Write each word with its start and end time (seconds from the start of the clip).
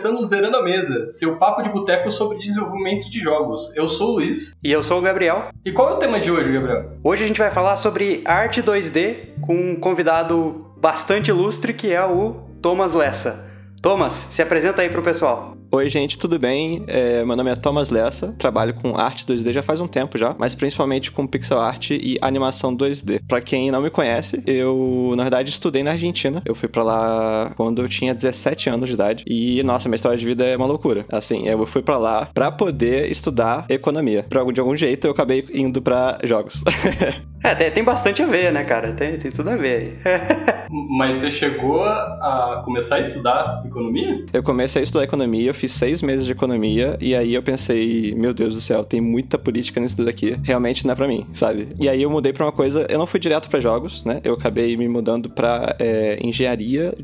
começando 0.00 0.18
o 0.18 0.24
Zerando 0.24 0.56
a 0.56 0.62
Mesa, 0.62 1.04
seu 1.04 1.36
papo 1.36 1.62
de 1.62 1.68
boteco 1.68 2.10
sobre 2.10 2.38
desenvolvimento 2.38 3.10
de 3.10 3.20
jogos. 3.20 3.70
Eu 3.76 3.86
sou 3.86 4.08
o 4.08 4.12
Luiz. 4.12 4.56
E 4.64 4.72
eu 4.72 4.82
sou 4.82 4.98
o 4.98 5.02
Gabriel. 5.02 5.48
E 5.62 5.70
qual 5.72 5.90
é 5.90 5.92
o 5.92 5.98
tema 5.98 6.18
de 6.18 6.30
hoje, 6.30 6.50
Gabriel? 6.50 6.92
Hoje 7.04 7.24
a 7.24 7.26
gente 7.26 7.38
vai 7.38 7.50
falar 7.50 7.76
sobre 7.76 8.22
arte 8.24 8.62
2D 8.62 9.38
com 9.42 9.54
um 9.54 9.76
convidado 9.76 10.72
bastante 10.78 11.28
ilustre 11.28 11.74
que 11.74 11.92
é 11.92 12.02
o 12.02 12.32
Thomas 12.62 12.94
Lessa. 12.94 13.46
Thomas, 13.82 14.14
se 14.14 14.40
apresenta 14.40 14.80
aí 14.80 14.88
pro 14.88 15.02
pessoal. 15.02 15.54
Oi, 15.72 15.88
gente, 15.88 16.18
tudo 16.18 16.36
bem? 16.36 16.82
É, 16.88 17.24
meu 17.24 17.36
nome 17.36 17.48
é 17.48 17.54
Thomas 17.54 17.90
Lessa, 17.90 18.34
trabalho 18.36 18.74
com 18.74 18.96
arte 18.96 19.24
2D 19.24 19.52
já 19.52 19.62
faz 19.62 19.80
um 19.80 19.86
tempo 19.86 20.18
já, 20.18 20.34
mas 20.36 20.52
principalmente 20.52 21.12
com 21.12 21.24
pixel 21.28 21.60
art 21.60 21.90
e 21.90 22.18
animação 22.20 22.76
2D. 22.76 23.20
Para 23.28 23.40
quem 23.40 23.70
não 23.70 23.80
me 23.80 23.88
conhece, 23.88 24.42
eu, 24.48 25.14
na 25.16 25.22
verdade, 25.22 25.48
estudei 25.48 25.84
na 25.84 25.92
Argentina. 25.92 26.42
Eu 26.44 26.56
fui 26.56 26.68
para 26.68 26.82
lá 26.82 27.52
quando 27.56 27.82
eu 27.82 27.88
tinha 27.88 28.12
17 28.12 28.68
anos 28.68 28.88
de 28.88 28.96
idade 28.96 29.24
e, 29.28 29.62
nossa, 29.62 29.88
minha 29.88 29.94
história 29.94 30.18
de 30.18 30.26
vida 30.26 30.44
é 30.44 30.56
uma 30.56 30.66
loucura. 30.66 31.06
Assim, 31.08 31.46
eu 31.46 31.64
fui 31.64 31.82
para 31.82 31.98
lá 31.98 32.28
para 32.34 32.50
poder 32.50 33.08
estudar 33.08 33.64
economia. 33.68 34.24
Por, 34.28 34.52
de 34.52 34.58
algum 34.58 34.74
jeito, 34.74 35.06
eu 35.06 35.12
acabei 35.12 35.46
indo 35.54 35.80
para 35.80 36.18
jogos. 36.24 36.64
É, 37.42 37.54
tem, 37.54 37.70
tem, 37.70 37.82
bastante 37.82 38.22
a 38.22 38.26
ver, 38.26 38.52
né, 38.52 38.62
cara? 38.64 38.92
Tem, 38.92 39.16
tem 39.16 39.30
tudo 39.30 39.48
a 39.48 39.56
ver 39.56 39.98
aí. 40.04 40.14
Mas 40.70 41.16
você 41.16 41.30
chegou 41.30 41.82
a 41.82 42.60
começar 42.66 42.96
a 42.96 43.00
estudar 43.00 43.62
economia? 43.64 44.26
Eu 44.30 44.42
comecei 44.42 44.80
a 44.80 44.84
estudar 44.84 45.04
economia, 45.04 45.54
fiz 45.60 45.72
seis 45.72 46.02
meses 46.02 46.24
de 46.24 46.32
economia, 46.32 46.96
e 47.00 47.14
aí 47.14 47.34
eu 47.34 47.42
pensei, 47.42 48.14
meu 48.14 48.32
Deus 48.32 48.54
do 48.54 48.60
céu, 48.60 48.82
tem 48.82 49.00
muita 49.00 49.38
política 49.38 49.78
nisso 49.80 50.02
daqui. 50.02 50.36
Realmente 50.42 50.86
não 50.86 50.92
é 50.92 50.94
pra 50.94 51.06
mim, 51.06 51.26
sabe? 51.34 51.68
E 51.78 51.88
aí 51.88 52.02
eu 52.02 52.10
mudei 52.10 52.32
pra 52.32 52.46
uma 52.46 52.52
coisa, 52.52 52.86
eu 52.88 52.98
não 52.98 53.06
fui 53.06 53.20
direto 53.20 53.48
para 53.50 53.60
jogos, 53.60 54.04
né? 54.04 54.20
Eu 54.24 54.34
acabei 54.34 54.74
me 54.76 54.88
mudando 54.88 55.28
pra 55.28 55.76
é, 55.78 56.18
engenharia 56.22 56.94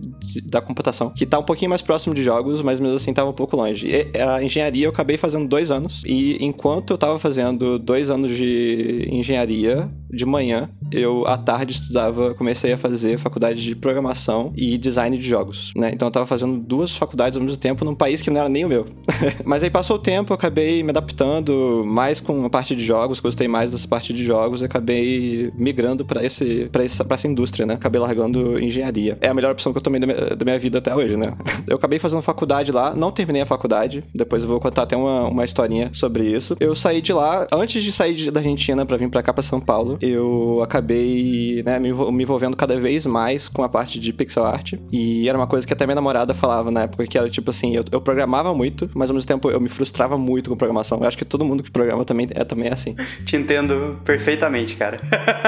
da 0.44 0.60
computação, 0.60 1.10
que 1.10 1.26
tá 1.26 1.38
um 1.38 1.42
pouquinho 1.42 1.68
mais 1.68 1.82
próximo 1.82 2.14
de 2.14 2.22
jogos, 2.22 2.62
mas 2.62 2.80
mesmo 2.80 2.96
assim 2.96 3.12
tava 3.12 3.28
um 3.28 3.34
pouco 3.34 3.56
longe. 3.56 3.86
E 3.86 4.18
a 4.18 4.42
engenharia 4.42 4.86
eu 4.86 4.90
acabei 4.90 5.18
fazendo 5.18 5.46
dois 5.46 5.70
anos, 5.70 6.02
e 6.06 6.42
enquanto 6.42 6.90
eu 6.90 6.98
tava 6.98 7.18
fazendo 7.18 7.78
dois 7.78 8.08
anos 8.08 8.34
de 8.34 9.06
engenharia, 9.10 9.88
de 10.16 10.24
manhã, 10.24 10.68
eu 10.90 11.26
à 11.26 11.36
tarde 11.36 11.72
estudava, 11.72 12.34
comecei 12.34 12.72
a 12.72 12.78
fazer 12.78 13.18
faculdade 13.18 13.62
de 13.62 13.76
programação 13.76 14.52
e 14.56 14.78
design 14.78 15.16
de 15.16 15.26
jogos, 15.26 15.72
né? 15.76 15.90
Então 15.92 16.08
eu 16.08 16.12
tava 16.12 16.26
fazendo 16.26 16.58
duas 16.58 16.96
faculdades 16.96 17.36
ao 17.36 17.42
mesmo 17.42 17.58
tempo 17.58 17.84
num 17.84 17.94
país 17.94 18.22
que 18.22 18.30
não 18.30 18.40
era 18.40 18.48
nem 18.48 18.64
o 18.64 18.68
meu. 18.68 18.86
Mas 19.44 19.62
aí 19.62 19.70
passou 19.70 19.96
o 19.96 19.98
tempo, 19.98 20.32
eu 20.32 20.34
acabei 20.34 20.82
me 20.82 20.90
adaptando 20.90 21.84
mais 21.86 22.20
com 22.20 22.44
a 22.44 22.50
parte 22.50 22.74
de 22.74 22.84
jogos, 22.84 23.20
gostei 23.20 23.46
mais 23.48 23.72
dessa 23.72 23.86
parte 23.86 24.12
de 24.12 24.24
jogos, 24.24 24.62
acabei 24.62 25.52
migrando 25.54 26.04
para 26.04 26.24
esse 26.24 26.68
para 26.72 26.84
essa, 26.84 27.06
essa 27.08 27.28
indústria, 27.28 27.66
né? 27.66 27.74
Acabei 27.74 28.00
largando 28.00 28.58
engenharia. 28.60 29.18
É 29.20 29.28
a 29.28 29.34
melhor 29.34 29.52
opção 29.52 29.72
que 29.72 29.78
eu 29.78 29.82
tomei 29.82 30.00
da 30.00 30.06
minha, 30.06 30.36
da 30.36 30.44
minha 30.44 30.58
vida 30.58 30.78
até 30.78 30.94
hoje, 30.94 31.16
né? 31.16 31.34
Eu 31.66 31.76
acabei 31.76 31.98
fazendo 31.98 32.22
faculdade 32.22 32.70
lá, 32.70 32.94
não 32.94 33.10
terminei 33.10 33.42
a 33.42 33.46
faculdade, 33.46 34.04
depois 34.14 34.42
eu 34.42 34.48
vou 34.48 34.60
contar 34.60 34.82
até 34.82 34.96
uma, 34.96 35.26
uma 35.28 35.44
historinha 35.44 35.90
sobre 35.92 36.24
isso. 36.24 36.56
Eu 36.60 36.74
saí 36.74 37.00
de 37.00 37.12
lá, 37.12 37.46
antes 37.52 37.82
de 37.82 37.90
sair 37.90 38.30
da 38.30 38.40
Argentina 38.40 38.86
para 38.86 38.96
vir 38.96 39.10
para 39.10 39.22
cá 39.22 39.32
para 39.32 39.42
São 39.42 39.60
Paulo, 39.60 39.98
eu 40.08 40.60
acabei 40.62 41.62
né, 41.64 41.78
me, 41.78 41.88
envolvendo 41.90 42.56
cada 42.56 42.78
vez 42.78 43.06
mais 43.06 43.48
com 43.48 43.62
a 43.62 43.68
parte 43.68 43.98
de 43.98 44.12
pixel 44.12 44.44
art. 44.44 44.74
E 44.90 45.28
era 45.28 45.36
uma 45.36 45.46
coisa 45.46 45.66
que 45.66 45.72
até 45.72 45.86
minha 45.86 45.94
namorada 45.94 46.34
falava 46.34 46.70
na 46.70 46.82
época, 46.82 47.06
que 47.06 47.16
era 47.16 47.28
tipo 47.28 47.50
assim, 47.50 47.74
eu, 47.76 47.84
eu 47.90 48.00
programava 48.00 48.54
muito, 48.54 48.90
mas 48.94 49.10
ao 49.10 49.14
mesmo 49.14 49.26
tempo 49.26 49.50
eu 49.50 49.60
me 49.60 49.68
frustrava 49.68 50.18
muito 50.18 50.50
com 50.50 50.56
programação. 50.56 50.98
Eu 51.00 51.06
acho 51.06 51.18
que 51.18 51.24
todo 51.24 51.44
mundo 51.44 51.62
que 51.62 51.70
programa 51.70 52.04
também 52.04 52.28
é, 52.30 52.44
também 52.44 52.68
é 52.68 52.72
assim. 52.72 52.94
Te 53.24 53.36
entendo 53.36 53.98
perfeitamente, 54.04 54.76
cara. 54.76 55.00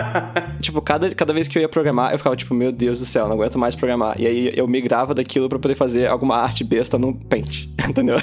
tipo, 0.61 0.81
cada, 0.81 1.15
cada 1.15 1.33
vez 1.33 1.49
que 1.49 1.59
eu 1.59 1.63
ia 1.63 1.69
programar, 1.69 2.13
eu 2.13 2.19
ficava 2.19 2.37
tipo, 2.37 2.55
meu 2.55 2.73
Deus 2.73 2.99
do 2.99 3.05
céu, 3.05 3.27
não 3.27 3.35
aguento 3.35 3.59
mais 3.59 3.75
programar. 3.75 4.21
E 4.21 4.27
aí 4.27 4.53
eu 4.55 4.67
migrava 4.67 5.15
daquilo 5.15 5.49
para 5.49 5.59
poder 5.59 5.75
fazer 5.75 6.07
alguma 6.07 6.37
arte 6.37 6.65
besta 6.65 6.99
no 6.99 7.15
Paint, 7.15 7.69
entendeu? 7.89 8.17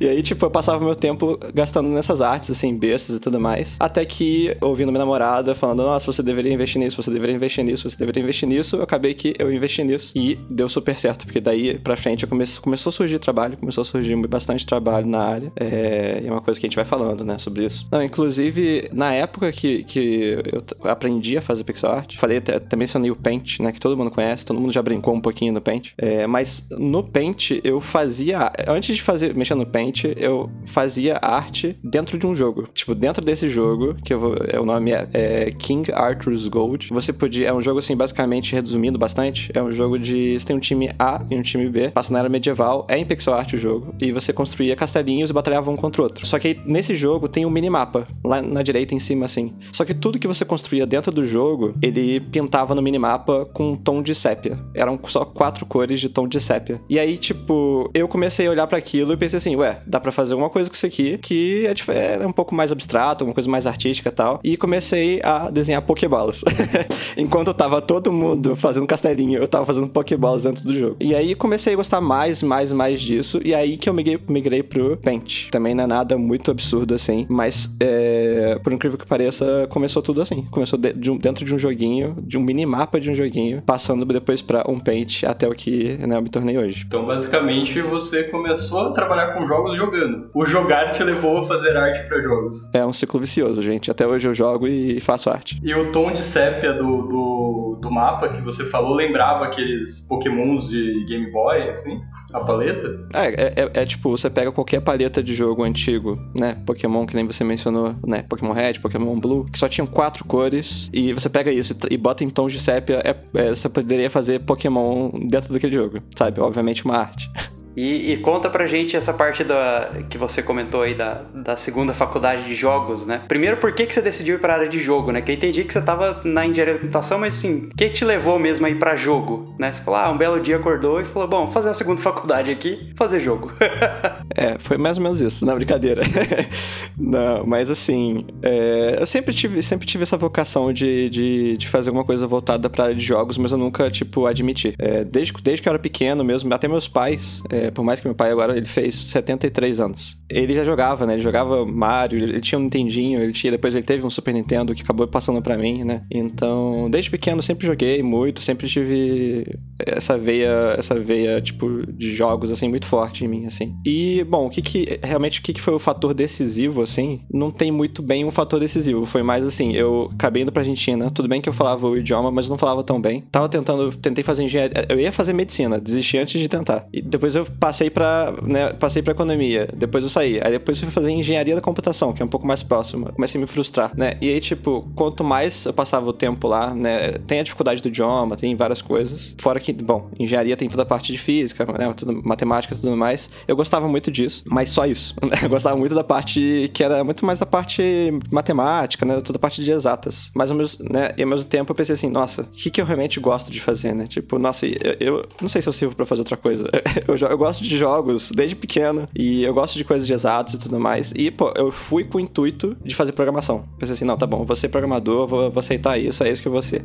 e 0.00 0.08
aí, 0.08 0.22
tipo, 0.22 0.44
eu 0.44 0.50
passava 0.50 0.84
meu 0.84 0.94
tempo 0.94 1.38
gastando 1.54 1.88
nessas 1.88 2.20
artes, 2.20 2.50
assim, 2.50 2.76
bestas 2.76 3.16
e 3.16 3.20
tudo 3.20 3.40
mais. 3.40 3.76
Até 3.80 4.04
que, 4.04 4.56
ouvindo 4.60 4.90
minha 4.90 5.00
namorada, 5.00 5.33
falando, 5.54 5.82
nossa, 5.82 6.06
você 6.06 6.22
deveria 6.22 6.52
investir 6.52 6.80
nisso, 6.80 7.00
você 7.00 7.10
deveria 7.10 7.34
investir 7.34 7.64
nisso, 7.64 7.88
você 7.88 7.96
deveria 7.96 8.22
investir 8.22 8.48
nisso. 8.48 8.76
Eu 8.76 8.82
acabei 8.82 9.14
que 9.14 9.34
eu 9.38 9.52
investi 9.52 9.82
nisso 9.82 10.12
e 10.14 10.38
deu 10.50 10.68
super 10.68 10.98
certo, 10.98 11.24
porque 11.24 11.40
daí 11.40 11.78
pra 11.78 11.96
frente 11.96 12.26
comece, 12.26 12.60
começou 12.60 12.90
a 12.90 12.92
surgir 12.92 13.18
trabalho, 13.18 13.56
começou 13.56 13.82
a 13.82 13.84
surgir 13.84 14.14
bastante 14.26 14.66
trabalho 14.66 15.06
na 15.06 15.22
área. 15.22 15.52
É, 15.56 16.22
é 16.24 16.30
uma 16.30 16.40
coisa 16.40 16.58
que 16.58 16.66
a 16.66 16.68
gente 16.68 16.76
vai 16.76 16.84
falando, 16.84 17.24
né, 17.24 17.38
sobre 17.38 17.64
isso. 17.64 17.86
Não, 17.90 18.02
inclusive, 18.02 18.88
na 18.92 19.12
época 19.12 19.50
que, 19.52 19.84
que 19.84 20.38
eu 20.52 20.90
aprendi 20.90 21.36
a 21.36 21.40
fazer 21.40 21.64
pixel 21.64 21.90
art, 21.90 22.16
falei, 22.16 22.38
até, 22.38 22.56
até 22.56 22.76
mencionei 22.76 23.10
o 23.10 23.16
Paint, 23.16 23.60
né, 23.60 23.72
que 23.72 23.80
todo 23.80 23.96
mundo 23.96 24.10
conhece, 24.10 24.44
todo 24.44 24.60
mundo 24.60 24.72
já 24.72 24.82
brincou 24.82 25.14
um 25.14 25.20
pouquinho 25.20 25.52
no 25.52 25.60
Paint. 25.60 25.92
É, 25.98 26.26
mas 26.26 26.66
no 26.70 27.02
Paint 27.02 27.52
eu 27.62 27.80
fazia, 27.80 28.52
antes 28.66 28.96
de 28.96 29.02
fazer, 29.02 29.34
mexer 29.34 29.54
no 29.54 29.66
Paint, 29.66 30.04
eu 30.16 30.50
fazia 30.66 31.18
arte 31.20 31.76
dentro 31.82 32.18
de 32.18 32.26
um 32.26 32.34
jogo. 32.34 32.68
Tipo, 32.72 32.94
dentro 32.94 33.24
desse 33.24 33.48
jogo, 33.48 33.94
que 34.04 34.12
eu 34.12 34.20
vou, 34.20 34.34
é, 34.48 34.58
o 34.58 34.64
nome 34.64 34.92
é, 34.92 35.08
é 35.12 35.23
King 35.58 35.90
Arthur's 35.92 36.48
Gold. 36.48 36.88
Você 36.90 37.12
podia. 37.12 37.48
É 37.48 37.52
um 37.52 37.60
jogo, 37.60 37.78
assim, 37.78 37.96
basicamente, 37.96 38.54
resumindo 38.54 38.98
bastante. 38.98 39.50
É 39.54 39.62
um 39.62 39.72
jogo 39.72 39.98
de. 39.98 40.38
Você 40.38 40.46
tem 40.46 40.56
um 40.56 40.60
time 40.60 40.90
A 40.98 41.22
e 41.30 41.36
um 41.36 41.42
time 41.42 41.68
B. 41.68 41.90
Passa 41.90 42.12
na 42.12 42.20
era 42.20 42.28
medieval. 42.28 42.86
É 42.88 42.98
em 42.98 43.04
pixel 43.04 43.34
art 43.34 43.52
o 43.52 43.58
jogo. 43.58 43.94
E 44.00 44.12
você 44.12 44.32
construía 44.32 44.76
castelinhos 44.76 45.30
e 45.30 45.32
batalhava 45.32 45.70
um 45.70 45.76
contra 45.76 46.02
o 46.02 46.04
outro. 46.04 46.26
Só 46.26 46.38
que 46.38 46.48
aí, 46.48 46.60
nesse 46.66 46.94
jogo 46.94 47.28
tem 47.28 47.46
um 47.46 47.50
minimapa. 47.50 48.06
Lá 48.24 48.40
na 48.40 48.62
direita 48.62 48.94
em 48.94 48.98
cima, 48.98 49.24
assim. 49.24 49.54
Só 49.72 49.84
que 49.84 49.94
tudo 49.94 50.18
que 50.18 50.26
você 50.26 50.44
construía 50.44 50.86
dentro 50.86 51.12
do 51.12 51.24
jogo, 51.24 51.74
ele 51.82 52.20
pintava 52.20 52.74
no 52.74 52.82
minimapa 52.82 53.46
com 53.52 53.72
um 53.72 53.76
tom 53.76 54.02
de 54.02 54.14
sépia. 54.14 54.58
Eram 54.74 54.98
só 55.04 55.24
quatro 55.24 55.66
cores 55.66 56.00
de 56.00 56.08
tom 56.08 56.26
de 56.26 56.40
sépia. 56.40 56.80
E 56.88 56.98
aí, 56.98 57.16
tipo, 57.16 57.90
eu 57.94 58.08
comecei 58.08 58.46
a 58.46 58.50
olhar 58.50 58.66
para 58.66 58.78
aquilo 58.78 59.12
e 59.12 59.16
pensei 59.16 59.38
assim, 59.38 59.56
ué, 59.56 59.80
dá 59.86 60.00
para 60.00 60.12
fazer 60.12 60.34
alguma 60.34 60.50
coisa 60.50 60.68
com 60.68 60.74
isso 60.74 60.86
aqui 60.86 61.18
que 61.18 61.66
é, 61.66 62.22
é 62.22 62.26
um 62.26 62.32
pouco 62.32 62.54
mais 62.54 62.72
abstrato, 62.72 63.24
uma 63.24 63.34
coisa 63.34 63.50
mais 63.50 63.66
artística 63.66 64.08
e 64.08 64.12
tal. 64.12 64.40
E 64.42 64.56
comecei 64.56 65.13
a 65.22 65.50
desenhar 65.50 65.82
Pokéballs. 65.82 66.44
Enquanto 67.16 67.52
tava 67.54 67.80
todo 67.80 68.12
mundo 68.12 68.56
fazendo 68.56 68.86
castelinho, 68.86 69.38
eu 69.38 69.48
tava 69.48 69.64
fazendo 69.64 69.88
Pokéballs 69.88 70.44
dentro 70.44 70.64
do 70.64 70.74
jogo. 70.74 70.96
E 71.00 71.14
aí 71.14 71.34
comecei 71.34 71.74
a 71.74 71.76
gostar 71.76 72.00
mais, 72.00 72.42
mais, 72.42 72.72
mais 72.72 73.00
disso. 73.00 73.40
E 73.44 73.54
aí 73.54 73.76
que 73.76 73.88
eu 73.88 73.94
migrei, 73.94 74.18
migrei 74.28 74.62
pro 74.62 74.96
Paint. 74.96 75.50
Também 75.50 75.74
não 75.74 75.84
é 75.84 75.86
nada 75.86 76.16
muito 76.18 76.50
absurdo 76.50 76.94
assim, 76.94 77.26
mas 77.28 77.70
é, 77.80 78.58
por 78.62 78.72
incrível 78.72 78.98
que 78.98 79.06
pareça, 79.06 79.66
começou 79.70 80.02
tudo 80.02 80.22
assim. 80.22 80.42
Começou 80.50 80.78
de, 80.78 80.92
de 80.92 81.10
um, 81.10 81.16
dentro 81.16 81.44
de 81.44 81.54
um 81.54 81.58
joguinho, 81.58 82.16
de 82.22 82.36
um 82.38 82.42
minimapa 82.42 83.00
de 83.00 83.10
um 83.10 83.14
joguinho, 83.14 83.62
passando 83.62 84.04
depois 84.04 84.42
para 84.42 84.64
um 84.70 84.78
Paint 84.78 85.24
até 85.24 85.48
o 85.48 85.52
que 85.52 85.96
né, 86.06 86.16
eu 86.16 86.22
me 86.22 86.28
tornei 86.28 86.58
hoje. 86.58 86.84
Então, 86.86 87.06
basicamente, 87.06 87.80
você 87.80 88.24
começou 88.24 88.88
a 88.88 88.92
trabalhar 88.92 89.34
com 89.34 89.46
jogos 89.46 89.76
jogando. 89.76 90.28
O 90.34 90.46
jogar 90.46 90.92
te 90.92 91.02
levou 91.02 91.38
a 91.38 91.46
fazer 91.46 91.76
arte 91.76 92.06
para 92.08 92.20
jogos. 92.20 92.68
É 92.72 92.84
um 92.84 92.92
ciclo 92.92 93.20
vicioso, 93.20 93.62
gente. 93.62 93.90
Até 93.90 94.06
hoje 94.06 94.28
eu 94.28 94.34
jogo 94.34 94.66
e 94.66 95.00
faço 95.04 95.30
arte. 95.30 95.60
E 95.62 95.74
o 95.74 95.92
tom 95.92 96.12
de 96.12 96.22
sépia 96.22 96.72
do, 96.72 97.02
do, 97.02 97.78
do 97.80 97.90
mapa 97.90 98.28
que 98.28 98.40
você 98.40 98.64
falou 98.64 98.94
lembrava 98.94 99.44
aqueles 99.44 100.00
pokémons 100.08 100.68
de 100.68 101.04
Game 101.06 101.30
Boy, 101.30 101.68
assim? 101.70 102.00
A 102.32 102.40
paleta? 102.40 102.88
É, 103.14 103.26
é, 103.28 103.54
é, 103.56 103.70
é, 103.82 103.86
tipo, 103.86 104.10
você 104.10 104.28
pega 104.28 104.50
qualquer 104.50 104.80
paleta 104.80 105.22
de 105.22 105.32
jogo 105.34 105.62
antigo, 105.62 106.18
né? 106.34 106.56
Pokémon, 106.66 107.06
que 107.06 107.14
nem 107.14 107.24
você 107.24 107.44
mencionou, 107.44 107.94
né? 108.04 108.24
Pokémon 108.28 108.52
Red, 108.52 108.74
Pokémon 108.74 109.18
Blue, 109.20 109.44
que 109.44 109.56
só 109.56 109.68
tinham 109.68 109.86
quatro 109.86 110.24
cores, 110.24 110.90
e 110.92 111.12
você 111.12 111.28
pega 111.28 111.52
isso 111.52 111.76
e 111.88 111.96
bota 111.96 112.24
em 112.24 112.30
tons 112.30 112.52
de 112.52 112.60
sépia, 112.60 113.00
é, 113.04 113.16
é, 113.40 113.50
você 113.50 113.68
poderia 113.68 114.10
fazer 114.10 114.40
Pokémon 114.40 115.10
dentro 115.28 115.52
daquele 115.52 115.72
jogo, 115.74 116.00
sabe? 116.16 116.40
Obviamente 116.40 116.84
uma 116.84 116.96
arte. 116.96 117.30
E, 117.76 118.12
e, 118.12 118.16
conta 118.18 118.48
pra 118.48 118.66
gente 118.66 118.96
essa 118.96 119.12
parte 119.12 119.42
da, 119.42 119.90
que 120.08 120.16
você 120.16 120.42
comentou 120.42 120.82
aí 120.82 120.94
da, 120.94 121.22
da 121.34 121.56
segunda 121.56 121.92
faculdade 121.92 122.44
de 122.44 122.54
jogos, 122.54 123.04
né? 123.06 123.22
Primeiro, 123.26 123.56
por 123.56 123.72
que, 123.72 123.86
que 123.86 123.94
você 123.94 124.00
decidiu 124.00 124.36
ir 124.36 124.38
pra 124.38 124.54
área 124.54 124.68
de 124.68 124.78
jogo, 124.78 125.10
né? 125.10 125.20
Que 125.20 125.32
eu 125.32 125.34
entendi 125.34 125.64
que 125.64 125.72
você 125.72 125.82
tava 125.82 126.20
na 126.24 126.46
engenharia 126.46 126.74
da 126.74 126.80
computação, 126.80 127.18
mas 127.18 127.34
assim, 127.34 127.68
o 127.72 127.76
que, 127.76 127.88
te 127.88 128.04
levou 128.04 128.38
mesmo 128.38 128.66
aí 128.66 128.74
pra 128.74 128.94
jogo, 128.96 129.54
né? 129.58 129.72
Você 129.72 129.82
falou, 129.82 130.00
ah, 130.00 130.10
um 130.10 130.16
belo 130.16 130.40
dia 130.40 130.56
acordou 130.56 131.00
e 131.00 131.04
falou, 131.04 131.28
bom, 131.28 131.50
fazer 131.50 131.68
uma 131.68 131.74
segunda 131.74 132.00
faculdade 132.02 132.50
aqui, 132.50 132.92
fazer 132.96 133.20
jogo. 133.20 133.52
é, 134.36 134.56
foi 134.58 134.78
mais 134.78 134.96
ou 134.96 135.02
menos 135.02 135.20
isso, 135.20 135.44
na 135.44 135.54
brincadeira. 135.54 136.02
Não, 136.96 137.44
mas 137.44 137.70
assim, 137.70 138.26
é, 138.42 138.98
eu 139.00 139.06
sempre 139.06 139.34
tive, 139.34 139.62
sempre 139.62 139.86
tive 139.86 140.04
essa 140.04 140.16
vocação 140.16 140.72
de, 140.72 141.10
de, 141.10 141.56
de, 141.56 141.68
fazer 141.68 141.90
alguma 141.90 142.04
coisa 142.04 142.26
voltada 142.26 142.70
pra 142.70 142.84
área 142.84 142.96
de 142.96 143.02
jogos, 143.02 143.36
mas 143.36 143.52
eu 143.52 143.58
nunca, 143.58 143.90
tipo, 143.90 144.26
admiti. 144.26 144.74
É, 144.78 145.04
desde, 145.04 145.32
desde 145.42 145.62
que 145.62 145.68
eu 145.68 145.72
era 145.72 145.78
pequeno 145.78 146.22
mesmo, 146.22 146.52
até 146.54 146.68
meus 146.68 146.86
pais, 146.86 147.42
é, 147.50 147.63
é, 147.64 147.70
por 147.70 147.84
mais 147.84 148.00
que 148.00 148.06
meu 148.06 148.14
pai 148.14 148.30
agora 148.30 148.56
ele 148.56 148.66
fez 148.66 148.94
73 148.94 149.80
anos. 149.80 150.16
Ele 150.30 150.54
já 150.54 150.64
jogava, 150.64 151.06
né? 151.06 151.14
Ele 151.14 151.22
jogava 151.22 151.64
Mario, 151.64 152.22
ele 152.22 152.40
tinha 152.40 152.58
um 152.58 152.62
Nintendinho, 152.62 153.20
ele 153.20 153.32
tinha, 153.32 153.50
depois 153.50 153.74
ele 153.74 153.84
teve 153.84 154.04
um 154.04 154.10
Super 154.10 154.34
Nintendo 154.34 154.74
que 154.74 154.82
acabou 154.82 155.06
passando 155.06 155.40
para 155.40 155.56
mim, 155.56 155.84
né? 155.84 156.02
Então, 156.10 156.88
desde 156.90 157.10
pequeno 157.10 157.42
sempre 157.42 157.66
joguei 157.66 158.02
muito, 158.02 158.40
sempre 158.40 158.68
tive 158.68 159.46
essa 159.78 160.18
veia, 160.18 160.74
essa 160.78 160.98
veia 160.98 161.40
tipo 161.40 161.84
de 161.92 162.14
jogos 162.14 162.50
assim 162.50 162.68
muito 162.68 162.86
forte 162.86 163.24
em 163.24 163.28
mim, 163.28 163.46
assim. 163.46 163.76
E 163.84 164.24
bom, 164.24 164.46
o 164.46 164.50
que 164.50 164.62
que 164.62 165.00
realmente 165.02 165.40
o 165.40 165.42
que 165.42 165.52
que 165.52 165.60
foi 165.60 165.74
o 165.74 165.78
fator 165.78 166.14
decisivo 166.14 166.82
assim? 166.82 167.20
Não 167.32 167.50
tem 167.50 167.70
muito 167.70 168.02
bem 168.02 168.24
um 168.24 168.30
fator 168.30 168.60
decisivo, 168.60 169.06
foi 169.06 169.22
mais 169.22 169.46
assim, 169.46 169.72
eu 169.72 170.10
acabei 170.14 170.42
indo 170.42 170.52
pra 170.52 170.62
Argentina, 170.62 171.10
tudo 171.10 171.28
bem 171.28 171.40
que 171.40 171.48
eu 171.48 171.52
falava 171.52 171.86
o 171.86 171.96
idioma, 171.96 172.30
mas 172.30 172.48
não 172.48 172.58
falava 172.58 172.82
tão 172.82 173.00
bem. 173.00 173.24
Tava 173.30 173.48
tentando, 173.48 173.94
tentei 173.96 174.24
fazer 174.24 174.44
engenharia, 174.44 174.86
eu 174.88 174.98
ia 174.98 175.12
fazer 175.12 175.32
medicina, 175.32 175.80
desisti 175.80 176.18
antes 176.18 176.40
de 176.40 176.48
tentar. 176.48 176.86
E 176.92 177.00
depois 177.00 177.34
eu 177.34 177.46
passei 177.58 177.90
pra, 177.90 178.34
né, 178.42 178.72
passei 178.72 179.02
pra 179.02 179.12
economia, 179.12 179.68
depois 179.74 180.04
eu 180.04 180.10
saí. 180.10 180.40
Aí 180.42 180.52
depois 180.52 180.78
eu 180.78 180.84
fui 180.84 180.92
fazer 180.92 181.10
engenharia 181.10 181.54
da 181.54 181.60
computação, 181.60 182.12
que 182.12 182.22
é 182.22 182.24
um 182.24 182.28
pouco 182.28 182.46
mais 182.46 182.62
próximo. 182.62 183.12
Comecei 183.12 183.38
a 183.38 183.42
me 183.42 183.46
frustrar, 183.46 183.92
né? 183.96 184.14
E 184.20 184.28
aí, 184.28 184.40
tipo, 184.40 184.88
quanto 184.94 185.24
mais 185.24 185.66
eu 185.66 185.72
passava 185.72 186.08
o 186.08 186.12
tempo 186.12 186.46
lá, 186.46 186.74
né, 186.74 187.12
tem 187.26 187.40
a 187.40 187.42
dificuldade 187.42 187.82
do 187.82 187.88
idioma, 187.88 188.36
tem 188.36 188.54
várias 188.56 188.82
coisas. 188.82 189.34
Fora 189.40 189.60
que, 189.60 189.72
bom, 189.72 190.10
engenharia 190.18 190.56
tem 190.56 190.68
toda 190.68 190.82
a 190.82 190.86
parte 190.86 191.12
de 191.12 191.18
física, 191.18 191.64
né, 191.64 191.92
tudo, 191.94 192.22
matemática 192.24 192.74
tudo 192.74 192.96
mais. 192.96 193.30
Eu 193.46 193.56
gostava 193.56 193.88
muito 193.88 194.10
disso, 194.10 194.44
mas 194.46 194.70
só 194.70 194.86
isso. 194.86 195.14
Né? 195.24 195.38
Eu 195.42 195.48
gostava 195.48 195.74
muito 195.74 195.94
da 195.94 196.04
parte 196.04 196.70
que 196.74 196.84
era 196.84 197.02
muito 197.02 197.24
mais 197.24 197.38
da 197.38 197.46
parte 197.46 197.82
matemática, 198.30 199.06
né, 199.06 199.20
toda 199.22 199.38
a 199.38 199.40
parte 199.40 199.64
de 199.64 199.72
exatas. 199.72 200.30
Mas 200.34 200.50
ao 200.50 200.56
mesmo, 200.56 200.84
né, 200.90 201.08
e 201.16 201.22
ao 201.22 201.28
mesmo 201.28 201.46
tempo 201.46 201.72
eu 201.72 201.74
pensei 201.74 201.94
assim, 201.94 202.10
nossa, 202.10 202.42
o 202.42 202.46
que, 202.46 202.70
que 202.70 202.78
eu 202.78 202.84
realmente 202.84 203.18
gosto 203.18 203.50
de 203.50 203.58
fazer, 203.58 203.94
né? 203.94 204.06
Tipo, 204.06 204.38
nossa, 204.38 204.66
eu, 204.66 204.96
eu 205.00 205.26
não 205.40 205.48
sei 205.48 205.62
se 205.62 205.68
eu 205.68 205.72
sirvo 205.72 205.96
para 205.96 206.04
fazer 206.04 206.20
outra 206.20 206.36
coisa. 206.36 206.68
Eu, 207.06 207.16
eu 207.16 207.38
gosto 207.44 207.62
de 207.62 207.76
jogos 207.76 208.32
desde 208.32 208.56
pequeno 208.56 209.06
e 209.14 209.44
eu 209.44 209.52
gosto 209.52 209.76
de 209.76 209.84
coisas 209.84 210.06
de 210.06 210.14
exatos 210.14 210.54
e 210.54 210.58
tudo 210.58 210.80
mais. 210.80 211.12
E, 211.14 211.30
pô, 211.30 211.52
eu 211.56 211.70
fui 211.70 212.02
com 212.04 212.16
o 212.16 212.20
intuito 212.20 212.74
de 212.82 212.94
fazer 212.94 213.12
programação. 213.12 213.64
Pensei 213.78 213.92
assim, 213.92 214.04
não, 214.06 214.16
tá 214.16 214.26
bom, 214.26 214.44
vou 214.44 214.56
ser 214.56 214.68
programador, 214.68 215.26
vou, 215.26 215.50
vou 215.50 215.60
aceitar 215.60 215.98
isso, 215.98 216.24
é 216.24 216.30
isso 216.30 216.40
que 216.40 216.48
eu 216.48 216.52
vou 216.52 216.62
ser. 216.62 216.82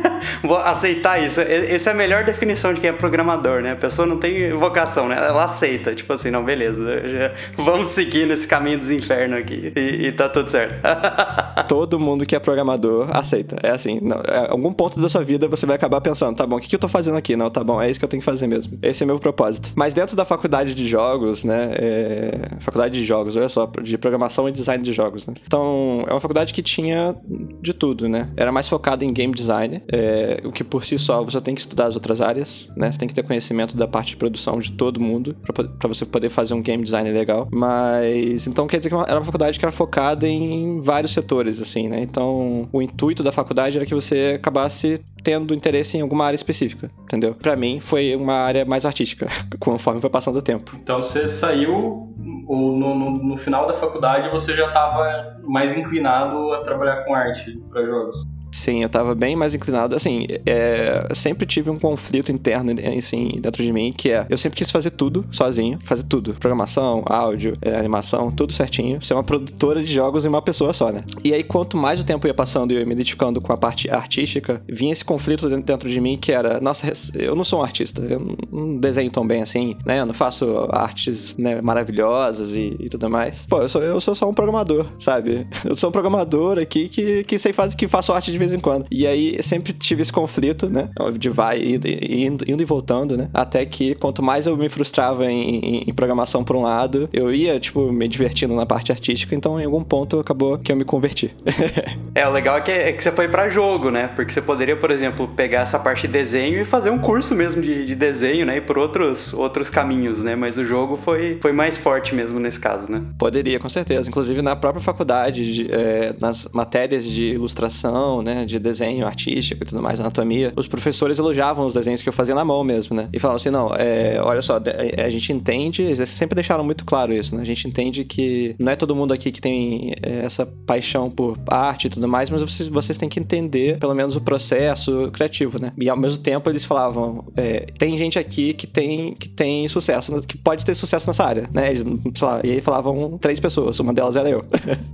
vou 0.44 0.58
aceitar 0.58 1.22
isso. 1.22 1.40
Essa 1.40 1.90
é 1.90 1.92
a 1.92 1.96
melhor 1.96 2.24
definição 2.24 2.74
de 2.74 2.80
quem 2.80 2.90
é 2.90 2.92
programador, 2.92 3.62
né? 3.62 3.72
A 3.72 3.76
pessoa 3.76 4.06
não 4.06 4.18
tem 4.18 4.52
vocação, 4.52 5.08
né? 5.08 5.16
Ela 5.16 5.44
aceita, 5.44 5.94
tipo 5.94 6.12
assim, 6.12 6.30
não, 6.30 6.44
beleza, 6.44 6.84
vamos 7.56 7.88
seguir 7.88 8.26
nesse 8.26 8.46
caminho 8.46 8.78
dos 8.78 8.90
infernos 8.90 9.38
aqui 9.38 9.72
e, 9.74 10.08
e 10.08 10.12
tá 10.12 10.28
tudo 10.28 10.50
certo. 10.50 10.76
Todo 11.66 11.98
mundo 11.98 12.26
que 12.26 12.36
é 12.36 12.38
programador 12.38 13.08
aceita. 13.10 13.56
É 13.62 13.70
assim, 13.70 13.98
não, 14.02 14.18
é, 14.18 14.50
algum 14.50 14.72
ponto 14.72 15.00
da 15.00 15.08
sua 15.08 15.24
vida 15.24 15.48
você 15.48 15.64
vai 15.64 15.76
acabar 15.76 16.02
pensando, 16.02 16.36
tá 16.36 16.46
bom, 16.46 16.56
o 16.56 16.60
que, 16.60 16.68
que 16.68 16.74
eu 16.74 16.80
tô 16.80 16.88
fazendo 16.88 17.16
aqui? 17.16 17.34
Não, 17.34 17.48
tá 17.50 17.64
bom, 17.64 17.80
é 17.80 17.90
isso 17.90 17.98
que 17.98 18.04
eu 18.04 18.08
tenho 18.08 18.20
que 18.20 18.26
fazer 18.26 18.46
mesmo. 18.46 18.78
Esse 18.82 19.04
é 19.04 19.06
meu 19.06 19.18
propósito. 19.18 19.70
Mas 19.74 19.94
dentro 20.02 20.16
da 20.16 20.24
faculdade 20.24 20.74
de 20.74 20.86
jogos, 20.86 21.44
né? 21.44 21.70
É... 21.74 22.32
Faculdade 22.60 22.98
de 22.98 23.04
jogos, 23.04 23.36
olha 23.36 23.48
só, 23.48 23.70
de 23.82 23.96
programação 23.96 24.48
e 24.48 24.52
design 24.52 24.82
de 24.82 24.92
jogos, 24.92 25.26
né? 25.26 25.34
Então, 25.46 26.04
é 26.06 26.12
uma 26.12 26.20
faculdade 26.20 26.52
que 26.52 26.62
tinha 26.62 27.14
de 27.60 27.72
tudo, 27.72 28.08
né? 28.08 28.28
Era 28.36 28.52
mais 28.52 28.68
focada 28.68 29.04
em 29.04 29.12
game 29.12 29.32
design, 29.32 29.82
é... 29.90 30.40
o 30.44 30.50
que 30.50 30.64
por 30.64 30.84
si 30.84 30.98
só 30.98 31.22
você 31.22 31.40
tem 31.40 31.54
que 31.54 31.60
estudar 31.60 31.86
as 31.86 31.94
outras 31.94 32.20
áreas, 32.20 32.68
né? 32.76 32.90
Você 32.90 32.98
tem 32.98 33.08
que 33.08 33.14
ter 33.14 33.22
conhecimento 33.22 33.76
da 33.76 33.86
parte 33.86 34.10
de 34.10 34.16
produção 34.16 34.58
de 34.58 34.72
todo 34.72 35.00
mundo 35.00 35.36
para 35.78 35.88
você 35.88 36.04
poder 36.04 36.28
fazer 36.30 36.54
um 36.54 36.62
game 36.62 36.82
design 36.82 37.10
legal. 37.10 37.48
Mas, 37.52 38.46
então 38.46 38.66
quer 38.66 38.78
dizer 38.78 38.90
que 38.90 38.94
era 38.94 39.18
uma 39.18 39.24
faculdade 39.24 39.58
que 39.58 39.64
era 39.64 39.72
focada 39.72 40.28
em 40.28 40.80
vários 40.80 41.12
setores, 41.12 41.60
assim, 41.60 41.88
né? 41.88 42.02
Então, 42.02 42.68
o 42.72 42.82
intuito 42.82 43.22
da 43.22 43.30
faculdade 43.30 43.76
era 43.76 43.86
que 43.86 43.94
você 43.94 44.34
acabasse 44.36 45.00
tendo 45.22 45.54
interesse 45.54 45.96
em 45.96 46.00
alguma 46.00 46.26
área 46.26 46.36
específica, 46.36 46.90
entendeu? 47.02 47.34
Para 47.34 47.56
mim 47.56 47.80
foi 47.80 48.14
uma 48.16 48.34
área 48.34 48.64
mais 48.64 48.84
artística, 48.84 49.28
conforme 49.58 50.00
foi 50.00 50.10
passando 50.10 50.36
o 50.38 50.42
tempo. 50.42 50.76
Então 50.82 51.02
você 51.02 51.28
saiu 51.28 52.12
no, 52.16 52.76
no, 52.76 53.10
no 53.10 53.36
final 53.36 53.66
da 53.66 53.72
faculdade 53.72 54.28
você 54.28 54.54
já 54.54 54.66
estava 54.66 55.38
mais 55.42 55.76
inclinado 55.76 56.52
a 56.52 56.62
trabalhar 56.62 57.04
com 57.04 57.14
arte 57.14 57.58
para 57.70 57.84
jogos? 57.84 58.22
Sim, 58.52 58.82
eu 58.82 58.88
tava 58.88 59.14
bem 59.14 59.34
mais 59.34 59.54
inclinado. 59.54 59.96
Assim, 59.96 60.26
é, 60.44 61.08
sempre 61.14 61.46
tive 61.46 61.70
um 61.70 61.78
conflito 61.78 62.30
interno, 62.30 62.72
assim, 62.96 63.40
dentro 63.40 63.62
de 63.62 63.72
mim, 63.72 63.92
que 63.92 64.10
é, 64.10 64.26
eu 64.28 64.36
sempre 64.36 64.58
quis 64.58 64.70
fazer 64.70 64.90
tudo 64.90 65.24
sozinho, 65.30 65.78
fazer 65.84 66.04
tudo. 66.04 66.34
Programação, 66.34 67.02
áudio, 67.06 67.54
é, 67.62 67.74
animação, 67.76 68.30
tudo 68.30 68.52
certinho. 68.52 69.00
Ser 69.00 69.14
uma 69.14 69.24
produtora 69.24 69.82
de 69.82 69.92
jogos 69.92 70.26
em 70.26 70.28
uma 70.28 70.42
pessoa 70.42 70.72
só, 70.72 70.92
né? 70.92 71.02
E 71.24 71.32
aí, 71.32 71.42
quanto 71.42 71.76
mais 71.76 72.00
o 72.00 72.04
tempo 72.04 72.26
ia 72.26 72.34
passando 72.34 72.72
e 72.72 72.76
eu 72.76 72.86
me 72.86 72.92
identificando 72.92 73.40
com 73.40 73.52
a 73.52 73.56
parte 73.56 73.90
artística, 73.90 74.62
vinha 74.68 74.92
esse 74.92 75.04
conflito 75.04 75.48
dentro 75.48 75.88
de 75.88 76.00
mim 76.00 76.18
que 76.18 76.30
era, 76.30 76.60
nossa, 76.60 76.92
eu 77.18 77.34
não 77.34 77.44
sou 77.44 77.60
um 77.60 77.62
artista, 77.62 78.02
eu 78.02 78.36
não 78.50 78.76
desenho 78.76 79.10
tão 79.10 79.26
bem 79.26 79.42
assim, 79.42 79.76
né? 79.86 80.00
Eu 80.00 80.06
não 80.06 80.14
faço 80.14 80.68
artes 80.70 81.34
né, 81.38 81.60
maravilhosas 81.62 82.54
e, 82.54 82.76
e 82.78 82.88
tudo 82.88 83.08
mais. 83.08 83.46
Pô, 83.46 83.62
eu 83.62 83.68
sou, 83.68 83.82
eu 83.82 84.00
sou 84.00 84.14
só 84.14 84.28
um 84.28 84.34
programador, 84.34 84.86
sabe? 84.98 85.46
Eu 85.64 85.76
sou 85.76 85.88
um 85.88 85.92
programador 85.92 86.58
aqui 86.58 86.88
que, 86.88 87.24
que 87.24 87.38
sei 87.38 87.52
fazer, 87.52 87.76
que 87.76 87.88
faço 87.88 88.12
arte 88.12 88.30
de 88.30 88.38
vez 88.42 88.52
em 88.52 88.60
quando. 88.60 88.86
E 88.90 89.06
aí 89.06 89.42
sempre 89.42 89.72
tive 89.72 90.02
esse 90.02 90.12
conflito, 90.12 90.68
né? 90.68 90.88
De 91.18 91.28
vai 91.28 91.62
indo, 91.62 91.88
indo, 91.88 92.44
indo 92.50 92.62
e 92.62 92.66
voltando, 92.66 93.16
né? 93.16 93.28
Até 93.32 93.64
que 93.64 93.94
quanto 93.94 94.22
mais 94.22 94.46
eu 94.46 94.56
me 94.56 94.68
frustrava 94.68 95.30
em, 95.30 95.56
em, 95.56 95.84
em, 95.88 95.92
programação 95.92 96.44
por 96.44 96.56
um 96.56 96.62
lado, 96.62 97.08
eu 97.12 97.32
ia, 97.32 97.58
tipo, 97.58 97.92
me 97.92 98.08
divertindo 98.08 98.54
na 98.54 98.66
parte 98.66 98.92
artística, 98.92 99.34
então 99.34 99.60
em 99.60 99.64
algum 99.64 99.82
ponto 99.82 100.18
acabou 100.18 100.58
que 100.58 100.72
eu 100.72 100.76
me 100.76 100.84
converti. 100.84 101.34
é, 102.14 102.26
o 102.26 102.32
legal 102.32 102.58
é 102.58 102.60
que, 102.60 102.70
é 102.70 102.92
que 102.92 103.02
você 103.02 103.10
foi 103.10 103.28
para 103.28 103.48
jogo, 103.48 103.90
né? 103.90 104.08
Porque 104.08 104.32
você 104.32 104.42
poderia, 104.42 104.76
por 104.76 104.90
exemplo, 104.90 105.28
pegar 105.28 105.60
essa 105.60 105.78
parte 105.78 106.06
de 106.06 106.12
desenho 106.12 106.60
e 106.60 106.64
fazer 106.64 106.90
um 106.90 106.98
curso 106.98 107.34
mesmo 107.34 107.62
de, 107.62 107.86
de 107.86 107.94
desenho, 107.94 108.46
né? 108.46 108.56
E 108.56 108.60
por 108.60 108.78
outros, 108.78 109.32
outros 109.32 109.70
caminhos, 109.70 110.22
né? 110.22 110.34
Mas 110.34 110.58
o 110.58 110.64
jogo 110.64 110.96
foi, 110.96 111.38
foi 111.40 111.52
mais 111.52 111.76
forte 111.76 112.14
mesmo 112.14 112.38
nesse 112.38 112.58
caso, 112.58 112.90
né? 112.90 113.02
Poderia, 113.18 113.58
com 113.58 113.68
certeza. 113.68 114.08
Inclusive 114.08 114.42
na 114.42 114.56
própria 114.56 114.82
faculdade, 114.82 115.52
de, 115.52 115.72
é, 115.72 116.14
nas 116.20 116.48
matérias 116.52 117.04
de 117.04 117.26
ilustração, 117.26 118.22
né? 118.22 118.31
Né, 118.32 118.46
de 118.46 118.58
desenho 118.58 119.06
artístico 119.06 119.62
e 119.62 119.66
tudo 119.66 119.82
mais, 119.82 120.00
anatomia, 120.00 120.54
os 120.56 120.66
professores 120.66 121.18
elogiavam 121.18 121.66
os 121.66 121.74
desenhos 121.74 122.02
que 122.02 122.08
eu 122.08 122.12
fazia 122.12 122.34
na 122.34 122.44
mão 122.44 122.64
mesmo, 122.64 122.96
né? 122.96 123.08
E 123.12 123.18
falavam 123.18 123.36
assim, 123.36 123.50
não, 123.50 123.74
é, 123.74 124.18
olha 124.22 124.40
só, 124.40 124.58
a 124.96 125.08
gente 125.10 125.32
entende, 125.32 125.82
eles 125.82 126.08
sempre 126.08 126.34
deixaram 126.34 126.64
muito 126.64 126.82
claro 126.84 127.12
isso, 127.12 127.36
né? 127.36 127.42
A 127.42 127.44
gente 127.44 127.68
entende 127.68 128.04
que 128.04 128.56
não 128.58 128.72
é 128.72 128.76
todo 128.76 128.96
mundo 128.96 129.12
aqui 129.12 129.30
que 129.30 129.40
tem 129.40 129.92
é, 130.02 130.24
essa 130.24 130.46
paixão 130.66 131.10
por 131.10 131.38
arte 131.46 131.88
e 131.88 131.90
tudo 131.90 132.08
mais, 132.08 132.30
mas 132.30 132.40
vocês, 132.40 132.68
vocês 132.68 132.96
têm 132.96 133.08
que 133.08 133.20
entender 133.20 133.78
pelo 133.78 133.94
menos 133.94 134.16
o 134.16 134.20
processo 134.20 135.10
criativo, 135.12 135.60
né? 135.60 135.72
E 135.78 135.90
ao 135.90 135.96
mesmo 135.96 136.22
tempo 136.22 136.48
eles 136.48 136.64
falavam, 136.64 137.26
é, 137.36 137.66
tem 137.78 137.96
gente 137.98 138.18
aqui 138.18 138.54
que 138.54 138.66
tem, 138.66 139.12
que 139.14 139.28
tem 139.28 139.68
sucesso, 139.68 140.26
que 140.26 140.38
pode 140.38 140.64
ter 140.64 140.74
sucesso 140.74 141.06
nessa 141.06 141.24
área, 141.24 141.50
né? 141.52 141.68
Eles, 141.68 141.84
sei 142.14 142.26
lá, 142.26 142.40
e 142.42 142.50
aí 142.52 142.60
falavam 142.62 143.18
três 143.18 143.38
pessoas, 143.38 143.78
uma 143.78 143.92
delas 143.92 144.16
era 144.16 144.30
eu. 144.30 144.42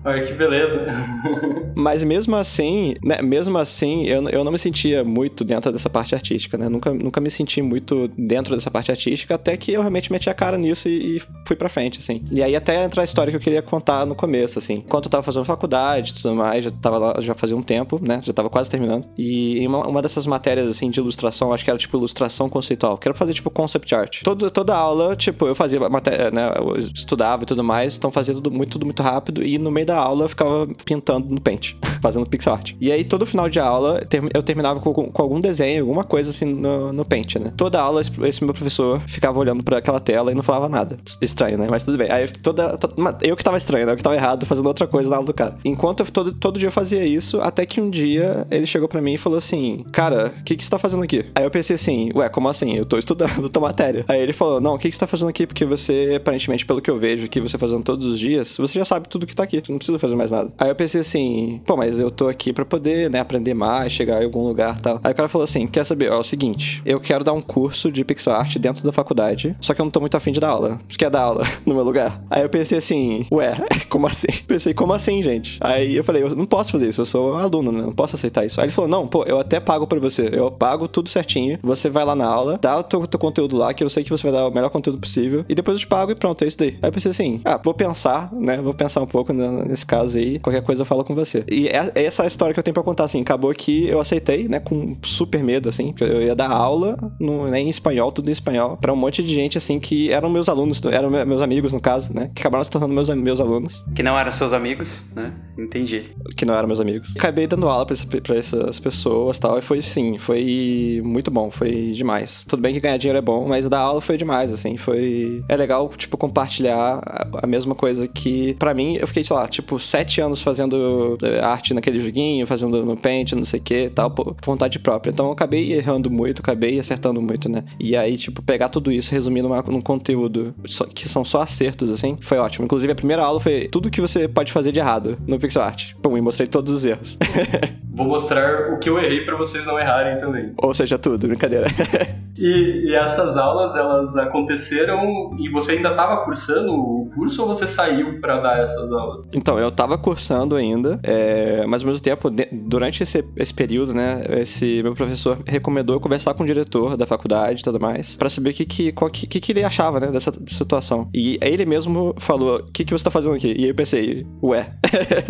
Olha 0.05 0.23
que 0.23 0.33
beleza. 0.33 0.87
mas 1.77 2.03
mesmo 2.03 2.35
assim, 2.35 2.95
né? 3.05 3.23
Mesmo 3.29 3.59
assim, 3.59 4.05
eu, 4.07 4.29
eu 4.29 4.45
não 4.45 4.51
me 4.51 4.59
sentia 4.59 5.05
muito 5.05 5.45
dentro 5.45 5.71
dessa 5.71 5.91
parte 5.91 6.15
artística, 6.15 6.57
né? 6.57 6.69
Nunca, 6.69 6.93
nunca 6.93 7.21
me 7.21 7.31
senti 7.31 7.63
muito 7.63 8.09
dentro 8.17 8.55
dessa 8.55 8.71
parte 8.71 8.91
artística, 8.91 9.35
até 9.35 9.57
que 9.57 9.73
eu 9.73 9.81
realmente 9.81 10.11
meti 10.11 10.29
a 10.31 10.35
cara 10.35 10.57
nisso 10.57 10.89
e, 10.89 11.17
e 11.17 11.23
fui 11.47 11.57
pra 11.57 11.69
frente, 11.69 11.99
assim. 11.99 12.23
E 12.31 12.43
aí 12.43 12.57
até 12.57 12.83
entra 12.83 13.03
a 13.03 13.05
história 13.05 13.31
que 13.31 13.37
eu 13.37 13.41
queria 13.41 13.63
contar 13.63 14.07
no 14.07 14.15
começo, 14.15 14.59
assim. 14.59 14.75
Enquanto 14.75 15.07
eu 15.07 15.11
tava 15.11 15.23
fazendo 15.23 15.45
faculdade 15.45 16.13
e 16.13 16.15
tudo 16.15 16.35
mais, 16.35 16.65
já 16.65 16.71
tava 16.71 16.99
lá, 16.99 17.21
já 17.21 17.35
fazia 17.35 17.57
um 17.57 17.63
tempo, 17.63 18.01
né? 18.03 18.21
Já 18.23 18.33
tava 18.33 18.49
quase 18.49 18.71
terminando. 18.71 19.07
E 19.17 19.67
uma, 19.67 19.87
uma 19.87 20.03
dessas 20.03 20.27
matérias, 20.27 20.69
assim, 20.69 20.91
de 20.91 21.01
ilustração, 21.01 21.53
acho 21.53 21.65
que 21.65 21.71
era 21.71 21.79
tipo 21.79 21.97
ilustração 21.97 22.49
conceitual. 22.49 22.97
Quero 22.97 23.15
fazer 23.15 23.35
tipo 23.35 23.51
concept 23.51 23.95
art. 23.95 24.23
Todo, 24.23 24.51
toda 24.51 24.75
aula, 24.75 25.15
tipo, 25.15 25.47
eu 25.47 25.55
fazia 25.55 25.89
matéria, 25.89 26.31
né? 26.31 26.53
Eu 26.57 26.77
estudava 26.77 27.43
e 27.43 27.47
tudo 27.47 27.63
mais, 27.63 27.97
então 27.97 28.11
fazia 28.11 28.35
tudo 28.35 28.51
muito, 28.51 28.73
tudo 28.73 28.87
muito 28.87 29.03
rápido. 29.03 29.45
E 29.45 29.59
no 29.59 29.71
meio 29.71 29.87
da 29.87 29.97
aula 29.97 30.25
eu 30.25 30.29
ficava 30.29 30.67
pintando 30.85 31.29
no 31.29 31.41
Paint, 31.41 31.75
fazendo 32.01 32.27
pixel 32.27 32.55
art. 32.55 32.75
E 32.81 32.91
aí 32.91 33.05
todo 33.05 33.18
final 33.27 33.49
de 33.49 33.61
aula, 33.61 34.01
eu 34.35 34.43
terminava 34.43 34.81
com, 34.81 34.93
com 34.93 35.23
algum 35.23 35.41
desenho, 35.41 35.83
alguma 35.83 36.05
coisa 36.05 36.31
assim 36.31 36.47
no, 36.47 36.93
no 36.93 37.05
Paint, 37.05 37.37
né? 37.37 37.53
Toda 37.57 37.81
aula, 37.81 38.01
esse 38.01 38.45
meu 38.45 38.55
professor 38.55 39.01
ficava 39.07 39.39
olhando 39.39 39.63
para 39.63 39.79
aquela 39.79 40.01
tela 40.01 40.33
e 40.33 40.35
não 40.35 40.43
falava 40.43 40.69
nada. 40.69 40.97
Estranho, 41.21 41.59
né? 41.59 41.67
Mas 41.71 41.85
tudo 41.85 41.99
bem. 41.99 42.11
Aí 42.11 42.29
toda, 42.29 42.79
eu 43.23 43.37
que 43.37 43.45
tava 43.45 43.57
estranho, 43.57 43.87
né? 43.87 43.93
Eu 43.93 43.97
que 43.97 44.03
tava 44.03 44.17
errado, 44.17 44.47
fazendo 44.47 44.67
outra 44.67 44.87
coisa 44.87 45.11
na 45.11 45.17
aula 45.17 45.27
do 45.27 45.35
cara. 45.35 45.57
Enquanto 45.65 46.01
eu 46.01 46.07
todo, 46.07 46.33
todo 46.33 46.59
dia 46.59 46.69
eu 46.69 46.73
fazia 46.73 47.05
isso, 47.05 47.41
até 47.41 47.65
que 47.65 47.81
um 47.81 47.91
dia 47.91 48.47
ele 48.51 48.67
chegou 48.67 48.89
para 48.89 49.01
mim 49.01 49.15
e 49.15 49.19
falou 49.19 49.39
assim: 49.39 49.85
Cara, 49.93 50.35
o 50.41 50.45
que, 50.45 50.57
que 50.57 50.65
você 50.65 50.71
tá 50.71 50.79
fazendo 50.79 51.03
aqui? 51.03 51.25
Aí 51.35 51.45
eu 51.45 51.51
pensei 51.51 51.77
assim: 51.77 52.11
Ué, 52.15 52.29
como 52.29 52.49
assim? 52.49 52.77
Eu 52.77 52.85
tô 52.85 52.99
estudando 52.99 53.49
tua 53.51 53.63
matéria. 53.63 54.05
Aí 54.09 54.21
ele 54.21 54.33
falou: 54.33 54.61
Não, 54.61 54.75
o 54.75 54.79
que, 54.79 54.89
que 54.89 54.95
você 54.95 55.01
tá 55.01 55.07
fazendo 55.07 55.29
aqui? 55.29 55.47
Porque 55.47 55.65
você, 55.65 56.15
aparentemente, 56.17 56.65
pelo 56.65 56.81
que 56.81 56.91
eu 56.91 56.99
vejo 56.99 57.29
que 57.29 57.41
você 57.41 57.59
fazendo 57.59 57.83
todos 57.83 58.07
os 58.07 58.19
dias, 58.19 58.57
você 58.57 58.79
já 58.79 58.85
sabe 58.85 59.09
tudo 59.09 59.27
que 59.27 59.35
tá 59.35 59.45
aqui. 59.45 59.61
Você 59.65 59.73
não 59.73 59.79
precisa 59.79 59.99
fazer 59.99 60.17
mais 60.17 60.31
nada. 60.31 60.53
Aí 60.59 60.69
eu 60.69 60.75
pensei 60.75 61.01
assim: 61.01 61.61
Pô, 61.67 61.77
mas 61.77 62.01
eu 62.01 62.11
tô 62.11 62.29
aqui 62.29 62.53
para 62.53 62.65
poder, 62.65 62.98
né, 63.09 63.21
aprender 63.21 63.55
mais, 63.55 63.93
chegar 63.93 64.23
em 64.23 64.25
algum 64.25 64.47
lugar 64.47 64.81
tal. 64.81 65.01
Aí 65.05 65.13
o 65.13 65.15
cara 65.15 65.29
falou 65.29 65.45
assim: 65.45 65.67
quer 65.67 65.85
saber? 65.85 66.11
Ó, 66.11 66.17
é 66.17 66.19
o 66.19 66.25
seguinte, 66.25 66.83
eu 66.85 66.99
quero 66.99 67.23
dar 67.23 67.33
um 67.33 67.43
curso 67.43 67.93
de 67.93 68.05
pixel 68.05 68.33
art 68.33 68.57
dentro 68.57 68.83
da 68.83 68.93
faculdade, 68.93 69.55
só 69.61 69.75
que 69.75 69.81
eu 69.81 69.85
não 69.85 69.91
tô 69.91 70.01
muito 70.01 70.17
afim 70.17 70.33
de 70.33 70.41
dar 70.41 70.49
aula. 70.49 70.81
Você 70.89 70.99
quer 70.99 71.11
dar 71.11 71.23
aula 71.23 71.45
no 71.67 71.75
meu 71.75 71.85
lugar? 71.85 72.23
Aí 72.31 72.43
eu 72.43 72.49
pensei 72.49 72.79
assim, 72.79 73.27
ué, 73.31 73.57
como 73.89 74.07
assim? 74.07 74.29
Pensei, 74.47 74.73
como 74.73 74.93
assim, 74.93 75.23
gente? 75.23 75.59
Aí 75.61 75.97
eu 75.97 76.05
falei, 76.05 76.23
eu 76.23 76.35
não 76.35 76.47
posso 76.47 76.73
fazer 76.73 76.89
isso, 76.89 77.03
eu 77.03 77.07
sou 77.07 77.35
aluno, 77.35 77.71
né? 77.71 77.83
Não 77.83 77.93
posso 77.93 78.17
aceitar 78.17 78.45
isso. 78.45 78.61
Aí 78.61 78.67
ele 78.67 78.73
falou, 78.73 78.91
não, 78.91 79.07
pô, 79.07 79.25
eu 79.25 79.39
até 79.39 79.61
pago 79.61 79.87
pra 79.87 79.99
você. 79.99 80.31
Eu 80.33 80.51
pago 80.51 80.89
tudo 80.89 81.09
certinho. 81.09 81.59
Você 81.63 81.91
vai 81.91 82.05
lá 82.05 82.15
na 82.15 82.27
aula, 82.27 82.59
dá 82.61 82.79
o 82.79 82.83
teu, 82.83 83.07
teu 83.07 83.19
conteúdo 83.19 83.57
lá, 83.57 83.75
que 83.75 83.83
eu 83.85 83.89
sei 83.89 84.05
que 84.05 84.11
você 84.11 84.23
vai 84.23 84.33
dar 84.33 84.49
o 84.49 84.55
melhor 84.55 84.71
conteúdo 84.71 84.99
possível, 84.99 85.45
e 85.49 85.55
depois 85.55 85.77
eu 85.77 85.81
te 85.81 85.87
pago 85.87 86.13
e 86.13 86.15
pronto, 86.15 86.43
é 86.45 86.47
isso 86.47 86.59
daí. 86.59 86.79
Aí 86.83 86.89
eu 86.89 86.93
pensei 86.93 87.11
assim, 87.11 87.41
ah, 87.45 87.61
vou 87.63 87.75
pensar, 87.75 88.33
né? 88.33 88.59
Vou 88.59 88.75
pensar 88.75 89.03
um 89.03 89.07
pouco 89.07 89.33
nesse 89.33 89.85
caso 89.85 90.19
aí, 90.19 90.39
qualquer 90.39 90.63
coisa 90.63 90.83
eu 90.83 90.87
falo 90.87 91.05
com 91.05 91.15
você. 91.15 91.45
E 91.51 91.69
é, 91.69 91.91
é 91.95 92.05
essa 92.05 92.23
a 92.23 92.27
história 92.27 92.55
que 92.55 92.59
eu 92.59 92.65
tenho 92.65 92.75
pra 92.75 92.83
contar, 92.89 93.05
assim. 93.05 93.21
Acabou 93.21 93.53
que 93.53 93.87
eu 93.87 94.01
aceitei, 94.01 94.49
né? 94.49 94.61
Com 94.61 94.97
super 95.03 95.43
medo, 95.43 95.69
assim, 95.69 95.93
porque 95.93 96.05
eu 96.05 96.23
ia 96.23 96.35
dar 96.35 96.51
aula 96.51 96.97
no, 97.21 97.49
né, 97.49 97.61
em 97.61 97.69
espanhol, 97.69 98.11
tudo 98.13 98.29
em 98.29 98.33
espanhol, 98.33 98.77
para 98.77 98.93
um 98.93 98.97
monte 98.97 99.23
de 99.23 99.35
gente, 99.35 99.59
assim, 99.59 99.79
que 99.79 100.13
eram 100.13 100.29
meus 100.29 100.49
alunos, 100.49 100.81
eram 100.85 101.11
meus 101.11 101.43
amigos, 101.43 101.73
no 101.73 101.81
caso, 101.81 102.15
né? 102.15 102.31
Que 102.35 102.43
acabaram 102.43 102.65
se 102.65 102.71
tornando 102.71 102.95
meus, 102.95 103.09
meus 103.09 103.41
alunos. 103.41 103.85
Que 103.95 104.03
não 104.03 104.19
eram 104.19 104.33
seus 104.33 104.53
amigos, 104.53 105.07
né? 105.15 105.33
Entendi. 105.59 106.05
Que 106.37 106.45
não 106.45 106.55
eram 106.55 106.67
meus 106.67 106.81
amigos. 106.81 107.15
Acabei 107.17 107.47
dando 107.47 107.69
aula 107.69 107.85
pra, 107.85 107.97
pra 108.23 108.37
essas 108.37 108.79
pessoas 108.79 109.37
e 109.37 109.41
tal, 109.41 109.59
e 109.59 109.63
foi, 109.63 109.81
sim, 109.81 110.19
foi 110.19 111.01
muito 111.05 111.31
bom, 111.31 111.51
foi 111.51 111.91
demais. 111.93 112.45
Tudo 112.47 112.61
bem 112.61 112.73
que 112.73 112.81
ganhar 112.81 112.97
dinheiro 112.97 113.19
é 113.19 113.23
bom, 113.23 113.47
mas 113.47 113.69
dar 113.69 113.81
aula 113.81 114.01
foi 114.01 114.17
demais, 114.17 114.53
assim, 114.53 114.77
foi... 114.77 115.43
É 115.49 115.57
legal, 115.57 115.89
tipo, 115.97 116.17
compartilhar 116.17 117.01
a 117.43 117.47
mesma 117.47 117.75
coisa 117.75 118.07
que, 118.07 118.55
para 118.55 118.73
mim, 118.75 118.97
eu 118.97 119.07
fiquei, 119.07 119.25
sei 119.25 119.35
lá, 119.35 119.47
tipo, 119.49 119.79
sete 119.79 120.21
anos 120.21 120.41
fazendo 120.43 121.19
eh, 121.23 121.41
arte 121.41 121.75
naquele 121.75 122.01
joguinho, 122.01 122.47
fazendo 122.47 122.78
no 122.85 122.97
Paint, 122.97 123.33
não 123.33 123.45
sei 123.45 123.61
o 123.61 123.63
que 123.63 123.91
tal, 123.91 124.11
por 124.11 124.37
vontade 124.45 124.79
própria. 124.79 125.11
Então 125.11 125.27
eu 125.27 125.33
acabei 125.33 125.73
errando 125.73 126.11
muito, 126.11 126.41
acabei 126.41 126.79
acertando 126.79 127.21
muito, 127.21 127.49
né? 127.49 127.65
E 127.79 127.97
aí, 127.97 128.17
tipo, 128.17 128.43
pegar 128.43 128.69
tudo 128.69 128.91
isso, 128.93 129.13
resumir 129.13 129.43
numa, 129.43 129.63
num 129.63 129.81
conteúdo 129.81 130.55
que 130.95 131.09
são 131.09 131.25
só 131.25 131.43
acertos, 131.43 131.91
assim, 131.91 132.17
foi 132.21 132.39
ótimo. 132.39 132.65
Inclusive, 132.65 132.93
a 132.93 132.97
primeira 132.97 133.23
aula 133.23 133.41
foi 133.41 133.69
tudo 133.69 133.91
que 133.91 134.01
você 134.01 134.29
pode 134.29 134.53
fazer 134.53 134.73
de 134.73 134.81
errado 134.81 135.19
no 135.27 135.39
pixel 135.39 135.63
art. 135.63 135.95
Pum, 136.03 136.17
e 136.17 136.21
mostrei 136.21 136.47
todos 136.47 136.73
os 136.73 136.85
erros. 136.85 137.19
Vou 137.99 138.07
mostrar 138.07 138.73
o 138.73 138.79
que 138.79 138.89
eu 138.89 138.97
errei 138.97 139.25
para 139.25 139.37
vocês 139.37 139.67
não 139.67 139.77
errarem 139.77 140.17
também. 140.17 140.53
Ou 140.63 140.73
seja, 140.73 140.97
tudo, 140.97 141.27
brincadeira. 141.27 141.67
e, 142.39 142.85
e, 142.87 142.95
essas 142.95 143.37
aulas, 143.37 143.75
elas 143.75 144.17
aconteceram 144.17 145.35
e 145.37 145.49
você 145.49 145.73
ainda 145.73 145.89
estava 145.89 146.25
cursando 146.25 146.73
o 146.73 147.11
curso 147.13 147.43
ou 147.43 147.49
você 147.49 147.67
saiu 147.67 148.21
para 148.21 148.39
dar 148.39 148.61
essas 148.61 148.93
aulas? 148.93 149.27
Então, 149.35 149.59
eu 149.59 149.67
estava 149.67 149.99
cursando 149.99 150.55
ainda, 150.55 151.01
é, 151.03 151.67
mas 151.67 151.83
ao 151.83 151.89
mesmo 151.89 152.01
tempo, 152.01 152.31
durante 152.69 153.03
esse, 153.03 153.25
esse 153.37 153.55
período, 153.55 153.95
né, 153.95 154.23
esse 154.41 154.83
meu 154.83 154.95
professor 154.95 155.39
recomendou 155.47 155.97
eu 155.97 156.01
conversar 156.01 156.35
com 156.35 156.43
o 156.43 156.47
diretor 156.47 156.97
da 156.97 157.07
faculdade 157.07 157.61
e 157.61 157.65
tudo 157.65 157.81
mais, 157.81 158.17
para 158.17 158.29
saber 158.29 158.51
o 158.51 158.53
que 158.53 158.67
que, 158.67 158.93
que, 158.93 159.41
que, 159.41 159.53
ele 159.53 159.65
achava, 159.65 159.99
né, 159.99 160.09
dessa 160.09 160.31
situação. 160.47 161.09
E 161.15 161.39
ele 161.41 161.65
mesmo 161.65 162.15
falou, 162.19 162.59
o 162.59 162.71
que, 162.71 162.85
que 162.85 162.93
você 162.93 163.03
tá 163.03 163.11
fazendo 163.11 163.37
aqui? 163.37 163.55
E 163.57 163.65
aí 163.65 163.71
eu 163.71 163.75
pensei, 163.75 164.27
ué, 164.43 164.75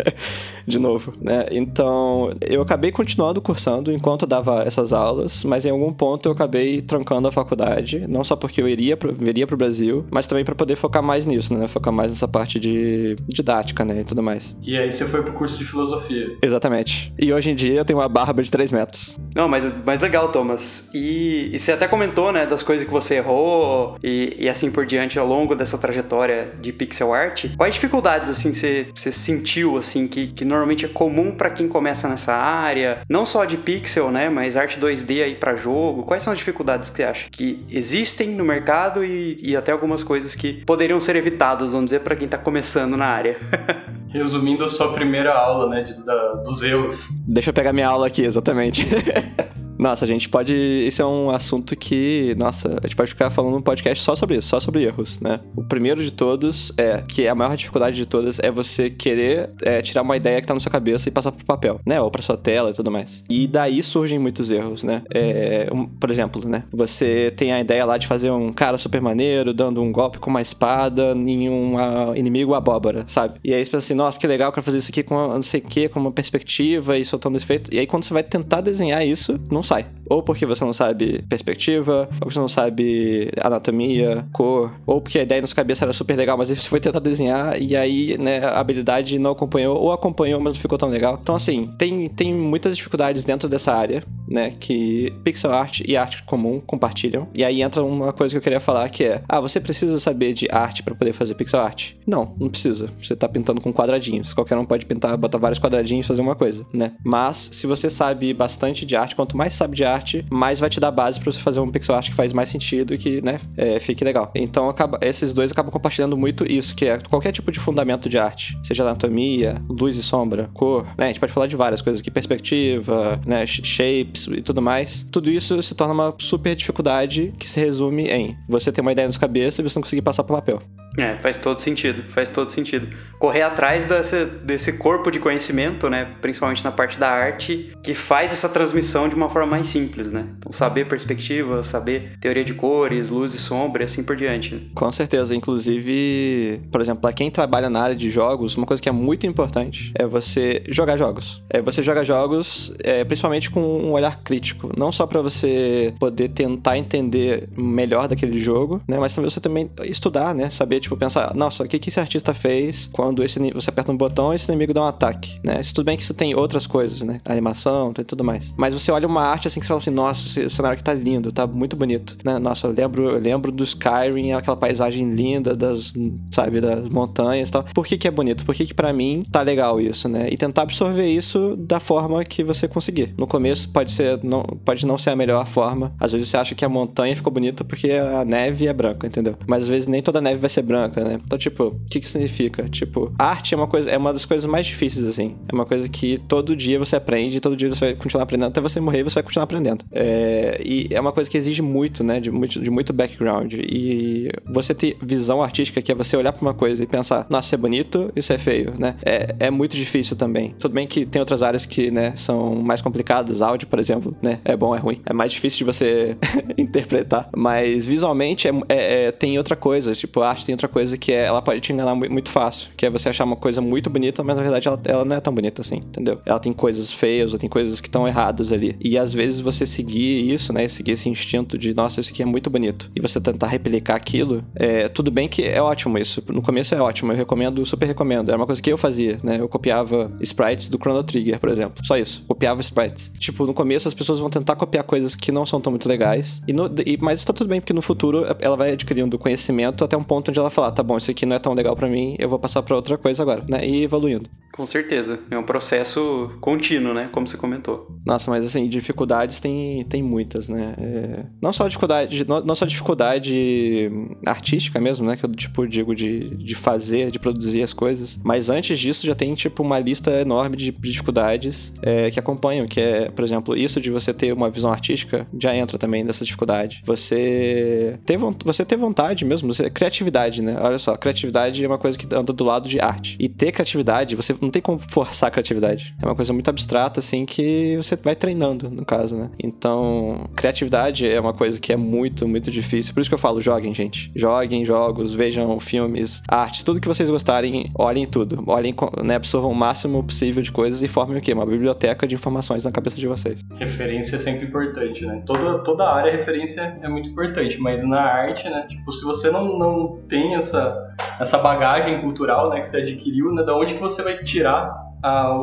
de 0.67 0.77
novo, 0.77 1.13
né? 1.21 1.45
Então, 1.51 2.31
eu 2.41 2.61
acabei 2.61 2.91
continuando 2.91 3.41
cursando 3.41 3.91
enquanto 3.91 4.27
dava 4.27 4.63
essas 4.63 4.91
aulas, 4.91 5.43
mas 5.45 5.65
em 5.65 5.69
algum 5.69 5.93
ponto 5.93 6.27
eu 6.27 6.33
acabei 6.33 6.81
trancando 6.81 7.27
a 7.29 7.31
faculdade, 7.31 8.05
não 8.07 8.23
só 8.23 8.35
porque 8.35 8.61
eu 8.61 8.67
iria 8.67 8.97
pro, 8.97 9.13
viria 9.13 9.47
pro 9.47 9.55
Brasil, 9.55 10.05
mas 10.11 10.27
também 10.27 10.43
para 10.43 10.55
poder 10.55 10.75
focar 10.75 11.01
mais 11.01 11.25
nisso, 11.25 11.53
né? 11.53 11.67
Focar 11.69 11.93
mais 11.93 12.11
nessa 12.11 12.27
parte 12.27 12.59
de 12.59 13.15
didática, 13.27 13.85
né? 13.85 14.01
E 14.01 14.03
tudo 14.03 14.21
mais. 14.21 14.55
E 14.61 14.77
aí 14.77 14.91
você 14.91 15.05
foi 15.05 15.23
pro 15.23 15.31
curso 15.31 15.57
de 15.57 15.63
filosofia. 15.63 16.35
Exatamente. 16.41 17.13
E 17.17 17.28
hoje 17.33 17.51
em 17.51 17.55
dia 17.55 17.75
eu 17.75 17.85
tenho 17.85 17.99
uma 17.99 18.09
barba 18.09 18.41
de 18.41 18.49
3 18.49 18.71
metros. 18.71 19.19
Não, 19.35 19.47
mas, 19.47 19.65
mas 19.85 20.01
legal, 20.01 20.29
Thomas. 20.29 20.89
E, 20.93 21.49
e 21.53 21.59
você 21.59 21.71
até 21.71 21.87
comentou, 21.87 22.31
né, 22.31 22.45
das 22.45 22.63
coisas 22.63 22.85
que 22.85 22.91
você 22.91 23.15
errou 23.15 23.97
e, 24.03 24.35
e 24.37 24.49
assim 24.49 24.71
por 24.71 24.85
diante 24.85 25.19
ao 25.19 25.27
longo 25.27 25.55
dessa 25.55 25.77
trajetória 25.77 26.53
de 26.59 26.71
pixel 26.71 27.13
art. 27.13 27.45
Quais 27.57 27.73
dificuldades, 27.73 28.29
assim, 28.29 28.53
você, 28.53 28.87
você 28.93 29.11
sentiu, 29.11 29.77
assim, 29.77 30.07
que, 30.07 30.27
que 30.27 30.45
normalmente 30.45 30.85
é 30.85 30.87
comum 30.87 31.35
para 31.35 31.49
quem 31.49 31.67
começa 31.67 32.07
nessa 32.07 32.33
área? 32.33 33.01
Não 33.09 33.25
só 33.25 33.45
de 33.45 33.57
pixel, 33.57 34.11
né, 34.11 34.29
mas 34.29 34.57
arte 34.57 34.79
2D 34.79 35.23
aí 35.23 35.35
para 35.35 35.55
jogo. 35.55 36.03
Quais 36.03 36.23
são 36.23 36.33
as 36.33 36.39
dificuldades 36.39 36.89
que 36.89 36.97
você 36.97 37.03
acha 37.03 37.27
que 37.31 37.65
existem 37.69 38.29
no 38.29 38.45
mercado 38.45 39.03
e, 39.03 39.37
e 39.41 39.55
até 39.55 39.71
algumas 39.71 40.03
coisas 40.03 40.35
que 40.35 40.53
poderiam 40.65 40.99
ser 40.99 41.15
evitadas, 41.15 41.71
vamos 41.71 41.85
dizer, 41.85 41.99
para 41.99 42.15
quem 42.15 42.27
tá 42.27 42.37
começando 42.37 42.97
na 42.97 43.05
área? 43.05 43.37
Resumindo 44.09 44.63
a 44.63 44.67
sua 44.67 44.91
primeira 44.91 45.33
aula, 45.33 45.69
né, 45.69 45.83
de, 45.83 46.03
da, 46.03 46.33
dos 46.43 46.61
erros. 46.63 47.21
Deixa 47.27 47.49
eu 47.51 47.53
pegar 47.53 47.71
minha 47.71 47.87
aula 47.87 48.07
aqui, 48.07 48.23
exatamente. 48.23 48.85
Nossa, 49.79 50.03
a 50.03 50.07
gente 50.07 50.27
pode. 50.27 50.53
Esse 50.53 51.01
é 51.01 51.05
um 51.05 51.29
assunto 51.29 51.73
que, 51.73 52.35
nossa, 52.37 52.77
a 52.83 52.85
gente 52.85 52.97
pode 52.97 53.11
ficar 53.11 53.29
falando 53.29 53.55
um 53.55 53.61
podcast 53.61 54.03
só 54.03 54.13
sobre 54.13 54.35
isso, 54.35 54.49
só 54.49 54.59
sobre 54.59 54.83
erros, 54.83 55.21
né? 55.21 55.39
O 55.55 55.63
primeiro 55.63 56.03
de 56.03 56.11
todos 56.11 56.73
é 56.77 57.01
que 57.07 57.25
a 57.29 57.33
maior 57.33 57.55
dificuldade 57.55 57.95
de 57.95 58.05
todas 58.05 58.39
é 58.39 58.51
você 58.51 58.89
querer 58.89 59.49
é, 59.61 59.81
tirar 59.81 60.01
uma 60.01 60.17
ideia 60.17 60.41
que 60.41 60.47
tá 60.47 60.53
na 60.53 60.59
sua 60.59 60.71
cabeça 60.71 61.07
e 61.07 61.11
passar 61.11 61.31
pro 61.31 61.45
papel, 61.45 61.79
né? 61.85 62.01
Ou 62.01 62.11
pra 62.11 62.21
sua 62.21 62.35
tela 62.35 62.71
e 62.71 62.73
tudo 62.73 62.91
mais. 62.91 63.23
E 63.29 63.47
daí 63.47 63.81
surgem 63.81 64.19
muitos 64.19 64.51
erros, 64.51 64.83
né? 64.83 65.01
É, 65.13 65.69
um, 65.71 65.85
por 65.85 66.11
exemplo, 66.11 66.45
né? 66.45 66.65
Você 66.73 67.31
tem 67.37 67.53
a 67.53 67.61
ideia 67.61 67.85
lá 67.85 67.97
de 67.97 68.05
fazer 68.05 68.31
um 68.31 68.51
cara 68.51 68.77
super 68.77 68.99
maneiro, 68.99 69.53
dando 69.53 69.81
um 69.81 69.93
golpe 69.93 70.19
com 70.19 70.29
uma 70.29 70.41
espada 70.41 71.13
em 71.15 71.49
um 71.49 71.77
inimigo 72.15 72.53
abóbora, 72.53 73.05
sabe? 73.07 73.39
E 73.45 73.53
aí 73.53 73.63
você 73.63 73.71
pensa 73.71 73.85
assim, 73.85 73.93
nossa, 73.93 74.19
que 74.19 74.27
legal, 74.27 74.49
eu 74.49 74.51
quero 74.51 74.65
fazer 74.65 74.79
isso 74.79 74.91
aqui 74.91 75.03
com 75.03 75.15
uma, 75.15 75.35
não 75.35 75.41
sei 75.41 75.61
o 75.61 75.63
que, 75.63 75.87
com 75.87 76.01
uma 76.01 76.11
perspectiva 76.11 76.97
e 76.97 77.05
soltando 77.05 77.37
esse 77.37 77.45
efeito. 77.45 77.73
E 77.73 77.79
aí 77.79 77.87
quando 77.87 78.03
você 78.03 78.13
vai 78.13 78.23
tentar 78.23 78.59
desenhar 78.59 79.07
isso, 79.07 79.39
não 79.49 79.63
sai. 79.69 79.85
Ou 80.09 80.23
porque 80.23 80.45
você 80.45 80.65
não 80.65 80.73
sabe 80.73 81.23
perspectiva, 81.29 82.09
ou 82.13 82.19
porque 82.19 82.33
você 82.33 82.39
não 82.39 82.47
sabe 82.47 83.29
anatomia, 83.39 84.25
cor, 84.33 84.71
ou 84.85 84.99
porque 84.99 85.19
a 85.19 85.23
ideia 85.23 85.39
na 85.39 85.47
sua 85.47 85.55
cabeça 85.55 85.85
era 85.85 85.93
super 85.93 86.15
legal, 86.15 86.35
mas 86.35 86.49
você 86.49 86.67
foi 86.67 86.79
tentar 86.79 86.99
desenhar 86.99 87.61
e 87.61 87.75
aí, 87.75 88.17
né, 88.17 88.39
a 88.39 88.59
habilidade 88.59 89.19
não 89.19 89.31
acompanhou, 89.31 89.79
ou 89.79 89.91
acompanhou, 89.91 90.39
mas 90.39 90.55
não 90.55 90.61
ficou 90.61 90.77
tão 90.77 90.89
legal. 90.89 91.19
Então, 91.21 91.35
assim, 91.35 91.69
tem, 91.77 92.07
tem 92.07 92.33
muitas 92.33 92.75
dificuldades 92.75 93.23
dentro 93.23 93.47
dessa 93.47 93.71
área, 93.71 94.03
né, 94.31 94.51
que 94.59 95.13
pixel 95.23 95.51
art 95.51 95.81
e 95.87 95.95
arte 95.95 96.23
comum 96.23 96.59
compartilham. 96.59 97.27
E 97.33 97.45
aí 97.45 97.61
entra 97.61 97.83
uma 97.83 98.11
coisa 98.11 98.33
que 98.33 98.37
eu 98.37 98.41
queria 98.41 98.59
falar 98.59 98.89
que 98.89 99.03
é: 99.03 99.21
ah, 99.29 99.39
você 99.39 99.59
precisa 99.59 99.99
saber 99.99 100.33
de 100.33 100.47
arte 100.51 100.81
para 100.81 100.95
poder 100.95 101.13
fazer 101.13 101.35
pixel 101.35 101.59
art? 101.59 101.91
Não, 102.07 102.35
não 102.39 102.49
precisa. 102.49 102.89
Você 103.01 103.15
tá 103.15 103.29
pintando 103.29 103.61
com 103.61 103.71
quadradinhos. 103.71 104.33
Qualquer 104.33 104.57
um 104.57 104.65
pode 104.65 104.85
pintar, 104.85 105.15
botar 105.17 105.37
vários 105.37 105.59
quadradinhos 105.59 106.05
e 106.05 106.07
fazer 106.07 106.21
uma 106.21 106.35
coisa, 106.35 106.65
né? 106.73 106.93
Mas 107.03 107.49
se 107.53 107.67
você 107.67 107.89
sabe 107.89 108.33
bastante 108.33 108.85
de 108.85 108.95
arte, 108.95 109.15
quanto 109.15 109.37
mais 109.37 109.53
sabe 109.59 109.75
de 109.75 109.85
arte, 109.85 110.25
mais 110.29 110.59
vai 110.59 110.69
te 110.69 110.79
dar 110.79 110.91
base 110.91 111.19
para 111.19 111.31
você 111.31 111.39
fazer 111.39 111.59
um 111.59 111.69
pixel 111.69 111.95
art 111.95 112.09
que 112.09 112.15
faz 112.15 112.33
mais 112.33 112.49
sentido 112.49 112.93
e 112.93 112.97
que, 112.97 113.21
né, 113.21 113.39
é, 113.55 113.79
fique 113.79 114.03
legal. 114.03 114.31
Então, 114.33 114.69
acaba, 114.69 114.97
esses 115.01 115.33
dois 115.33 115.51
acabam 115.51 115.71
compartilhando 115.71 116.17
muito 116.17 116.49
isso, 116.51 116.75
que 116.75 116.85
é 116.85 116.97
qualquer 116.97 117.31
tipo 117.31 117.51
de 117.51 117.59
fundamento 117.59 118.09
de 118.09 118.17
arte, 118.17 118.57
seja 118.63 118.83
anatomia, 118.83 119.61
luz 119.69 119.97
e 119.97 120.03
sombra, 120.03 120.49
cor, 120.53 120.85
né, 120.97 121.05
a 121.05 121.07
gente 121.07 121.19
pode 121.19 121.31
falar 121.31 121.47
de 121.47 121.55
várias 121.55 121.81
coisas 121.81 122.01
aqui, 122.01 122.09
perspectiva, 122.09 123.19
né, 123.25 123.45
shapes 123.45 124.27
e 124.27 124.41
tudo 124.41 124.61
mais. 124.61 125.07
Tudo 125.11 125.29
isso 125.29 125.61
se 125.61 125.75
torna 125.75 125.93
uma 125.93 126.15
super 126.19 126.55
dificuldade 126.55 127.33
que 127.37 127.49
se 127.49 127.59
resume 127.59 128.05
em 128.05 128.37
você 128.47 128.71
ter 128.71 128.81
uma 128.81 128.91
ideia 128.91 129.07
na 129.07 129.11
sua 129.11 129.21
cabeça 129.21 129.61
e 129.61 129.63
você 129.63 129.77
não 129.77 129.83
conseguir 129.83 130.01
passar 130.01 130.23
para 130.23 130.37
papel. 130.37 130.61
É, 131.01 131.15
faz 131.15 131.37
todo 131.37 131.59
sentido, 131.59 132.03
faz 132.09 132.29
todo 132.29 132.49
sentido. 132.49 132.87
Correr 133.17 133.41
atrás 133.41 133.85
desse, 133.85 134.25
desse 134.25 134.73
corpo 134.73 135.11
de 135.11 135.19
conhecimento, 135.19 135.89
né, 135.89 136.15
principalmente 136.21 136.63
na 136.63 136.71
parte 136.71 136.99
da 136.99 137.09
arte, 137.09 137.71
que 137.83 137.93
faz 137.93 138.31
essa 138.31 138.47
transmissão 138.49 139.09
de 139.09 139.15
uma 139.15 139.29
forma 139.29 139.51
mais 139.51 139.67
simples, 139.67 140.11
né? 140.11 140.27
Então, 140.37 140.51
saber 140.51 140.87
perspectiva, 140.87 141.61
saber 141.63 142.17
teoria 142.19 142.43
de 142.43 142.53
cores, 142.53 143.09
luz 143.09 143.33
e 143.33 143.37
sombra 143.37 143.83
e 143.83 143.85
assim 143.85 144.03
por 144.03 144.15
diante. 144.15 144.71
Com 144.73 144.91
certeza, 144.91 145.35
inclusive, 145.35 146.61
por 146.71 146.81
exemplo, 146.81 147.01
para 147.01 147.13
quem 147.13 147.29
trabalha 147.29 147.69
na 147.69 147.81
área 147.81 147.95
de 147.95 148.09
jogos, 148.09 148.55
uma 148.55 148.65
coisa 148.65 148.81
que 148.81 148.89
é 148.89 148.91
muito 148.91 149.27
importante 149.27 149.91
é 149.95 150.05
você 150.05 150.63
jogar 150.69 150.97
jogos. 150.97 151.43
É 151.49 151.61
você 151.61 151.81
jogar 151.83 152.03
jogos, 152.03 152.73
é, 152.83 153.03
principalmente 153.03 153.49
com 153.49 153.61
um 153.61 153.91
olhar 153.91 154.21
crítico, 154.23 154.71
não 154.77 154.91
só 154.91 155.05
para 155.05 155.21
você 155.21 155.93
poder 155.99 156.29
tentar 156.29 156.77
entender 156.77 157.49
melhor 157.55 158.07
daquele 158.07 158.39
jogo, 158.39 158.81
né, 158.87 158.97
mas 158.97 159.13
também 159.13 159.29
você 159.29 159.39
também 159.39 159.69
estudar, 159.83 160.33
né, 160.33 160.49
saber 160.49 160.79
tipo, 160.79 160.88
pensar, 160.97 161.33
nossa, 161.35 161.63
o 161.63 161.67
que, 161.67 161.79
que 161.79 161.89
esse 161.89 161.99
artista 161.99 162.33
fez 162.33 162.89
quando 162.91 163.23
esse, 163.23 163.39
você 163.51 163.69
aperta 163.69 163.91
um 163.91 163.97
botão 163.97 164.33
e 164.33 164.35
esse 164.35 164.49
inimigo 164.49 164.73
dá 164.73 164.81
um 164.81 164.87
ataque, 164.87 165.39
né? 165.43 165.61
Tudo 165.73 165.85
bem 165.85 165.97
que 165.97 166.03
isso 166.03 166.13
tem 166.13 166.35
outras 166.35 166.65
coisas, 166.65 167.01
né? 167.01 167.19
A 167.25 167.31
animação, 167.31 167.93
tem 167.93 168.03
tudo 168.05 168.23
mais. 168.23 168.53
Mas 168.57 168.73
você 168.73 168.91
olha 168.91 169.07
uma 169.07 169.21
arte 169.21 169.47
assim 169.47 169.59
que 169.59 169.65
você 169.65 169.69
fala 169.69 169.79
assim, 169.79 169.91
nossa, 169.91 170.39
esse 170.39 170.49
cenário 170.49 170.73
aqui 170.73 170.83
tá 170.83 170.93
lindo, 170.93 171.31
tá 171.31 171.45
muito 171.45 171.75
bonito, 171.75 172.17
né? 172.23 172.39
Nossa, 172.39 172.67
eu 172.67 172.71
lembro, 172.71 173.09
eu 173.09 173.19
lembro 173.19 173.51
do 173.51 173.63
Skyrim, 173.63 174.33
aquela 174.33 174.57
paisagem 174.57 175.09
linda 175.13 175.55
das, 175.55 175.93
sabe, 176.31 176.61
das 176.61 176.89
montanhas 176.89 177.49
e 177.49 177.51
tal. 177.51 177.63
Por 177.73 177.85
que 177.85 177.97
que 177.97 178.07
é 178.07 178.11
bonito? 178.11 178.45
Por 178.45 178.55
que 178.55 178.65
que 178.65 178.73
pra 178.73 178.91
mim 178.93 179.25
tá 179.31 179.41
legal 179.41 179.79
isso, 179.79 180.07
né? 180.07 180.27
E 180.31 180.37
tentar 180.37 180.63
absorver 180.63 181.07
isso 181.07 181.55
da 181.57 181.79
forma 181.79 182.23
que 182.23 182.43
você 182.43 182.67
conseguir. 182.67 183.13
No 183.17 183.27
começo 183.27 183.69
pode 183.69 183.91
ser, 183.91 184.19
não, 184.23 184.43
pode 184.63 184.85
não 184.85 184.97
ser 184.97 185.11
a 185.11 185.15
melhor 185.15 185.45
forma. 185.45 185.93
Às 185.99 186.11
vezes 186.13 186.29
você 186.29 186.37
acha 186.37 186.55
que 186.55 186.65
a 186.65 186.69
montanha 186.69 187.15
ficou 187.15 187.31
bonita 187.31 187.63
porque 187.63 187.91
a 187.91 188.23
neve 188.25 188.67
é 188.67 188.73
branca, 188.73 189.07
entendeu? 189.07 189.35
Mas 189.47 189.63
às 189.63 189.69
vezes 189.69 189.87
nem 189.87 190.01
toda 190.01 190.21
neve 190.21 190.37
vai 190.37 190.49
ser 190.49 190.61
branca, 190.69 191.03
né? 191.03 191.19
Então, 191.25 191.37
tipo, 191.37 191.63
o 191.65 191.79
que 191.89 191.99
que 191.99 192.07
significa? 192.07 192.63
Tipo, 192.69 193.11
arte 193.17 193.55
é 193.55 193.57
uma 193.57 193.65
coisa, 193.65 193.89
é 193.89 193.97
uma 193.97 194.13
das 194.13 194.23
coisas 194.23 194.45
mais 194.45 194.67
difíceis, 194.67 195.05
assim. 195.05 195.35
É 195.51 195.55
uma 195.55 195.65
coisa 195.65 195.89
que 195.89 196.19
todo 196.27 196.55
dia 196.55 196.77
você 196.77 196.95
aprende, 196.95 197.39
todo 197.39 197.57
dia 197.57 197.67
você 197.73 197.85
vai 197.87 197.95
continuar 197.95 198.23
aprendendo, 198.23 198.49
até 198.49 198.61
você 198.61 198.79
morrer 198.79 199.03
você 199.03 199.15
vai 199.15 199.23
continuar 199.23 199.45
aprendendo. 199.45 199.83
É, 199.91 200.61
e 200.63 200.87
é 200.91 200.99
uma 201.01 201.11
coisa 201.11 201.27
que 201.27 201.37
exige 201.37 201.63
muito, 201.63 202.03
né? 202.03 202.19
De 202.19 202.29
muito, 202.29 202.59
de 202.59 202.69
muito 202.69 202.93
background. 202.93 203.53
E 203.53 204.29
você 204.45 204.75
ter 204.75 204.95
visão 205.01 205.41
artística, 205.41 205.81
que 205.81 205.91
é 205.91 205.95
você 205.95 206.15
olhar 206.15 206.31
pra 206.31 206.41
uma 206.41 206.53
coisa 206.53 206.83
e 206.83 206.87
pensar, 206.87 207.25
nossa, 207.29 207.47
isso 207.47 207.55
é 207.55 207.57
bonito, 207.57 208.11
isso 208.15 208.31
é 208.31 208.37
feio, 208.37 208.75
né? 208.77 208.95
É, 209.03 209.35
é 209.39 209.49
muito 209.49 209.75
difícil 209.75 210.15
também. 210.15 210.53
Tudo 210.59 210.73
bem 210.73 210.85
que 210.85 211.05
tem 211.05 211.19
outras 211.19 211.41
áreas 211.41 211.65
que, 211.65 211.89
né, 211.89 212.13
são 212.15 212.55
mais 212.55 212.81
complicadas, 212.81 213.41
áudio, 213.41 213.67
por 213.67 213.79
exemplo, 213.79 214.15
né? 214.21 214.39
É 214.45 214.55
bom, 214.55 214.75
é 214.75 214.79
ruim. 214.79 215.01
É 215.05 215.13
mais 215.13 215.31
difícil 215.31 215.59
de 215.59 215.63
você 215.63 216.15
interpretar. 216.57 217.29
Mas 217.35 217.85
visualmente 217.85 218.47
é, 218.47 218.51
é, 218.69 219.05
é, 219.05 219.11
tem 219.11 219.37
outra 219.37 219.55
coisa, 219.55 219.93
tipo, 219.93 220.21
arte 220.21 220.45
tem 220.45 220.53
outra 220.59 220.67
coisa 220.67 220.97
que 220.97 221.11
é, 221.11 221.25
ela 221.25 221.41
pode 221.41 221.61
te 221.61 221.71
enganar 221.71 221.95
muito 221.95 222.29
fácil, 222.29 222.69
que 222.75 222.85
é 222.85 222.89
você 222.89 223.09
achar 223.09 223.23
uma 223.23 223.35
coisa 223.35 223.61
muito 223.61 223.89
bonita, 223.89 224.23
mas 224.23 224.35
na 224.35 224.41
verdade 224.41 224.67
ela, 224.67 224.79
ela 224.83 225.05
não 225.05 225.15
é 225.15 225.19
tão 225.19 225.33
bonita 225.33 225.61
assim, 225.61 225.77
entendeu? 225.77 226.19
Ela 226.25 226.39
tem 226.39 226.51
coisas 226.51 226.91
feias 226.91 227.31
ou 227.31 227.39
tem 227.39 227.49
coisas 227.49 227.79
que 227.79 227.87
estão 227.87 228.07
erradas 228.07 228.51
ali. 228.51 228.75
E 228.79 228.97
às 228.97 229.13
vezes 229.13 229.39
você 229.39 229.65
seguir 229.65 230.29
isso, 230.31 230.51
né, 230.51 230.67
seguir 230.67 230.91
esse 230.91 231.07
instinto 231.07 231.57
de, 231.57 231.73
nossa, 231.73 232.01
isso 232.01 232.11
aqui 232.11 232.21
é 232.21 232.25
muito 232.25 232.49
bonito, 232.49 232.91
e 232.95 232.99
você 232.99 233.19
tentar 233.21 233.47
replicar 233.47 233.95
aquilo, 233.95 234.43
é, 234.55 234.89
tudo 234.89 235.09
bem 235.09 235.29
que 235.29 235.43
é 235.43 235.61
ótimo 235.61 235.97
isso. 235.97 236.21
No 236.27 236.41
começo 236.41 236.75
é 236.75 236.81
ótimo, 236.81 237.13
eu 237.13 237.17
recomendo, 237.17 237.65
super 237.65 237.85
recomendo. 237.85 238.29
Era 238.29 238.37
uma 238.37 238.45
coisa 238.45 238.61
que 238.61 238.71
eu 238.71 238.77
fazia, 238.77 239.17
né? 239.23 239.39
Eu 239.39 239.47
copiava 239.47 240.11
sprites 240.19 240.69
do 240.69 240.77
Chrono 240.77 241.03
Trigger, 241.03 241.39
por 241.39 241.49
exemplo. 241.49 241.85
Só 241.85 241.97
isso. 241.97 242.23
Copiava 242.27 242.61
sprites. 242.61 243.11
Tipo, 243.17 243.45
no 243.45 243.53
começo 243.53 243.87
as 243.87 243.93
pessoas 243.93 244.19
vão 244.19 244.29
tentar 244.29 244.55
copiar 244.55 244.83
coisas 244.83 245.15
que 245.15 245.31
não 245.31 245.45
são 245.45 245.61
tão 245.61 245.71
muito 245.71 245.87
legais. 245.87 246.41
E 246.47 246.53
no, 246.53 246.69
e, 246.85 246.97
mas 246.99 247.19
está 247.19 247.31
tudo 247.31 247.47
bem, 247.47 247.59
porque 247.61 247.73
no 247.73 247.81
futuro 247.81 248.25
ela 248.39 248.55
vai 248.55 248.71
adquirindo 248.71 249.17
conhecimento 249.17 249.83
até 249.83 249.95
um 249.95 250.03
ponto 250.03 250.29
onde 250.29 250.39
ela 250.39 250.48
falar, 250.49 250.71
tá 250.71 250.83
bom, 250.83 250.97
isso 250.97 251.11
aqui 251.11 251.25
não 251.25 251.35
é 251.35 251.39
tão 251.39 251.53
legal 251.53 251.75
para 251.75 251.87
mim, 251.87 252.15
eu 252.19 252.29
vou 252.29 252.39
passar 252.39 252.61
para 252.63 252.75
outra 252.75 252.97
coisa 252.97 253.21
agora, 253.23 253.43
né? 253.47 253.65
E 253.65 253.83
evoluindo. 253.83 254.29
Com 254.59 254.65
certeza. 254.65 255.19
É 255.31 255.37
um 255.37 255.43
processo 255.43 256.31
contínuo, 256.41 256.93
né? 256.93 257.07
Como 257.11 257.25
você 257.27 257.37
comentou. 257.37 257.87
Nossa, 258.05 258.29
mas 258.29 258.45
assim, 258.45 258.67
dificuldades 258.67 259.39
tem, 259.39 259.83
tem 259.85 260.03
muitas, 260.03 260.49
né? 260.49 260.73
É... 260.77 261.25
Não 261.41 261.53
só 261.53 261.67
dificuldade, 261.67 262.27
não, 262.27 262.43
não 262.43 262.55
só 262.55 262.65
dificuldade 262.65 263.89
artística 264.25 264.79
mesmo, 264.81 265.07
né? 265.07 265.15
Que 265.15 265.25
eu, 265.25 265.31
tipo, 265.31 265.65
digo 265.65 265.95
de, 265.95 266.35
de 266.35 266.55
fazer, 266.55 267.09
de 267.09 267.19
produzir 267.19 267.63
as 267.63 267.71
coisas. 267.71 268.19
Mas 268.23 268.49
antes 268.49 268.77
disso 268.77 269.07
já 269.07 269.15
tem, 269.15 269.33
tipo, 269.33 269.63
uma 269.63 269.79
lista 269.79 270.11
enorme 270.19 270.57
de 270.57 270.71
dificuldades 270.71 271.73
é, 271.81 272.11
que 272.11 272.19
acompanham, 272.19 272.67
que 272.67 272.81
é, 272.81 273.09
por 273.09 273.23
exemplo, 273.23 273.55
isso 273.55 273.79
de 273.79 273.89
você 273.89 274.13
ter 274.13 274.33
uma 274.33 274.49
visão 274.49 274.71
artística 274.71 275.25
já 275.39 275.55
entra 275.55 275.77
também 275.77 276.03
nessa 276.03 276.25
dificuldade. 276.25 276.81
Você 276.85 277.97
ter, 278.05 278.17
você 278.43 278.65
ter 278.65 278.75
vontade 278.75 279.23
mesmo, 279.23 279.53
você, 279.53 279.69
criatividade, 279.69 280.38
né? 280.41 280.57
Olha 280.59 280.77
só, 280.77 280.95
criatividade 280.95 281.63
é 281.63 281.67
uma 281.67 281.77
coisa 281.77 281.97
que 281.97 282.07
anda 282.13 282.33
do 282.33 282.43
lado 282.43 282.67
de 282.67 282.79
arte. 282.79 283.17
E 283.19 283.27
ter 283.27 283.51
criatividade, 283.51 284.15
você 284.15 284.35
não 284.41 284.49
tem 284.49 284.61
como 284.61 284.79
forçar 284.79 285.27
a 285.27 285.31
criatividade. 285.31 285.95
É 286.01 286.05
uma 286.05 286.15
coisa 286.15 286.33
muito 286.33 286.49
abstrata, 286.49 286.99
assim, 286.99 287.25
que 287.25 287.77
você 287.77 287.95
vai 287.95 288.15
treinando, 288.15 288.69
no 288.69 288.85
caso, 288.85 289.15
né? 289.15 289.29
Então, 289.41 290.29
criatividade 290.35 291.07
é 291.07 291.19
uma 291.19 291.33
coisa 291.33 291.59
que 291.59 291.71
é 291.71 291.75
muito, 291.75 292.27
muito 292.27 292.51
difícil. 292.51 292.93
Por 292.93 293.01
isso 293.01 293.09
que 293.09 293.13
eu 293.13 293.19
falo, 293.19 293.41
joguem, 293.41 293.73
gente. 293.73 294.11
Joguem 294.15 294.63
jogos, 294.65 295.13
vejam 295.13 295.59
filmes, 295.59 296.21
artes, 296.27 296.63
tudo 296.63 296.79
que 296.79 296.87
vocês 296.87 297.09
gostarem, 297.09 297.71
olhem 297.75 298.05
tudo. 298.05 298.43
Olhem, 298.47 298.75
né, 299.03 299.15
absorvam 299.15 299.51
o 299.51 299.55
máximo 299.55 300.03
possível 300.03 300.41
de 300.41 300.51
coisas 300.51 300.81
e 300.83 300.87
formem 300.87 301.17
o 301.17 301.21
quê? 301.21 301.33
Uma 301.33 301.45
biblioteca 301.45 302.07
de 302.07 302.15
informações 302.15 302.65
na 302.65 302.71
cabeça 302.71 302.97
de 302.97 303.07
vocês. 303.07 303.41
Referência 303.57 304.15
é 304.15 304.19
sempre 304.19 304.45
importante, 304.47 305.05
né? 305.05 305.21
Toda, 305.25 305.59
toda 305.59 305.89
área 305.89 306.11
referência 306.11 306.77
é 306.81 306.87
muito 306.87 307.09
importante, 307.09 307.59
mas 307.59 307.83
na 307.83 308.01
arte, 308.01 308.49
né? 308.49 308.65
Tipo, 308.67 308.91
se 308.91 309.03
você 309.03 309.29
não, 309.29 309.57
não 309.57 309.99
tem 310.07 310.28
essa, 310.35 310.77
essa 311.19 311.37
bagagem 311.37 312.01
cultural, 312.01 312.49
né, 312.49 312.59
que 312.59 312.67
você 312.67 312.77
adquiriu, 312.77 313.31
né, 313.33 313.43
da 313.43 313.55
onde 313.55 313.73
que 313.73 313.79
você 313.79 314.01
vai 314.01 314.17
tirar 314.17 314.89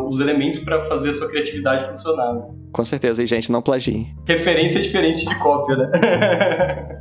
os 0.06 0.20
elementos 0.20 0.60
para 0.60 0.82
fazer 0.82 1.10
a 1.10 1.12
sua 1.12 1.28
criatividade 1.28 1.84
funcionar. 1.86 2.34
Né? 2.34 2.42
Com 2.72 2.84
certeza, 2.84 3.22
e 3.22 3.26
gente, 3.26 3.50
não 3.50 3.62
plagiem. 3.62 4.14
Referência 4.26 4.80
diferente 4.80 5.26
de 5.26 5.34
cópia, 5.38 5.76
né? 5.76 5.90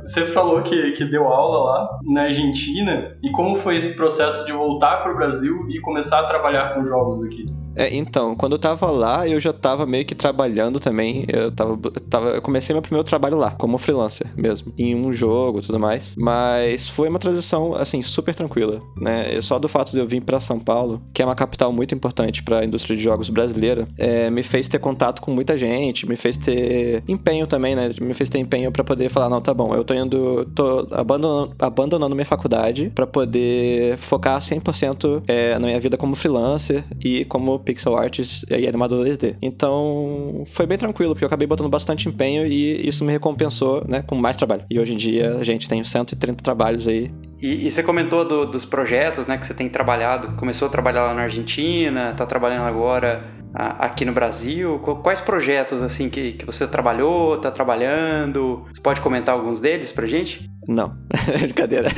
Você 0.06 0.24
falou 0.24 0.62
que, 0.62 0.92
que 0.92 1.04
deu 1.04 1.26
aula 1.26 1.70
lá 1.70 1.98
na 2.04 2.22
Argentina, 2.22 3.14
e 3.22 3.30
como 3.30 3.56
foi 3.56 3.76
esse 3.76 3.94
processo 3.94 4.46
de 4.46 4.52
voltar 4.52 5.02
para 5.02 5.12
o 5.12 5.16
Brasil 5.16 5.66
e 5.68 5.80
começar 5.80 6.20
a 6.20 6.24
trabalhar 6.24 6.74
com 6.74 6.84
jogos 6.84 7.22
aqui? 7.22 7.44
É, 7.76 7.94
então, 7.94 8.34
quando 8.34 8.52
eu 8.52 8.58
tava 8.58 8.90
lá, 8.90 9.28
eu 9.28 9.38
já 9.38 9.52
tava 9.52 9.84
meio 9.84 10.04
que 10.04 10.14
trabalhando 10.14 10.80
também. 10.80 11.26
Eu 11.28 11.52
tava, 11.52 11.78
tava. 12.08 12.28
Eu 12.30 12.42
comecei 12.42 12.72
meu 12.74 12.82
primeiro 12.82 13.04
trabalho 13.04 13.36
lá, 13.36 13.50
como 13.52 13.76
freelancer 13.76 14.26
mesmo. 14.36 14.72
Em 14.78 14.94
um 14.94 15.12
jogo 15.12 15.58
e 15.58 15.62
tudo 15.62 15.78
mais. 15.78 16.16
Mas 16.16 16.88
foi 16.88 17.08
uma 17.08 17.18
transição, 17.18 17.74
assim, 17.74 18.00
super 18.00 18.34
tranquila, 18.34 18.82
né? 18.96 19.40
Só 19.40 19.58
do 19.58 19.68
fato 19.68 19.92
de 19.92 19.98
eu 19.98 20.06
vir 20.06 20.22
para 20.22 20.40
São 20.40 20.58
Paulo, 20.58 21.02
que 21.12 21.20
é 21.20 21.24
uma 21.24 21.34
capital 21.34 21.70
muito 21.70 21.94
importante 21.94 22.42
para 22.42 22.60
a 22.60 22.64
indústria 22.64 22.96
de 22.96 23.02
jogos 23.02 23.28
brasileira, 23.28 23.86
é, 23.98 24.30
me 24.30 24.42
fez 24.42 24.68
ter 24.68 24.78
contato 24.78 25.20
com 25.20 25.30
muita 25.30 25.56
gente, 25.56 26.08
me 26.08 26.16
fez 26.16 26.36
ter 26.36 27.02
empenho 27.06 27.46
também, 27.46 27.76
né? 27.76 27.90
Me 28.00 28.14
fez 28.14 28.30
ter 28.30 28.38
empenho 28.38 28.72
para 28.72 28.82
poder 28.82 29.10
falar, 29.10 29.28
não, 29.28 29.40
tá 29.42 29.52
bom, 29.52 29.74
eu 29.74 29.84
tô 29.84 29.92
indo. 29.92 30.46
tô 30.54 30.88
abandonando, 30.90 31.54
abandonando 31.58 32.14
minha 32.14 32.24
faculdade 32.24 32.90
para 32.94 33.06
poder 33.06 33.98
focar 33.98 34.40
100% 34.40 35.22
é, 35.26 35.58
na 35.58 35.66
minha 35.66 35.80
vida 35.80 35.96
como 35.98 36.16
freelancer 36.16 36.84
e 37.04 37.24
como 37.26 37.58
pixel 37.66 37.96
artist 37.96 38.46
e 38.48 38.66
animador 38.66 39.04
2D. 39.04 39.36
Então, 39.42 40.44
foi 40.46 40.64
bem 40.66 40.78
tranquilo, 40.78 41.12
porque 41.12 41.24
eu 41.24 41.26
acabei 41.26 41.46
botando 41.46 41.68
bastante 41.68 42.08
empenho 42.08 42.46
e 42.46 42.86
isso 42.86 43.04
me 43.04 43.12
recompensou, 43.12 43.84
né, 43.86 44.02
com 44.06 44.14
mais 44.14 44.36
trabalho. 44.36 44.64
E 44.70 44.78
hoje 44.78 44.92
em 44.92 44.96
dia 44.96 45.36
a 45.36 45.44
gente 45.44 45.68
tem 45.68 45.82
130 45.82 46.42
trabalhos 46.42 46.86
aí 46.86 47.10
e, 47.40 47.66
e, 47.66 47.70
você 47.70 47.82
comentou 47.82 48.24
do, 48.24 48.46
dos 48.46 48.64
projetos, 48.64 49.26
né, 49.26 49.36
que 49.36 49.46
você 49.46 49.52
tem 49.52 49.68
trabalhado. 49.68 50.28
Começou 50.36 50.68
a 50.68 50.70
trabalhar 50.70 51.04
lá 51.04 51.14
na 51.14 51.22
Argentina, 51.22 52.10
está 52.10 52.24
trabalhando 52.24 52.66
agora 52.66 53.35
aqui 53.54 54.04
no 54.04 54.12
Brasil? 54.12 54.78
Quais 55.02 55.20
projetos 55.20 55.82
assim 55.82 56.08
que, 56.08 56.32
que 56.32 56.44
você 56.44 56.66
trabalhou, 56.66 57.36
está 57.36 57.50
trabalhando? 57.50 58.64
Você 58.72 58.80
pode 58.80 59.00
comentar 59.00 59.34
alguns 59.34 59.60
deles 59.60 59.92
pra 59.92 60.06
gente? 60.06 60.50
Não, 60.68 60.96
brincadeira. 61.40 61.88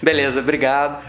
Beleza, 0.00 0.40
obrigado. 0.40 1.02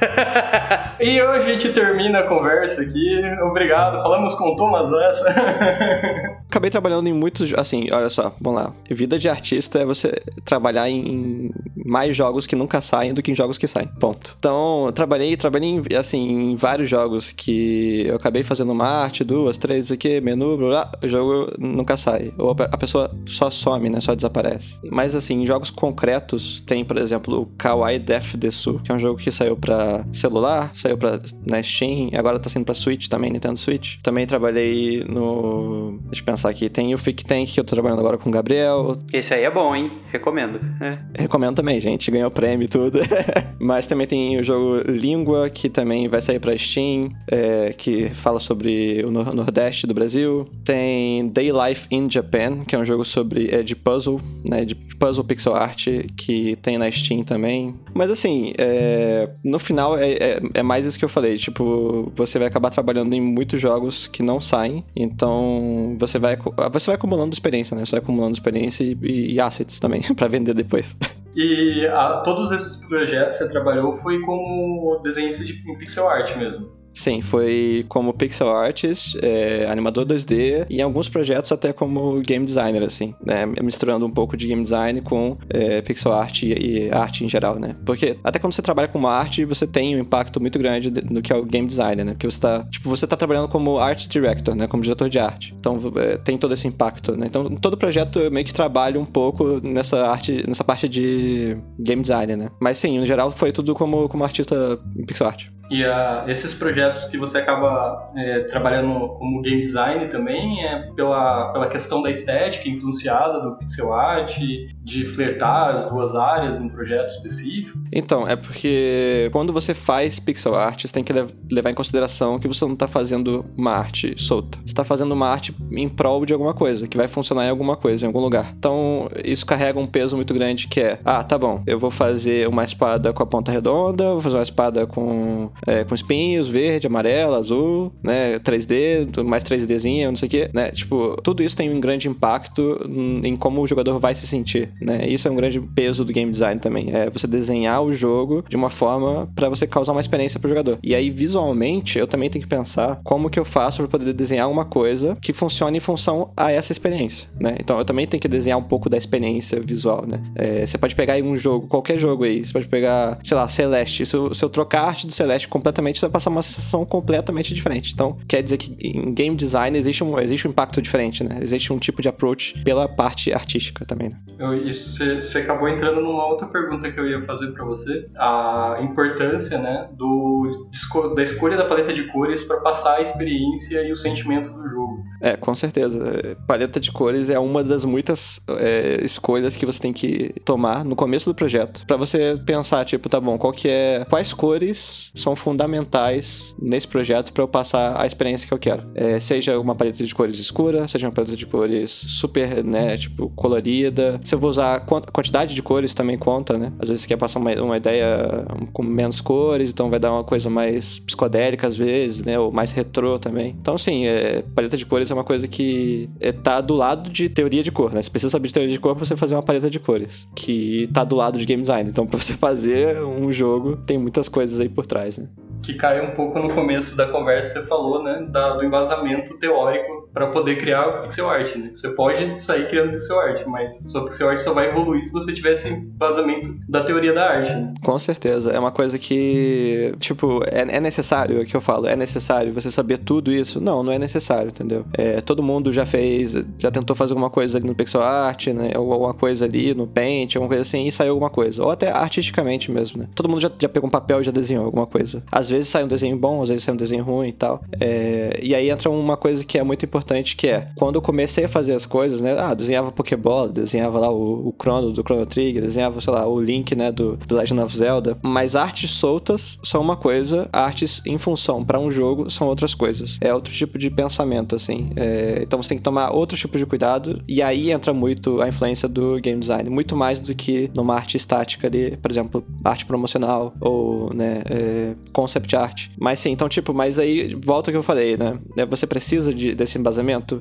e 1.00 1.22
hoje 1.22 1.46
a 1.46 1.52
gente 1.52 1.70
termina 1.70 2.20
a 2.20 2.24
conversa 2.24 2.82
aqui. 2.82 3.22
Obrigado, 3.44 4.02
falamos 4.02 4.34
com 4.36 4.50
o 4.50 4.56
Thomas 4.56 4.92
essa. 5.10 5.30
Acabei 6.50 6.72
trabalhando 6.72 7.08
em 7.08 7.14
muitos. 7.14 7.54
Assim, 7.54 7.88
olha 7.92 8.10
só, 8.10 8.36
vamos 8.42 8.62
lá. 8.62 8.74
Vida 8.90 9.20
de 9.20 9.30
artista 9.30 9.80
é 9.80 9.86
você 9.86 10.12
trabalhar 10.44 10.90
em 10.90 11.52
mais 11.86 12.16
jogos 12.16 12.48
que 12.48 12.56
nunca 12.56 12.82
saem 12.82 13.14
do 13.14 13.22
que 13.22 13.32
em 13.32 13.36
jogos 13.36 13.58
que 13.58 13.68
saem. 13.68 13.88
Ponto. 14.00 14.36
Então, 14.40 14.92
trabalhei, 14.94 15.36
trabalhei 15.38 15.70
em, 15.70 15.82
assim, 15.98 16.52
em 16.52 16.56
vários 16.56 16.90
jogos 16.90 17.32
que 17.32 18.06
eu 18.08 18.16
acabei 18.16 18.42
fazendo 18.42 18.72
uma 18.72 18.88
arte, 18.88 19.24
duas, 19.24 19.58
três 19.58 19.83
aqui, 19.92 20.22
menu, 20.22 20.58
blá, 20.58 20.68
blá, 20.68 20.92
o 21.04 21.08
jogo 21.08 21.54
nunca 21.58 21.98
sai. 21.98 22.34
Ou 22.38 22.52
a 22.52 22.78
pessoa 22.78 23.12
só 23.26 23.50
some, 23.50 23.90
né? 23.90 24.00
Só 24.02 24.16
desaparece. 24.16 24.78
Mas 24.92 25.16
assim, 25.16 25.42
em 25.42 25.46
jogos 25.46 25.70
concretos, 25.70 26.60
tem, 26.62 26.84
por 26.84 26.98
exemplo, 26.98 27.42
o 27.42 27.46
Kawaii 27.58 28.00
Death 28.00 28.36
Desu, 28.36 28.80
que 28.84 28.92
é 28.92 28.96
um 28.96 29.00
jogo 29.00 29.20
que 29.20 29.32
saiu 29.32 29.56
para 29.56 30.06
celular, 30.12 30.72
saiu 30.74 30.98
para 30.98 31.20
na 31.46 31.62
Steam, 31.62 32.10
e 32.12 32.18
agora 32.18 32.40
tá 32.40 32.50
saindo 32.50 32.66
pra 32.66 32.74
Switch 32.74 33.08
também, 33.08 33.32
Nintendo 33.32 33.58
Switch. 33.58 33.98
Também 34.04 34.26
trabalhei 34.26 35.04
no. 35.04 36.00
Deixa 36.06 36.22
eu 36.22 36.26
pensar 36.26 36.50
aqui. 36.50 36.70
Tem 36.70 36.94
o 36.94 36.98
Fic 36.98 37.24
Tank, 37.24 37.52
que 37.52 37.60
eu 37.60 37.64
tô 37.64 37.76
trabalhando 37.76 38.00
agora 38.00 38.18
com 38.18 38.30
o 38.30 38.32
Gabriel. 38.32 38.98
Esse 39.12 39.34
aí 39.34 39.44
é 39.44 39.52
bom, 39.52 39.76
hein? 39.76 39.92
Recomendo. 40.10 40.60
É. 40.82 41.00
Recomendo 41.22 41.56
também, 41.56 41.80
gente. 41.80 42.10
Ganhou 42.10 42.30
prêmio 42.32 42.66
e 42.66 42.68
tudo. 42.68 43.00
Mas 43.60 43.88
também 43.88 44.08
tem 44.08 44.40
o 44.40 44.44
jogo 44.44 44.82
Língua, 44.90 45.50
que 45.50 45.70
também 45.70 46.08
vai 46.08 46.22
sair 46.22 46.40
pra 46.40 46.56
Steam, 46.58 47.10
é, 47.28 47.74
que 47.74 48.10
fala 48.10 48.40
sobre 48.40 49.04
o 49.06 49.12
Nordeste 49.12 49.73
do 49.82 49.94
Brasil. 49.94 50.48
Tem 50.64 51.28
Day 51.30 51.52
Life 51.52 51.88
in 51.90 52.10
Japan, 52.10 52.60
que 52.60 52.76
é 52.76 52.80
um 52.80 52.86
jogo 52.86 53.04
sobre 53.04 53.50
é, 53.52 53.64
de 53.64 53.76
puzzle, 53.76 54.20
né? 54.50 54.66
De 54.66 54.76
puzzle 54.76 55.24
pixel 55.24 55.56
art, 55.56 55.88
que 56.16 56.56
tem 56.58 56.78
na 56.78 56.90
Steam 56.90 57.24
também. 57.24 57.76
Mas 57.94 58.10
assim, 58.10 58.54
é, 58.58 59.30
no 59.44 59.60
final 59.60 59.98
é, 59.98 60.12
é, 60.12 60.42
é, 60.54 60.64
mais 60.64 60.86
isso 60.86 60.98
que 60.98 61.06
eu 61.06 61.10
falei. 61.10 61.38
Tipo, 61.38 62.12
você 62.16 62.40
vai 62.40 62.48
acabar 62.48 62.70
trabalhando 62.70 63.14
em 63.14 63.22
muitos 63.22 63.60
jogos 63.60 64.08
que 64.08 64.24
não 64.24 64.40
saem. 64.40 64.84
Então 64.96 65.96
você 66.00 66.20
vai, 66.20 66.38
você 66.72 66.88
vai 66.88 66.96
acumulando 66.96 67.34
experiência, 67.34 67.76
né? 67.76 67.86
Você 67.86 67.92
vai 67.92 68.02
acumulando 68.02 68.34
experiência 68.34 68.84
e, 68.84 69.34
e 69.34 69.42
assets 69.42 69.80
também 69.80 70.02
para 70.16 70.28
vender 70.28 70.54
depois. 70.54 70.96
E 71.36 71.88
a, 71.88 72.22
todos 72.24 72.52
esses 72.52 72.86
projetos 72.88 73.38
que 73.38 73.44
você 73.44 73.50
trabalhou 73.50 73.92
foi 73.94 74.22
como 74.22 75.00
desenhista 75.04 75.44
de 75.44 75.54
em 75.68 75.78
pixel 75.78 76.08
art 76.08 76.36
mesmo? 76.38 76.83
Sim, 76.94 77.22
foi 77.22 77.86
como 77.90 78.14
pixel 78.14 78.52
artist, 78.52 79.18
é, 79.22 79.66
animador 79.68 80.06
2D 80.06 80.68
e 80.70 80.78
em 80.78 80.82
alguns 80.82 81.10
projetos 81.10 81.52
até 81.52 81.74
como 81.74 82.22
game 82.22 82.46
designer, 82.46 82.84
assim, 82.84 83.16
né? 83.26 83.46
Misturando 83.62 84.06
um 84.06 84.12
pouco 84.12 84.38
de 84.38 84.48
game 84.48 84.62
design 84.62 85.02
com 85.02 85.38
é, 85.50 85.82
pixel 85.82 86.14
art 86.14 86.44
e, 86.44 86.54
e, 86.54 86.92
arte 86.92 87.26
em 87.26 87.30
geral, 87.30 87.60
né? 87.60 87.76
Porque 87.86 88.18
até 88.24 88.38
quando 88.38 88.54
você 88.54 88.62
trabalha 88.62 88.88
com 88.88 89.08
arte, 89.08 89.44
você 89.44 89.66
tem 89.66 89.96
um 89.96 90.00
impacto 90.00 90.40
muito 90.40 90.60
grande 90.60 90.92
no 91.10 91.22
que 91.22 91.34
é 91.34 91.36
o 91.36 91.44
game 91.44 91.68
designer, 91.68 92.06
né? 92.06 92.12
Porque 92.12 92.30
você 92.30 92.40
tá, 92.40 92.64
tipo, 92.70 92.88
você 92.90 93.08
tá 93.08 93.18
trabalhando 93.18 93.48
como 93.48 93.80
art 93.80 94.08
director, 94.08 94.56
né? 94.56 94.68
Como 94.68 94.84
diretor 94.84 95.10
de 95.10 95.18
arte. 95.18 95.54
Então, 95.60 95.80
é, 95.96 96.18
tem 96.18 96.38
todo 96.38 96.54
esse 96.54 96.68
impacto, 96.68 97.18
né? 97.18 97.26
Então, 97.26 97.50
todo 97.56 97.76
projeto 97.76 98.20
eu 98.20 98.32
meio 98.32 98.46
que 98.46 98.54
trabalho 98.54 99.02
um 99.02 99.06
pouco 99.06 99.60
nessa 99.64 100.06
arte, 100.06 100.44
nessa 100.48 100.64
parte 100.64 100.88
de 100.88 101.58
game 101.80 102.02
designer, 102.02 102.38
né? 102.38 102.50
Mas 102.60 102.78
sim, 102.78 103.00
no 103.00 103.06
geral 103.06 103.32
foi 103.32 103.52
tudo 103.52 103.74
como, 103.74 104.08
como 104.08 104.24
artista 104.24 104.80
pixel 105.08 105.28
art. 105.28 105.48
E 105.74 105.84
uh, 105.84 106.30
esses 106.30 106.54
projetos 106.54 107.06
que 107.06 107.18
você 107.18 107.40
acaba 107.40 108.06
é, 108.16 108.42
trabalhando 108.42 109.10
como 109.18 109.42
game 109.42 109.60
design 109.60 110.08
também 110.08 110.64
é 110.64 110.92
pela, 110.96 111.52
pela 111.52 111.68
questão 111.68 112.00
da 112.00 112.12
estética 112.12 112.70
influenciada 112.70 113.42
do 113.42 113.58
pixel 113.58 113.92
art, 113.92 114.38
de 114.84 115.04
flertar 115.04 115.74
as 115.74 115.90
duas 115.90 116.16
áreas 116.16 116.60
em 116.60 116.66
um 116.66 116.70
projeto 116.70 117.10
específico? 117.10 117.80
Então, 117.92 118.28
é 118.28 118.36
porque 118.36 119.30
quando 119.32 119.52
você 119.52 119.74
faz 119.74 120.20
pixel 120.20 120.54
art, 120.54 120.86
você 120.86 120.94
tem 120.94 121.04
que 121.04 121.12
levar 121.52 121.72
em 121.72 121.74
consideração 121.74 122.38
que 122.38 122.48
você 122.48 122.64
não 122.66 122.74
está 122.74 122.88
fazendo 122.88 123.44
uma 123.58 123.72
arte 123.72 124.14
solta. 124.16 124.60
Você 124.60 124.66
está 124.66 124.84
fazendo 124.84 125.12
uma 125.14 125.28
arte 125.28 125.56
em 125.72 125.90
prol 125.90 126.24
de 126.24 126.34
alguma 126.34 126.54
coisa, 126.54 126.88
que 126.88 126.98
vai 126.98 127.08
funcionar 127.08 127.48
em 127.48 127.50
alguma 127.50 127.76
coisa, 127.76 128.06
em 128.06 128.08
algum 128.08 128.20
lugar. 128.20 128.54
Então, 128.56 129.10
isso 129.26 129.44
carrega 129.44 129.80
um 129.80 129.88
peso 129.88 130.16
muito 130.16 130.36
grande 130.36 130.68
que 130.68 130.80
é, 130.80 131.00
ah, 131.04 131.24
tá 131.24 131.36
bom, 131.36 131.64
eu 131.66 131.80
vou 131.80 131.90
fazer 131.90 132.48
uma 132.48 132.64
espada 132.64 133.12
com 133.12 133.24
a 133.24 133.26
ponta 133.26 133.52
redonda, 133.52 134.12
vou 134.12 134.22
fazer 134.22 134.38
uma 134.38 134.44
espada 134.44 134.86
com, 134.86 135.50
é, 135.66 135.84
com 135.84 135.96
espinhos, 135.96 136.50
verde, 136.50 136.88
amarelo, 136.88 137.36
azul, 137.36 137.92
né, 138.04 138.40
3D, 138.40 139.24
mais 139.24 139.44
3Dzinha, 139.44 140.08
não 140.08 140.16
sei 140.16 140.28
o 140.28 140.30
quê, 140.30 140.50
né? 140.54 140.72
Tipo, 140.72 141.20
tudo 141.22 141.44
isso 141.44 141.56
tem 141.56 141.72
um 141.72 141.80
grande 141.80 142.08
impacto 142.08 142.80
em 143.24 143.36
como 143.36 143.62
o 143.62 143.68
jogador 143.68 144.00
vai 144.00 144.16
se 144.16 144.28
sentir, 144.28 144.70
né? 144.82 145.08
Isso 145.08 145.28
é 145.28 145.32
um 145.32 145.36
grande 145.36 145.60
peso 145.60 146.04
do 146.06 146.14
game 146.14 146.32
design 146.32 146.60
também, 146.60 146.94
é 146.94 147.10
você 147.10 147.28
desenhar 147.28 147.82
o 147.84 147.94
jogo 147.94 148.44
de 148.48 148.56
uma 148.56 148.70
forma 148.70 149.30
para 149.36 149.50
você 149.50 149.66
causar 149.68 149.92
uma 149.92 150.02
experiência 150.02 150.40
pro 150.40 150.50
jogador. 150.50 150.78
E 150.84 150.94
aí, 150.96 151.10
visualmente, 151.10 151.98
eu 151.98 152.08
também 152.08 152.30
tenho 152.30 152.44
que 152.44 152.50
pensar 152.50 153.00
como 153.04 153.30
que 153.30 153.40
eu 153.40 153.46
faço 153.46 153.82
para 153.82 153.88
poder 154.00 154.14
desenhar 154.14 154.50
uma 154.50 154.66
coisa 154.66 155.18
que 155.22 155.34
funcione 155.34 155.78
em 155.78 155.82
função 155.82 156.32
a 156.36 156.52
essa 156.52 156.72
experiência, 156.72 157.30
né? 157.40 157.56
Então, 157.60 157.78
eu 157.78 157.86
também 157.86 158.06
tenho 158.06 158.22
que 158.22 158.28
desenhar 158.28 158.58
um 158.58 158.64
pouco 158.64 158.90
da 158.90 158.98
experiência 158.98 159.60
visual, 159.60 160.06
né? 160.08 160.22
É, 160.36 160.66
você 160.66 160.78
pode 160.78 160.96
pegar 160.96 161.14
aí 161.14 161.24
um 161.24 161.36
jogo, 161.36 161.68
qualquer 161.68 161.98
jogo 161.98 162.24
aí, 162.24 162.44
você 162.44 162.54
pode 162.54 162.68
pegar, 162.68 163.20
sei 163.24 163.38
lá, 163.38 163.48
Celeste. 163.48 164.06
Se 164.06 164.16
eu, 164.16 164.34
se 164.34 164.44
eu 164.44 164.50
trocar 164.50 164.82
a 164.82 164.88
arte 164.88 165.08
do 165.08 165.14
Celeste 165.14 165.43
completamente, 165.48 166.02
vai 166.02 166.10
passar 166.10 166.30
uma 166.30 166.42
sensação 166.42 166.86
completamente 166.86 167.54
diferente. 167.54 167.92
Então, 167.94 168.18
quer 168.28 168.42
dizer 168.42 168.58
que 168.58 168.76
em 168.82 169.14
game 169.14 169.36
design 169.36 169.78
existe 169.78 170.04
um, 170.04 170.20
existe 170.20 170.48
um 170.48 170.52
impacto 170.52 170.82
diferente, 170.82 171.24
né? 171.24 171.40
Existe 171.42 171.72
um 171.72 171.80
tipo 171.80 172.02
de 172.02 172.10
approach 172.10 172.62
pela 172.64 172.88
parte 172.88 173.34
artística 173.34 173.86
também, 173.86 174.10
né? 174.10 174.18
Eu, 174.40 174.54
isso, 174.68 175.04
você 175.16 175.40
acabou 175.40 175.70
entrando 175.70 176.02
numa 176.02 176.26
outra 176.28 176.48
pergunta 176.48 176.92
que 176.92 177.00
eu 177.00 177.08
ia 177.08 177.22
fazer 177.22 177.52
para 177.52 177.64
você. 177.66 178.04
A 178.18 178.80
importância, 178.82 179.58
né, 179.58 179.90
do, 179.94 180.68
da 181.16 181.24
escolha 181.24 181.58
da 181.58 181.66
paleta 181.66 181.94
de 181.94 182.04
cores 182.12 182.44
para 182.44 182.58
passar 182.60 182.98
a 182.98 183.02
experiência 183.02 183.82
e 183.88 183.92
o 183.92 183.96
sentimento 183.96 184.52
do 184.52 184.70
jogo. 184.70 185.04
É, 185.22 185.38
com 185.38 185.54
certeza. 185.56 186.38
Paleta 186.48 186.80
de 186.80 186.92
cores 186.92 187.30
é 187.30 187.40
uma 187.40 187.64
das 187.64 187.86
muitas 187.86 188.42
é, 188.60 189.00
escolhas 189.04 189.56
que 189.56 189.66
você 189.66 189.80
tem 189.80 189.94
que 189.94 190.34
tomar 190.44 190.84
no 190.84 190.96
começo 190.96 191.30
do 191.30 191.36
projeto. 191.36 191.86
para 191.88 191.98
você 191.98 192.38
pensar, 192.46 192.84
tipo, 192.86 193.08
tá 193.08 193.20
bom, 193.20 193.38
qual 193.38 193.54
que 193.54 193.70
é. 193.70 194.06
Quais 194.10 194.34
cores 194.34 195.12
são 195.16 195.33
fundamentais 195.36 196.56
nesse 196.62 196.88
projeto 196.88 197.32
para 197.32 197.44
eu 197.44 197.48
passar 197.48 198.00
a 198.00 198.06
experiência 198.06 198.48
que 198.48 198.54
eu 198.54 198.60
quero? 198.60 198.84
É, 198.96 199.20
seja 199.20 199.60
uma 199.60 199.76
paleta 199.76 200.04
de 200.04 200.16
cores 200.16 200.40
escura, 200.40 200.88
seja 200.88 201.08
uma 201.08 201.14
paleta 201.14 201.36
de 201.36 201.46
cores 201.46 201.92
super, 201.92 202.64
né, 202.64 202.98
tipo, 202.98 203.30
colorida. 203.36 204.20
Se 204.24 204.36
eu 204.36 204.40
vou 204.40 204.50
usar. 204.50 204.82
Quantidade 205.12 205.56
de 205.56 205.62
cores 205.62 205.94
também 205.94 206.18
conta, 206.18 206.58
né? 206.58 206.72
Às 206.80 206.90
vezes 206.90 207.04
você 207.04 207.08
quer 207.08 207.18
passar 207.18 207.40
uma, 207.40 207.52
uma 207.62 207.78
ideia 207.78 208.46
com 208.72 208.84
menos 208.84 209.22
cores, 209.22 209.70
então 209.70 209.90
vai 209.90 210.00
dar 210.00 210.12
uma 210.12 210.24
coisa 210.24 210.50
mais 210.50 211.00
psicodélica 211.00 211.68
às 211.68 211.76
vezes, 211.76 212.24
né? 212.24 212.38
Ou 212.40 212.52
mais 212.52 212.72
retrô 212.72 213.18
também. 213.18 213.56
Então, 213.60 213.76
assim, 213.76 214.06
é, 214.06 214.44
paleta 214.56 214.78
de 214.78 214.86
cores 214.86 215.10
é 215.10 215.14
uma 215.14 215.24
coisa 215.24 215.48
que 215.48 216.10
é, 216.20 216.32
tá 216.32 216.62
do 216.62 216.74
lado 216.74 217.10
de 217.10 217.30
teoria 217.30 217.64
de 217.64 217.72
cor, 217.72 217.94
né? 217.94 218.02
Você 218.02 218.10
precisa 218.10 218.30
saber 218.30 218.48
de 218.48 218.54
teoria 218.54 218.72
de 218.72 218.80
cor 218.80 218.96
pra 218.96 219.06
você 219.06 219.16
fazer 219.16 219.36
uma 219.36 219.44
paleta 219.44 219.70
de 219.70 219.80
cores, 219.80 220.28
que 220.36 220.88
tá 220.94 221.04
do 221.04 221.16
lado 221.16 221.38
de 221.38 221.46
game 221.46 221.62
design. 221.62 221.90
Então, 221.90 222.06
pra 222.06 222.20
você 222.20 222.34
fazer 222.36 223.04
um 223.04 223.32
jogo, 223.32 223.78
tem 223.78 223.98
muitas 223.98 224.28
coisas 224.28 224.60
aí 224.60 224.70
por 224.70 224.86
trás, 224.86 225.18
né? 225.18 225.23
Que 225.64 225.74
cai 225.74 226.02
um 226.02 226.14
pouco 226.14 226.40
no 226.40 226.54
começo 226.54 226.96
da 226.96 227.08
conversa, 227.08 227.62
você 227.62 227.68
falou, 227.68 228.04
né? 228.04 228.26
Da, 228.30 228.56
do 228.56 228.64
embasamento 228.64 229.38
teórico 229.40 230.03
para 230.14 230.28
poder 230.28 230.58
criar 230.58 231.02
pixel 231.02 231.30
art, 231.30 231.56
né? 231.56 231.72
Você 231.74 231.90
pode 231.90 232.40
sair 232.40 232.68
criando 232.70 232.92
pixel 232.92 233.20
art, 233.20 233.46
mas 233.48 233.80
sua 233.92 234.06
pixel 234.06 234.30
art 234.30 234.40
só 234.40 234.54
vai 234.54 234.70
evoluir 234.70 235.04
se 235.04 235.12
você 235.12 235.34
tiver 235.34 235.54
esse 235.54 235.70
embasamento 235.70 236.56
da 236.70 236.84
teoria 236.84 237.12
da 237.12 237.30
arte, 237.30 237.52
né? 237.52 237.74
Com 237.84 237.98
certeza. 237.98 238.52
É 238.52 238.60
uma 238.60 238.72
coisa 238.72 239.00
que, 239.00 239.96
tipo, 240.00 240.42
é, 240.46 240.62
é 240.62 240.80
necessário, 240.80 241.42
é 241.42 241.46
que 241.46 241.56
eu 241.56 241.62
falo, 241.62 241.88
é 241.88 241.96
necessário 241.96 242.54
você 242.54 242.70
saber 242.70 243.00
tudo 243.00 243.32
isso? 243.32 243.60
Não, 243.60 243.82
não 243.82 243.92
é 243.92 243.98
necessário, 243.98 244.50
entendeu? 244.50 244.86
É, 244.94 245.20
todo 245.20 245.42
mundo 245.42 245.72
já 245.72 245.86
fez, 245.86 246.36
já 246.60 246.70
tentou 246.70 246.96
fazer 246.96 247.14
alguma 247.14 247.30
coisa 247.30 247.58
ali 247.58 247.66
no 247.66 247.74
pixel 247.74 248.02
art, 248.02 248.48
né? 248.48 248.72
Ou 248.78 248.94
alguma 248.94 249.14
coisa 249.14 249.46
ali 249.46 249.74
no 249.74 249.88
Paint, 249.88 250.36
alguma 250.36 250.50
coisa 250.50 250.62
assim, 250.62 250.86
e 250.86 250.92
saiu 250.92 251.12
alguma 251.12 251.30
coisa. 251.30 251.64
Ou 251.64 251.72
até 251.72 251.92
artisticamente 251.92 252.72
mesmo, 252.72 253.02
né? 253.02 253.10
Todo 253.16 253.28
mundo 253.28 253.42
já, 253.42 253.52
já 253.60 253.68
pegou 253.68 253.88
um 253.88 253.92
papel 253.92 254.22
e 254.22 254.24
já 254.24 254.32
desenhou 254.32 254.66
alguma 254.66 254.86
coisa. 254.86 255.24
Às 255.32 255.50
vezes 255.50 255.70
sai 255.70 255.84
um 255.84 255.88
desenho 255.88 256.16
bom, 256.16 256.42
às 256.42 256.50
vezes 256.50 256.64
sai 256.64 256.74
um 256.74 256.78
desenho 256.78 257.04
ruim 257.04 257.30
e 257.30 257.34
tal. 257.34 257.64
É, 257.80 258.40
e 258.44 258.54
aí 258.54 258.70
entra 258.70 258.90
uma 258.90 259.18
coisa 259.18 259.44
que 259.44 259.58
é 259.58 259.64
muito 259.64 259.84
importante 259.84 260.03
importante 260.04 260.36
que 260.36 260.48
é, 260.48 260.68
quando 260.76 260.96
eu 260.96 261.02
comecei 261.02 261.46
a 261.46 261.50
fazer 261.50 261.74
as 261.74 261.86
coisas, 261.86 262.20
né? 262.22 262.38
Ah, 262.38 262.54
desenhava 262.54 262.92
Pokébola, 262.92 263.48
desenhava 263.48 264.00
lá 264.00 264.12
o, 264.12 264.50
o 264.50 264.56
Chrono 264.62 264.92
do 264.92 265.02
Chrono 265.02 265.26
Trigger, 265.26 265.62
desenhava, 265.62 266.00
sei 266.02 266.14
lá, 266.14 266.28
o 266.28 266.40
Link, 266.40 266.76
né, 266.76 266.92
do, 266.92 267.18
do 267.18 267.36
Legend 267.36 267.62
of 267.62 267.76
Zelda. 267.76 268.18
Mas 268.22 268.56
artes 268.56 268.92
soltas 268.92 269.58
são 269.64 269.82
uma 269.82 269.96
coisa, 269.96 270.50
artes 270.52 271.02
em 271.06 271.18
função 271.18 271.64
para 271.64 271.80
um 271.80 271.90
jogo 271.90 272.30
são 272.30 272.48
outras 272.48 272.76
coisas. 272.76 273.18
É 273.22 273.34
outro 273.34 273.54
tipo 273.54 273.78
de 273.78 273.90
pensamento, 273.90 274.56
assim. 274.56 274.92
É, 274.96 275.40
então 275.42 275.62
você 275.62 275.70
tem 275.70 275.78
que 275.78 275.84
tomar 275.84 276.12
outro 276.12 276.38
tipo 276.38 276.58
de 276.58 276.66
cuidado, 276.66 277.22
e 277.28 277.42
aí 277.42 277.72
entra 277.72 277.94
muito 277.94 278.42
a 278.42 278.48
influência 278.48 278.90
do 278.90 279.20
game 279.20 279.40
design, 279.40 279.70
muito 279.70 279.96
mais 279.96 280.20
do 280.20 280.36
que 280.36 280.70
numa 280.76 280.96
arte 280.96 281.16
estática 281.16 281.68
ali, 281.68 281.98
por 281.98 282.12
exemplo, 282.12 282.44
arte 282.64 282.86
promocional 282.86 283.54
ou, 283.62 284.14
né, 284.14 284.44
é, 284.50 284.96
concept 285.14 285.56
art. 285.56 285.88
Mas 285.98 286.20
sim, 286.20 286.32
então, 286.32 286.50
tipo, 286.50 286.74
mas 286.74 287.00
aí 287.00 287.34
volta 287.36 287.70
ao 287.70 287.74
que 287.74 287.78
eu 287.78 287.84
falei, 287.84 288.18
né? 288.18 288.38
É, 288.58 288.66
você 288.66 288.86
precisa 288.86 289.34
de, 289.34 289.54
desse 289.54 289.78
embasamento, 289.78 289.93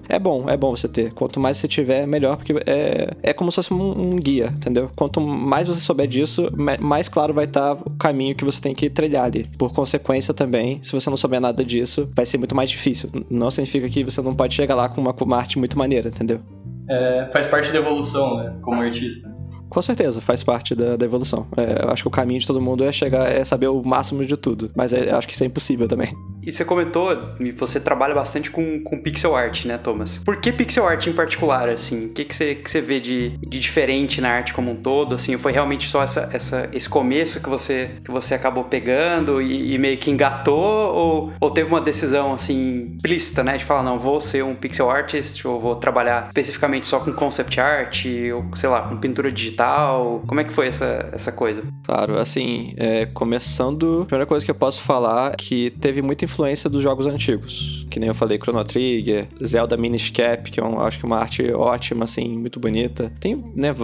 é 0.08 0.18
bom, 0.18 0.48
é 0.48 0.56
bom 0.56 0.74
você 0.74 0.88
ter. 0.88 1.12
Quanto 1.12 1.40
mais 1.40 1.56
você 1.56 1.68
tiver, 1.68 2.06
melhor, 2.06 2.36
porque 2.36 2.52
é, 2.66 3.10
é 3.22 3.32
como 3.32 3.50
se 3.50 3.56
fosse 3.56 3.74
um, 3.74 3.90
um 3.90 4.10
guia, 4.10 4.52
entendeu? 4.54 4.90
Quanto 4.96 5.20
mais 5.20 5.66
você 5.66 5.80
souber 5.80 6.06
disso, 6.06 6.50
mais 6.80 7.08
claro 7.08 7.34
vai 7.34 7.44
estar 7.44 7.74
o 7.74 7.90
caminho 7.90 8.34
que 8.34 8.44
você 8.44 8.60
tem 8.60 8.74
que 8.74 8.88
trilhar 8.88 9.24
ali. 9.24 9.44
Por 9.58 9.72
consequência 9.72 10.32
também, 10.32 10.80
se 10.82 10.92
você 10.92 11.08
não 11.10 11.16
souber 11.16 11.40
nada 11.40 11.64
disso, 11.64 12.08
vai 12.14 12.26
ser 12.26 12.38
muito 12.38 12.54
mais 12.54 12.70
difícil. 12.70 13.10
Não 13.30 13.50
significa 13.50 13.88
que 13.88 14.04
você 14.04 14.20
não 14.22 14.34
pode 14.34 14.54
chegar 14.54 14.74
lá 14.74 14.88
com 14.88 15.00
uma, 15.00 15.12
com 15.12 15.24
uma 15.24 15.36
arte 15.36 15.58
muito 15.58 15.78
maneira, 15.78 16.08
entendeu? 16.08 16.40
É, 16.88 17.28
faz 17.32 17.46
parte 17.46 17.72
da 17.72 17.78
evolução, 17.78 18.36
né? 18.36 18.54
Como 18.62 18.80
artista. 18.80 19.32
Com 19.72 19.80
certeza, 19.80 20.20
faz 20.20 20.44
parte 20.44 20.74
da, 20.74 20.96
da 20.96 21.06
evolução. 21.06 21.46
É, 21.56 21.84
eu 21.84 21.90
acho 21.90 22.02
que 22.02 22.08
o 22.08 22.10
caminho 22.10 22.38
de 22.38 22.46
todo 22.46 22.60
mundo 22.60 22.84
é 22.84 22.92
chegar, 22.92 23.32
é 23.32 23.42
saber 23.42 23.68
o 23.68 23.82
máximo 23.82 24.22
de 24.22 24.36
tudo. 24.36 24.70
Mas 24.76 24.92
é, 24.92 25.10
acho 25.10 25.26
que 25.26 25.32
isso 25.32 25.42
é 25.44 25.46
impossível 25.46 25.88
também. 25.88 26.08
E 26.42 26.50
você 26.50 26.64
comentou, 26.64 27.08
você 27.56 27.78
trabalha 27.78 28.14
bastante 28.14 28.50
com, 28.50 28.82
com 28.82 28.98
pixel 28.98 29.36
art, 29.36 29.64
né, 29.64 29.78
Thomas? 29.78 30.18
Por 30.18 30.36
que 30.38 30.50
pixel 30.50 30.86
art 30.86 31.06
em 31.06 31.12
particular, 31.12 31.68
assim? 31.68 32.06
O 32.06 32.08
que, 32.10 32.24
que, 32.24 32.34
você, 32.34 32.54
que 32.56 32.68
você 32.68 32.80
vê 32.80 32.98
de, 32.98 33.38
de 33.38 33.60
diferente 33.60 34.20
na 34.20 34.30
arte 34.30 34.52
como 34.52 34.70
um 34.72 34.76
todo, 34.76 35.14
assim? 35.14 35.38
Foi 35.38 35.52
realmente 35.52 35.88
só 35.88 36.02
essa, 36.02 36.28
essa, 36.32 36.68
esse 36.72 36.88
começo 36.88 37.40
que 37.40 37.48
você, 37.48 37.90
que 38.04 38.10
você 38.10 38.34
acabou 38.34 38.64
pegando 38.64 39.40
e, 39.40 39.74
e 39.74 39.78
meio 39.78 39.96
que 39.98 40.10
engatou? 40.10 40.94
Ou, 40.94 41.32
ou 41.40 41.50
teve 41.50 41.68
uma 41.68 41.80
decisão, 41.80 42.32
assim, 42.32 42.96
implícita, 42.96 43.44
né? 43.44 43.56
De 43.56 43.64
falar, 43.64 43.84
não, 43.84 43.98
vou 43.98 44.20
ser 44.20 44.42
um 44.42 44.54
pixel 44.54 44.90
artist 44.90 45.46
ou 45.46 45.60
vou 45.60 45.76
trabalhar 45.76 46.26
especificamente 46.28 46.86
só 46.86 46.98
com 46.98 47.12
concept 47.12 47.60
art 47.60 48.04
ou, 48.34 48.56
sei 48.56 48.68
lá, 48.68 48.82
com 48.82 48.96
pintura 48.96 49.30
digital? 49.30 50.22
Como 50.26 50.40
é 50.40 50.44
que 50.44 50.52
foi 50.52 50.66
essa, 50.66 51.08
essa 51.12 51.30
coisa? 51.30 51.62
Claro, 51.84 52.16
assim, 52.18 52.74
é, 52.76 53.06
começando, 53.06 54.02
a 54.02 54.06
primeira 54.06 54.26
coisa 54.26 54.44
que 54.44 54.50
eu 54.50 54.56
posso 54.56 54.82
falar 54.82 55.32
é 55.32 55.36
que 55.36 55.70
teve 55.70 56.02
muita 56.02 56.24
influência 56.32 56.70
dos 56.70 56.82
jogos 56.82 57.06
antigos. 57.06 57.86
Que 57.90 58.00
nem 58.00 58.08
eu 58.08 58.14
falei, 58.14 58.38
Chrono 58.38 58.64
Trigger, 58.64 59.28
Zelda 59.44 59.76
Minish 59.76 60.10
Cap, 60.10 60.50
que 60.50 60.58
é 60.58 60.64
um, 60.64 60.80
acho 60.80 60.98
que 60.98 61.04
uma 61.04 61.18
arte 61.18 61.52
ótima, 61.52 62.04
assim, 62.04 62.28
muito 62.38 62.58
bonita. 62.58 63.12
Tem, 63.20 63.42
né, 63.54 63.74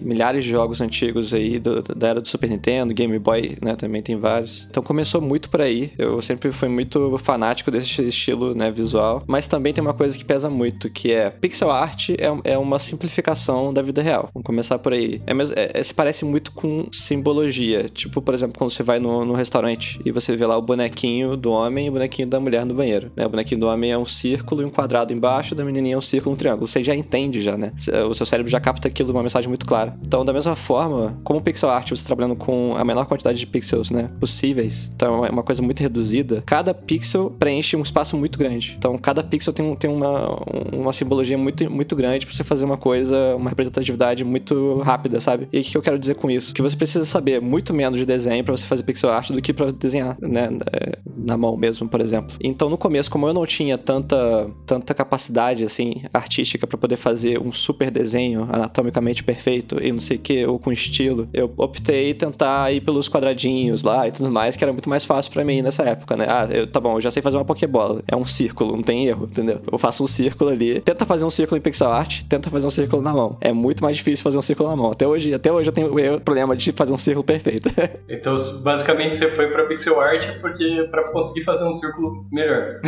milhares 0.00 0.44
de 0.44 0.50
jogos 0.50 0.80
antigos 0.80 1.34
aí 1.34 1.58
do, 1.58 1.82
da 1.82 2.08
era 2.08 2.20
do 2.20 2.28
Super 2.28 2.48
Nintendo, 2.48 2.94
Game 2.94 3.18
Boy, 3.18 3.58
né, 3.60 3.74
também 3.74 4.02
tem 4.02 4.16
vários. 4.16 4.66
Então 4.70 4.82
começou 4.82 5.20
muito 5.20 5.48
por 5.50 5.60
aí. 5.60 5.92
Eu 5.98 6.20
sempre 6.22 6.52
fui 6.52 6.68
muito 6.68 7.16
fanático 7.18 7.70
desse 7.70 8.02
estilo, 8.06 8.54
né, 8.54 8.70
visual. 8.70 9.22
Mas 9.26 9.46
também 9.46 9.72
tem 9.72 9.82
uma 9.82 9.94
coisa 9.94 10.16
que 10.16 10.24
pesa 10.24 10.48
muito, 10.48 10.88
que 10.90 11.12
é 11.12 11.30
pixel 11.30 11.70
art 11.70 12.10
é, 12.10 12.52
é 12.52 12.58
uma 12.58 12.78
simplificação 12.78 13.72
da 13.72 13.82
vida 13.82 14.02
real. 14.02 14.30
Vamos 14.34 14.46
começar 14.46 14.78
por 14.78 14.92
aí. 14.92 15.20
É, 15.26 15.32
é, 15.32 15.80
é, 15.80 15.82
se 15.82 15.94
parece 15.94 16.24
muito 16.24 16.52
com 16.52 16.86
simbologia. 16.92 17.86
Tipo, 17.88 18.20
por 18.22 18.34
exemplo, 18.34 18.58
quando 18.58 18.70
você 18.70 18.82
vai 18.82 18.98
no, 18.98 19.24
no 19.24 19.34
restaurante 19.34 20.00
e 20.04 20.12
você 20.12 20.36
vê 20.36 20.46
lá 20.46 20.56
o 20.56 20.62
bonequinho 20.62 21.36
do 21.36 21.50
homem 21.50 21.79
homem 21.80 21.86
e 21.86 21.88
o 21.88 21.92
bonequinho 21.92 22.28
da 22.28 22.38
mulher 22.38 22.64
no 22.66 22.74
banheiro. 22.74 23.10
Né? 23.16 23.26
O 23.26 23.28
bonequinho 23.28 23.60
do 23.60 23.66
homem 23.66 23.90
é 23.90 23.98
um 23.98 24.04
círculo 24.04 24.62
e 24.62 24.64
um 24.64 24.70
quadrado 24.70 25.12
embaixo, 25.12 25.54
da 25.54 25.64
menininha 25.64 25.94
é 25.94 25.98
um 25.98 26.02
círculo 26.02 26.32
e 26.32 26.34
um 26.34 26.36
triângulo. 26.36 26.66
Você 26.66 26.82
já 26.82 26.94
entende 26.94 27.40
já, 27.40 27.56
né? 27.56 27.72
O 28.08 28.14
seu 28.14 28.26
cérebro 28.26 28.50
já 28.50 28.60
capta 28.60 28.88
aquilo 28.88 29.10
uma 29.12 29.22
mensagem 29.22 29.48
muito 29.48 29.66
clara. 29.66 29.96
Então, 30.06 30.24
da 30.24 30.32
mesma 30.32 30.54
forma, 30.54 31.18
como 31.24 31.40
pixel 31.40 31.70
art, 31.70 31.90
você 31.90 32.04
trabalhando 32.04 32.36
com 32.36 32.74
a 32.76 32.84
menor 32.84 33.06
quantidade 33.06 33.38
de 33.38 33.46
pixels, 33.46 33.90
né, 33.90 34.10
possíveis, 34.20 34.90
então 34.94 35.24
é 35.24 35.30
uma 35.30 35.42
coisa 35.42 35.62
muito 35.62 35.80
reduzida, 35.80 36.42
cada 36.46 36.74
pixel 36.74 37.30
preenche 37.38 37.76
um 37.76 37.82
espaço 37.82 38.16
muito 38.16 38.38
grande. 38.38 38.74
Então, 38.78 38.96
cada 38.98 39.22
pixel 39.22 39.52
tem, 39.52 39.74
tem 39.76 39.90
uma, 39.90 40.38
uma 40.72 40.92
simbologia 40.92 41.38
muito, 41.38 41.70
muito 41.70 41.96
grande 41.96 42.26
para 42.26 42.34
você 42.34 42.44
fazer 42.44 42.64
uma 42.64 42.76
coisa, 42.76 43.34
uma 43.36 43.48
representatividade 43.48 44.24
muito 44.24 44.78
rápida, 44.80 45.20
sabe? 45.20 45.48
E 45.52 45.60
o 45.60 45.62
que 45.62 45.76
eu 45.76 45.82
quero 45.82 45.98
dizer 45.98 46.14
com 46.14 46.30
isso? 46.30 46.54
Que 46.54 46.62
você 46.62 46.76
precisa 46.76 47.04
saber 47.04 47.40
muito 47.40 47.72
menos 47.72 47.98
de 47.98 48.04
desenho 48.04 48.44
para 48.44 48.56
você 48.56 48.66
fazer 48.66 48.82
pixel 48.82 49.10
art 49.10 49.30
do 49.30 49.40
que 49.40 49.52
para 49.52 49.70
desenhar, 49.70 50.16
né, 50.20 50.50
é, 50.72 50.98
na 51.16 51.36
mão 51.36 51.56
mesmo, 51.56 51.69
por 51.78 52.00
exemplo. 52.00 52.36
Então, 52.40 52.68
no 52.68 52.78
começo, 52.78 53.10
como 53.10 53.26
eu 53.26 53.34
não 53.34 53.46
tinha 53.46 53.76
tanta, 53.78 54.50
tanta 54.66 54.94
capacidade, 54.94 55.64
assim, 55.64 56.02
artística 56.12 56.66
para 56.66 56.78
poder 56.78 56.96
fazer 56.96 57.40
um 57.40 57.52
super 57.52 57.90
desenho 57.90 58.48
anatomicamente 58.50 59.22
perfeito 59.22 59.82
e 59.82 59.92
não 59.92 60.00
sei 60.00 60.16
o 60.16 60.20
que, 60.20 60.46
ou 60.46 60.58
com 60.58 60.72
estilo, 60.72 61.28
eu 61.32 61.52
optei 61.56 62.14
tentar 62.14 62.72
ir 62.72 62.80
pelos 62.80 63.08
quadradinhos 63.08 63.82
lá 63.82 64.06
e 64.06 64.10
tudo 64.10 64.30
mais, 64.30 64.56
que 64.56 64.64
era 64.64 64.72
muito 64.72 64.88
mais 64.88 65.04
fácil 65.04 65.32
para 65.32 65.44
mim 65.44 65.62
nessa 65.62 65.82
época, 65.82 66.16
né? 66.16 66.26
Ah, 66.28 66.48
eu, 66.50 66.66
tá 66.66 66.80
bom, 66.80 66.96
eu 66.96 67.00
já 67.00 67.10
sei 67.10 67.22
fazer 67.22 67.36
uma 67.36 67.44
Pokébola. 67.44 68.02
É 68.06 68.16
um 68.16 68.24
círculo, 68.24 68.76
não 68.76 68.82
tem 68.82 69.06
erro, 69.06 69.26
entendeu? 69.30 69.60
Eu 69.70 69.78
faço 69.78 70.04
um 70.04 70.06
círculo 70.06 70.50
ali, 70.50 70.80
tenta 70.80 71.04
fazer 71.04 71.24
um 71.24 71.30
círculo 71.30 71.58
em 71.58 71.60
pixel 71.60 71.90
art, 71.90 72.22
tenta 72.28 72.50
fazer 72.50 72.66
um 72.66 72.70
círculo 72.70 73.02
na 73.02 73.12
mão. 73.12 73.36
É 73.40 73.52
muito 73.52 73.82
mais 73.82 73.96
difícil 73.96 74.22
fazer 74.22 74.38
um 74.38 74.42
círculo 74.42 74.68
na 74.68 74.76
mão. 74.76 74.90
Até 74.92 75.06
hoje, 75.06 75.32
até 75.32 75.52
hoje 75.52 75.68
eu 75.68 75.72
tenho 75.72 75.88
o 76.16 76.20
problema 76.20 76.56
de 76.56 76.72
fazer 76.72 76.92
um 76.92 76.96
círculo 76.96 77.24
perfeito. 77.24 77.68
então, 78.08 78.36
basicamente, 78.62 79.16
você 79.16 79.28
foi 79.28 79.48
para 79.48 79.66
pixel 79.66 80.00
art 80.00 80.38
porque 80.40 80.88
para 80.90 81.10
conseguir 81.12 81.44
fazer 81.44 81.59
um 81.64 81.72
círculo 81.72 82.26
melhor. 82.30 82.80